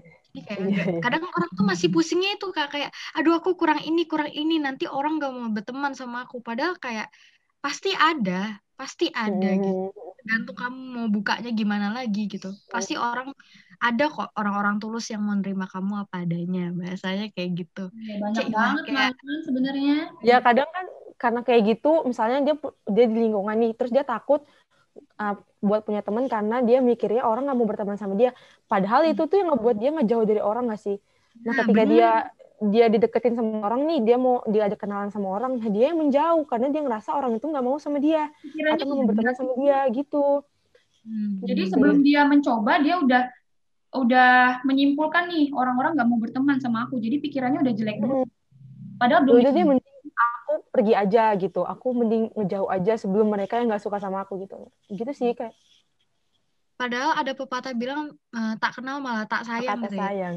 kayak 0.42 0.60
yeah, 0.66 0.86
yeah. 0.98 1.02
kadang 1.02 1.22
orang 1.22 1.50
tuh 1.54 1.62
masih 1.62 1.88
pusingnya 1.94 2.34
itu 2.34 2.50
kak 2.50 2.74
kayak 2.74 2.90
aduh 3.14 3.38
aku 3.38 3.54
kurang 3.54 3.78
ini 3.86 4.02
kurang 4.10 4.34
ini 4.34 4.58
nanti 4.58 4.90
orang 4.90 5.22
gak 5.22 5.30
mau 5.30 5.46
berteman 5.54 5.94
sama 5.94 6.26
aku. 6.26 6.42
Padahal 6.42 6.74
kayak 6.82 7.06
pasti 7.62 7.94
ada 7.94 8.58
pasti 8.74 9.06
ada 9.14 9.50
hmm. 9.54 9.62
gitu. 9.62 9.84
Tergantung 10.24 10.56
kamu 10.56 10.80
mau 10.90 11.06
bukanya 11.12 11.50
gimana 11.54 11.94
lagi 11.94 12.26
gitu. 12.26 12.50
Pasti 12.66 12.98
orang 12.98 13.30
ada 13.78 14.04
kok 14.08 14.32
orang-orang 14.34 14.80
tulus 14.80 15.12
yang 15.12 15.22
menerima 15.22 15.68
kamu 15.68 16.08
apa 16.08 16.24
adanya 16.24 16.72
bahasanya 16.74 17.30
kayak 17.30 17.50
gitu. 17.62 17.84
Ya, 17.94 18.16
banyak 18.18 18.46
kayak, 18.48 18.56
banget 18.56 18.84
kayak, 18.90 19.12
sebenarnya. 19.46 19.96
Ya 20.24 20.36
kadang 20.40 20.68
kan 20.72 20.86
karena 21.14 21.40
kayak 21.46 21.62
gitu 21.76 22.02
misalnya 22.04 22.42
dia 22.42 22.54
dia 22.90 23.06
di 23.06 23.16
lingkungan 23.30 23.54
nih 23.54 23.72
terus 23.78 23.94
dia 23.94 24.02
takut 24.02 24.42
uh, 25.16 25.36
buat 25.64 25.80
punya 25.88 26.04
teman 26.04 26.28
karena 26.28 26.60
dia 26.60 26.84
mikirnya 26.84 27.24
orang 27.24 27.48
nggak 27.48 27.56
mau 27.56 27.64
berteman 27.64 27.96
sama 27.96 28.12
dia. 28.14 28.36
Padahal 28.68 29.08
itu 29.08 29.24
tuh 29.24 29.40
yang 29.40 29.56
ngebuat 29.56 29.76
dia 29.80 29.90
ngejauh 29.96 30.26
dari 30.28 30.44
orang 30.44 30.68
gak 30.68 30.80
sih? 30.84 31.00
Nah, 31.40 31.56
nah 31.56 31.64
ketika 31.64 31.82
bener. 31.82 31.90
dia 31.90 32.10
dia 32.62 32.86
dideketin 32.86 33.34
sama 33.34 33.66
orang 33.66 33.82
nih 33.84 33.98
dia 34.06 34.16
mau 34.16 34.40
diajak 34.46 34.78
kenalan 34.78 35.10
sama 35.10 35.36
orang 35.36 35.58
nah 35.58 35.68
dia 35.68 35.90
yang 35.90 35.98
menjauh 35.98 36.46
karena 36.46 36.70
dia 36.70 36.86
ngerasa 36.86 37.10
orang 37.12 37.36
itu 37.36 37.50
nggak 37.50 37.64
mau 37.66 37.76
sama 37.82 37.98
dia 37.98 38.30
Pikirannya 38.40 38.72
atau 38.78 38.84
nggak 38.86 38.96
mau 38.96 39.06
berteman 39.10 39.34
sama 39.34 39.52
dia 39.58 39.78
gitu. 39.90 40.26
Hmm, 41.04 41.44
jadi 41.44 41.62
sebelum 41.68 42.00
dia 42.00 42.24
mencoba 42.24 42.80
dia 42.80 42.96
udah 42.96 43.22
udah 43.94 44.64
menyimpulkan 44.66 45.30
nih 45.30 45.54
orang-orang 45.54 45.94
nggak 45.94 46.08
mau 46.08 46.18
berteman 46.18 46.56
sama 46.58 46.88
aku 46.88 46.98
jadi 46.98 47.22
pikirannya 47.22 47.62
udah 47.62 47.74
jelek 47.76 47.98
dulu 48.02 48.26
hmm. 48.26 48.98
padahal 48.98 49.22
belum 49.22 49.38
udah 49.38 49.52
dia 49.52 49.64
pergi 50.74 50.90
aja 50.98 51.38
gitu 51.38 51.62
aku 51.62 51.94
mending 51.94 52.34
ngejauh 52.34 52.66
aja 52.66 52.98
sebelum 52.98 53.30
mereka 53.30 53.62
yang 53.62 53.70
nggak 53.70 53.84
suka 53.86 54.02
sama 54.02 54.26
aku 54.26 54.42
gitu 54.42 54.58
gitu 54.90 55.12
sih 55.14 55.30
kayak 55.30 55.54
Padahal 56.74 57.14
ada 57.14 57.38
pepatah 57.38 57.70
bilang 57.70 58.18
uh, 58.34 58.54
tak 58.58 58.82
kenal 58.82 58.98
malah 58.98 59.30
tak 59.30 59.46
sayang 59.46 59.78
tak 59.78 59.94
gitu. 59.94 59.94
Ya. 59.94 60.10
sayang. 60.10 60.36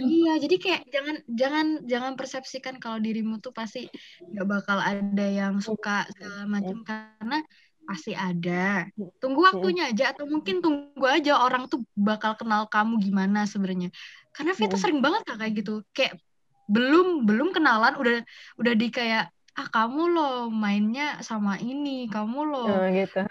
iya, 0.00 0.32
jadi 0.40 0.56
kayak 0.56 0.82
jangan 0.88 1.16
jangan 1.28 1.66
jangan 1.84 2.12
persepsikan 2.16 2.80
kalau 2.80 2.96
dirimu 2.96 3.36
tuh 3.36 3.52
pasti 3.52 3.92
nggak 4.32 4.48
bakal 4.48 4.80
ada 4.80 5.26
yang 5.28 5.60
suka 5.60 6.08
segala 6.16 6.48
macam 6.48 6.80
karena 6.88 7.44
pasti 7.84 8.16
ada. 8.16 8.88
Tunggu 9.20 9.44
waktunya 9.44 9.92
aja 9.92 10.16
atau 10.16 10.24
mungkin 10.24 10.64
tunggu 10.64 11.04
aja 11.04 11.36
orang 11.44 11.68
tuh 11.68 11.84
bakal 11.92 12.32
kenal 12.40 12.64
kamu 12.72 13.04
gimana 13.04 13.44
sebenarnya. 13.44 13.92
Karena 14.32 14.56
Vita 14.56 14.80
sering 14.80 15.04
banget 15.04 15.28
kayak 15.28 15.52
gitu. 15.52 15.84
Kayak 15.92 16.16
belum 16.64 17.28
belum 17.28 17.52
kenalan 17.52 17.92
udah 18.00 18.24
udah 18.56 18.72
di 18.72 18.88
kayak 18.88 19.33
ah 19.54 19.68
kamu 19.70 20.02
loh 20.10 20.38
mainnya 20.50 21.22
sama 21.22 21.58
ini, 21.62 22.10
kamu 22.10 22.40
loh. 22.50 22.68
Oh, 22.68 22.86
gitu 22.90 23.22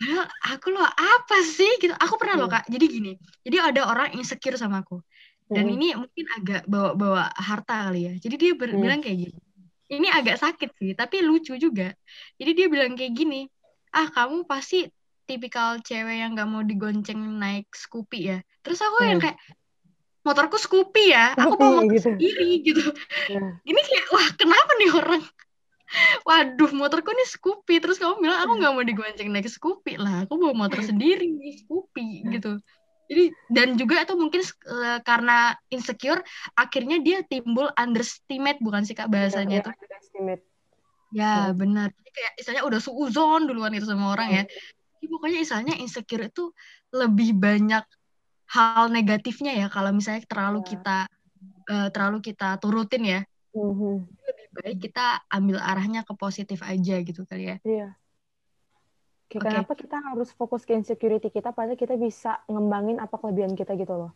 padahal 0.00 0.26
aku 0.56 0.66
loh 0.72 0.88
apa 0.88 1.38
sih 1.44 1.68
gitu 1.76 1.92
aku 1.92 2.16
pernah 2.16 2.40
loh 2.40 2.48
hmm. 2.48 2.56
kak 2.56 2.64
jadi 2.72 2.86
gini 2.88 3.12
jadi 3.44 3.56
ada 3.68 3.84
orang 3.84 4.16
insecure 4.16 4.56
sama 4.56 4.80
aku 4.80 5.04
dan 5.52 5.68
hmm. 5.68 5.74
ini 5.76 5.88
mungkin 5.92 6.26
agak 6.40 6.62
bawa-bawa 6.64 7.28
harta 7.36 7.92
kali 7.92 8.08
ya 8.08 8.14
jadi 8.16 8.34
dia 8.40 8.52
ber- 8.56 8.72
hmm. 8.72 8.80
bilang 8.80 9.00
kayak 9.04 9.28
gini 9.28 9.38
ini 9.92 10.08
agak 10.08 10.40
sakit 10.40 10.72
sih 10.80 10.96
tapi 10.96 11.20
lucu 11.20 11.52
juga 11.60 11.92
jadi 12.40 12.50
dia 12.56 12.66
bilang 12.72 12.96
kayak 12.96 13.12
gini 13.12 13.44
ah 13.92 14.08
kamu 14.08 14.48
pasti 14.48 14.88
tipikal 15.28 15.78
cewek 15.84 16.16
yang 16.16 16.32
gak 16.32 16.48
mau 16.48 16.64
digonceng 16.64 17.20
naik 17.36 17.68
Scoopy 17.76 18.20
ya 18.24 18.38
terus 18.64 18.80
aku 18.80 19.04
hmm. 19.04 19.08
yang 19.12 19.20
kayak 19.20 19.36
motorku 20.24 20.56
Scoopy 20.56 21.12
ya 21.12 21.36
aku 21.36 21.60
bawa 21.60 21.84
motor 21.84 21.92
gitu. 21.92 22.08
sendiri 22.08 22.64
gitu 22.64 22.88
yeah. 23.28 23.52
ini 23.68 23.80
kayak 23.84 24.04
wah 24.16 24.28
kenapa 24.32 24.69
waduh 26.40 26.72
motorku 26.72 27.12
nih 27.12 27.28
Scoopy. 27.28 27.84
Terus 27.84 28.00
kamu 28.00 28.24
bilang 28.24 28.40
aku 28.40 28.52
nggak 28.56 28.72
mau 28.72 28.84
digonceng 28.84 29.28
naik 29.28 29.48
Scoopy 29.52 30.00
lah. 30.00 30.24
Aku 30.24 30.40
bawa 30.40 30.56
motor 30.56 30.80
sendiri 30.80 31.28
Scoopy 31.60 32.24
gitu. 32.32 32.56
Jadi 33.10 33.24
dan 33.50 33.74
juga 33.74 34.06
itu 34.06 34.14
mungkin 34.16 34.40
uh, 34.70 34.98
karena 35.04 35.52
insecure 35.68 36.22
akhirnya 36.54 37.02
dia 37.02 37.26
timbul 37.26 37.68
underestimate 37.74 38.62
bukan 38.62 38.86
sih 38.86 38.96
kak 38.96 39.10
bahasanya 39.12 39.60
itu? 39.66 39.70
underestimate. 39.70 40.42
Ya 41.10 41.50
benar. 41.52 41.90
Jadi 41.90 42.10
kayak 42.14 42.32
istilahnya 42.38 42.64
udah 42.64 42.80
suuzon 42.80 43.50
duluan 43.50 43.74
itu 43.74 43.84
sama 43.84 44.14
orang 44.14 44.30
ya. 44.30 44.42
Jadi 44.96 45.06
pokoknya 45.10 45.38
istilahnya 45.42 45.74
insecure 45.82 46.24
itu 46.24 46.54
lebih 46.94 47.34
banyak 47.34 47.84
hal 48.50 48.90
negatifnya 48.90 49.54
ya 49.54 49.66
kalau 49.66 49.90
misalnya 49.94 50.26
terlalu 50.26 50.62
kita 50.62 51.10
uh, 51.66 51.88
terlalu 51.90 52.22
kita 52.22 52.56
turutin 52.62 53.02
ya. 53.04 53.20
Baik 54.50 54.90
kita 54.90 55.22
ambil 55.30 55.62
arahnya 55.62 56.02
ke 56.02 56.12
positif 56.18 56.60
aja 56.66 56.98
gitu 57.00 57.22
kali 57.26 57.54
ya. 57.54 57.58
Iya. 57.62 57.88
Okay. 59.30 59.38
kenapa 59.46 59.78
kita 59.78 59.94
harus 60.02 60.34
fokus 60.34 60.66
ke 60.66 60.74
insecurity 60.74 61.30
kita 61.30 61.54
padahal 61.54 61.78
kita 61.78 61.94
bisa 61.94 62.42
ngembangin 62.50 62.98
apa 62.98 63.14
kelebihan 63.14 63.54
kita 63.54 63.78
gitu 63.78 63.94
loh? 63.94 64.10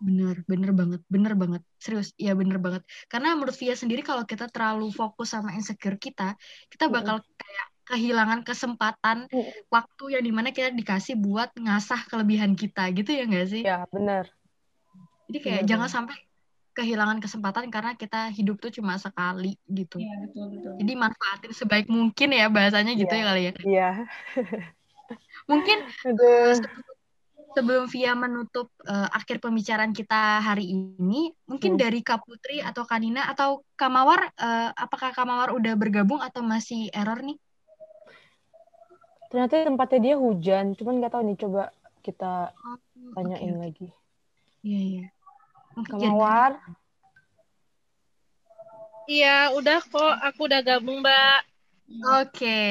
Bener 0.00 0.40
bener 0.48 0.72
banget 0.72 1.00
bener 1.12 1.36
banget. 1.36 1.62
Serius 1.76 2.16
ya 2.16 2.32
bener 2.32 2.56
banget. 2.56 2.80
Karena 3.12 3.36
menurut 3.36 3.52
Via 3.60 3.76
sendiri 3.76 4.00
kalau 4.00 4.24
kita 4.24 4.48
terlalu 4.48 4.88
fokus 4.88 5.36
sama 5.36 5.52
insecure 5.52 6.00
kita 6.00 6.32
kita 6.72 6.88
bakal 6.88 7.20
kayak 7.20 7.66
kehilangan 7.84 8.40
kesempatan 8.40 9.28
mm. 9.28 9.68
waktu 9.68 10.04
yang 10.16 10.24
di 10.24 10.32
mana 10.32 10.48
kita 10.48 10.72
dikasih 10.72 11.20
buat 11.20 11.52
ngasah 11.52 12.08
kelebihan 12.08 12.56
kita 12.56 12.88
gitu 12.96 13.12
ya 13.12 13.28
enggak 13.28 13.46
sih? 13.52 13.60
Ya 13.60 13.84
bener. 13.92 14.32
Jadi 15.28 15.38
kayak 15.44 15.62
bener, 15.64 15.68
jangan 15.68 15.88
bener. 15.88 15.96
sampai 16.00 16.16
kehilangan 16.74 17.22
kesempatan 17.22 17.70
karena 17.70 17.94
kita 17.94 18.28
hidup 18.34 18.58
tuh 18.58 18.74
cuma 18.74 18.98
sekali 18.98 19.54
gitu. 19.70 20.02
Iya, 20.02 20.14
betul 20.26 20.44
betul. 20.58 20.72
Jadi 20.82 20.92
manfaatin 20.98 21.52
sebaik 21.54 21.86
mungkin 21.86 22.28
ya 22.34 22.50
bahasanya 22.50 22.92
gitu 22.98 23.14
ya, 23.14 23.20
ya 23.22 23.24
kali 23.24 23.42
ya. 23.42 23.52
Iya. 23.62 23.90
mungkin 25.50 25.78
uh, 25.86 26.52
sebelum 27.54 27.86
Via 27.86 28.18
menutup 28.18 28.74
uh, 28.84 29.08
akhir 29.14 29.38
pembicaraan 29.38 29.94
kita 29.94 30.42
hari 30.42 30.74
ini, 30.74 31.30
mungkin 31.46 31.78
hmm. 31.78 31.80
dari 31.80 32.02
Kak 32.02 32.26
Putri 32.26 32.58
atau 32.58 32.82
Kanina 32.82 33.30
atau 33.30 33.62
Kamawar, 33.78 34.34
uh, 34.34 34.74
apakah 34.74 35.14
Kamawar 35.14 35.54
udah 35.54 35.78
bergabung 35.78 36.18
atau 36.18 36.42
masih 36.42 36.90
error 36.90 37.22
nih? 37.22 37.38
Ternyata 39.30 39.70
tempatnya 39.70 40.00
dia 40.02 40.14
hujan, 40.18 40.74
cuman 40.74 40.98
nggak 40.98 41.12
tahu 41.14 41.22
nih. 41.26 41.38
Coba 41.38 41.62
kita 42.02 42.50
oh, 42.54 42.78
tanyain 43.14 43.54
okay. 43.54 43.62
lagi. 43.62 43.88
Iya 44.62 44.80
iya. 44.80 45.06
Kamawar. 45.74 46.62
Iya, 49.04 49.52
udah 49.52 49.78
kok. 49.84 50.14
Aku 50.32 50.48
udah 50.48 50.60
gabung, 50.64 51.04
Mbak. 51.04 51.40
Oke. 52.16 52.30
Okay. 52.32 52.68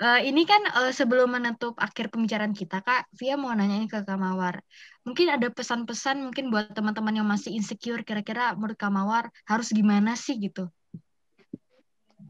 Uh, 0.00 0.16
eh, 0.18 0.32
ini 0.32 0.48
kan 0.48 0.64
uh, 0.72 0.90
sebelum 0.90 1.28
menutup 1.28 1.76
akhir 1.76 2.08
pembicaraan 2.08 2.56
kita, 2.56 2.80
Kak, 2.80 3.06
Via 3.14 3.36
mau 3.36 3.52
nanyain 3.52 3.86
ke 3.86 4.00
Kamawar. 4.02 4.64
Mungkin 5.04 5.28
ada 5.28 5.52
pesan-pesan 5.52 6.24
mungkin 6.24 6.48
buat 6.48 6.72
teman-teman 6.72 7.20
yang 7.20 7.28
masih 7.28 7.52
insecure, 7.52 8.00
kira-kira 8.00 8.56
menurut 8.56 8.80
Kamawar 8.80 9.28
harus 9.44 9.68
gimana 9.70 10.16
sih 10.16 10.40
gitu? 10.40 10.72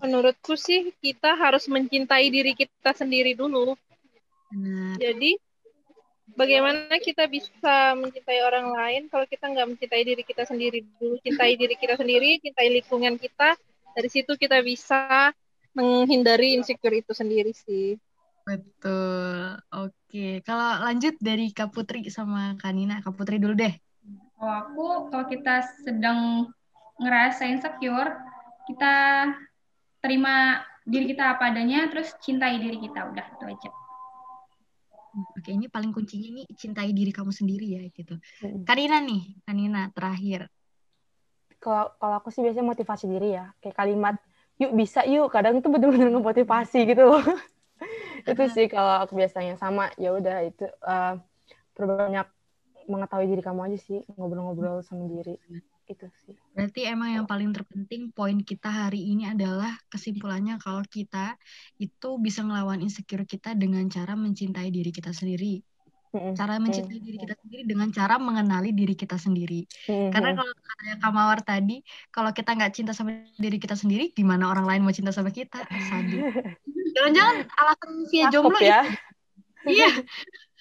Menurutku 0.02 0.58
sih 0.58 0.90
kita 0.98 1.38
harus 1.38 1.70
mencintai 1.70 2.26
diri 2.28 2.58
kita 2.58 2.90
sendiri 2.90 3.38
dulu. 3.38 3.78
Benar. 4.50 4.98
Jadi 4.98 5.38
bagaimana 6.36 6.96
kita 7.00 7.26
bisa 7.26 7.94
mencintai 7.98 8.40
orang 8.44 8.72
lain 8.74 9.02
kalau 9.10 9.26
kita 9.26 9.50
nggak 9.50 9.68
mencintai 9.74 10.02
diri 10.02 10.22
kita 10.22 10.44
sendiri 10.46 10.84
dulu? 10.98 11.18
Cintai 11.22 11.54
diri 11.56 11.74
kita 11.74 11.94
sendiri 11.96 12.38
cintai 12.42 12.68
lingkungan 12.70 13.14
kita. 13.16 13.56
Dari 13.90 14.08
situ 14.08 14.38
kita 14.38 14.62
bisa 14.62 15.34
menghindari 15.74 16.54
insecure 16.54 16.98
itu 16.98 17.12
sendiri 17.14 17.50
sih. 17.54 17.98
Betul. 18.46 19.58
Oke. 19.70 20.42
Kalau 20.42 20.82
lanjut 20.82 21.14
dari 21.22 21.54
Kak 21.54 21.70
Putri 21.74 22.06
sama 22.10 22.54
Kanina 22.58 23.02
Kak 23.02 23.14
Putri 23.14 23.38
dulu 23.38 23.54
deh. 23.54 23.74
Kalau 24.40 24.54
aku 24.66 24.86
kalau 25.12 25.26
kita 25.28 25.62
sedang 25.84 26.48
ngerasa 27.00 27.46
insecure 27.48 28.16
kita 28.66 28.94
terima 30.00 30.64
diri 30.88 31.12
kita 31.12 31.36
apa 31.36 31.52
adanya 31.52 31.86
terus 31.90 32.14
cintai 32.22 32.58
diri 32.58 32.78
kita. 32.80 33.10
Udah 33.10 33.26
itu 33.36 33.44
aja 33.46 33.70
Oke, 35.40 35.56
ini 35.56 35.72
paling 35.72 35.88
kuncinya 35.96 36.28
ini 36.28 36.44
cintai 36.52 36.92
diri 36.92 37.08
kamu 37.16 37.32
sendiri 37.32 37.80
ya 37.80 37.82
gitu. 37.88 38.20
Hmm. 38.44 38.68
Karina 38.68 39.00
nih, 39.00 39.40
Karina 39.48 39.88
terakhir. 39.88 40.52
Kalau 41.56 41.96
kalau 41.96 42.14
aku 42.20 42.28
sih 42.28 42.44
biasanya 42.44 42.68
motivasi 42.68 43.08
diri 43.08 43.40
ya, 43.40 43.48
kayak 43.64 43.72
kalimat 43.72 44.20
yuk 44.60 44.76
bisa 44.76 45.00
yuk, 45.08 45.32
kadang 45.32 45.56
itu 45.56 45.68
benar-benar 45.72 46.12
ngemotivasi 46.12 46.84
gitu 46.84 47.08
loh. 47.08 47.24
itu 48.28 48.44
sih 48.52 48.68
kalau 48.68 49.00
aku 49.00 49.16
biasanya 49.16 49.56
sama 49.56 49.88
ya 49.96 50.12
udah 50.12 50.44
itu 50.44 50.68
uh, 50.84 51.16
perbanyak 51.72 52.28
mengetahui 52.84 53.32
diri 53.32 53.40
kamu 53.40 53.72
aja 53.72 53.78
sih, 53.80 54.04
ngobrol-ngobrol 54.12 54.84
sama 54.84 55.08
diri 55.08 55.40
itu 55.90 56.06
sih. 56.22 56.34
Berarti 56.54 56.80
emang 56.86 57.10
yang 57.10 57.26
paling 57.26 57.50
terpenting 57.50 58.14
poin 58.14 58.38
kita 58.42 58.70
hari 58.70 59.10
ini 59.10 59.26
adalah 59.26 59.74
kesimpulannya 59.90 60.58
kalau 60.62 60.82
kita 60.86 61.34
itu 61.78 62.08
bisa 62.22 62.46
ngelawan 62.46 62.78
insecure 62.82 63.26
kita 63.26 63.58
dengan 63.58 63.86
cara 63.90 64.14
mencintai 64.14 64.70
diri 64.70 64.90
kita 64.94 65.10
sendiri. 65.10 65.62
Cara 66.10 66.58
mencintai 66.58 66.98
diri 66.98 67.18
kita 67.22 67.38
sendiri 67.38 67.62
dengan 67.66 67.88
cara 67.94 68.18
mengenali 68.18 68.74
diri 68.74 68.98
kita 68.98 69.14
sendiri. 69.14 69.62
Karena 70.10 70.34
kalau 70.34 70.50
kayak 70.58 70.96
Kamawar 70.98 71.38
tadi, 71.46 71.86
kalau 72.10 72.30
kita 72.34 72.50
nggak 72.58 72.72
cinta 72.74 72.92
sama 72.94 73.22
diri 73.38 73.62
kita 73.62 73.78
sendiri, 73.78 74.10
gimana 74.10 74.50
orang 74.50 74.66
lain 74.66 74.80
mau 74.82 74.94
cinta 74.94 75.14
sama 75.14 75.30
kita? 75.30 75.62
Jangan-jangan 76.98 77.36
alasan 77.46 77.90
via 78.10 78.26
jomblo 78.26 78.58
ya? 78.58 78.82
Iya. 79.66 79.88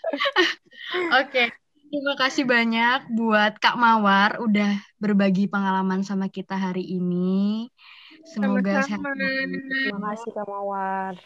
Oke. 1.22 1.50
Terima 1.90 2.14
kasih 2.14 2.46
banyak 2.46 3.10
buat 3.10 3.58
Kak 3.58 3.74
Mawar 3.74 4.38
udah 4.46 4.78
berbagi 5.02 5.50
pengalaman 5.50 6.06
sama 6.06 6.30
kita 6.30 6.54
hari 6.54 6.86
ini. 6.86 7.66
Semoga 8.30 8.86
sehat. 8.86 9.02
Terima 9.02 10.14
kasih 10.14 10.30
Kak 10.38 10.46
Mawar. 10.46 11.18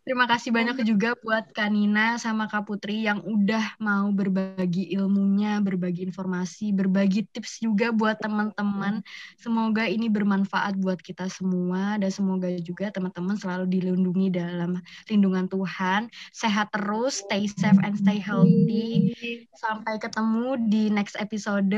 Terima 0.00 0.24
kasih 0.24 0.50
banyak 0.50 0.80
juga 0.82 1.14
buat 1.22 1.52
Kanina 1.52 2.16
sama 2.16 2.48
Kak 2.48 2.66
Putri 2.66 3.04
yang 3.04 3.20
udah 3.20 3.76
mau 3.78 4.08
berbagi 4.10 4.90
ilmunya, 4.96 5.60
berbagi 5.60 6.02
informasi, 6.08 6.72
berbagi 6.72 7.28
tips 7.30 7.60
juga 7.62 7.92
buat 7.92 8.16
teman-teman. 8.18 9.04
Semoga 9.36 9.84
ini 9.86 10.08
bermanfaat 10.08 10.80
buat 10.80 10.98
kita 10.98 11.28
semua 11.28 12.00
dan 12.00 12.10
semoga 12.10 12.48
juga 12.58 12.88
teman-teman 12.90 13.36
selalu 13.38 13.70
dilindungi 13.70 14.34
dalam 14.34 14.80
lindungan 15.06 15.46
Tuhan. 15.46 16.08
Sehat 16.32 16.72
terus, 16.72 17.22
stay 17.22 17.44
safe 17.46 17.78
and 17.84 17.94
stay 18.00 18.18
healthy. 18.18 19.14
Sampai 19.52 20.00
ketemu 20.00 20.58
di 20.64 20.88
next 20.88 21.14
episode. 21.20 21.76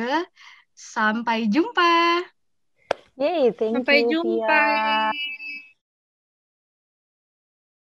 Sampai 0.72 1.50
jumpa. 1.50 2.22
Yay, 3.20 3.52
thank 3.52 3.82
Sampai 3.82 4.08
you. 4.08 4.24
Sampai 4.24 4.40
jumpa. 4.40 4.64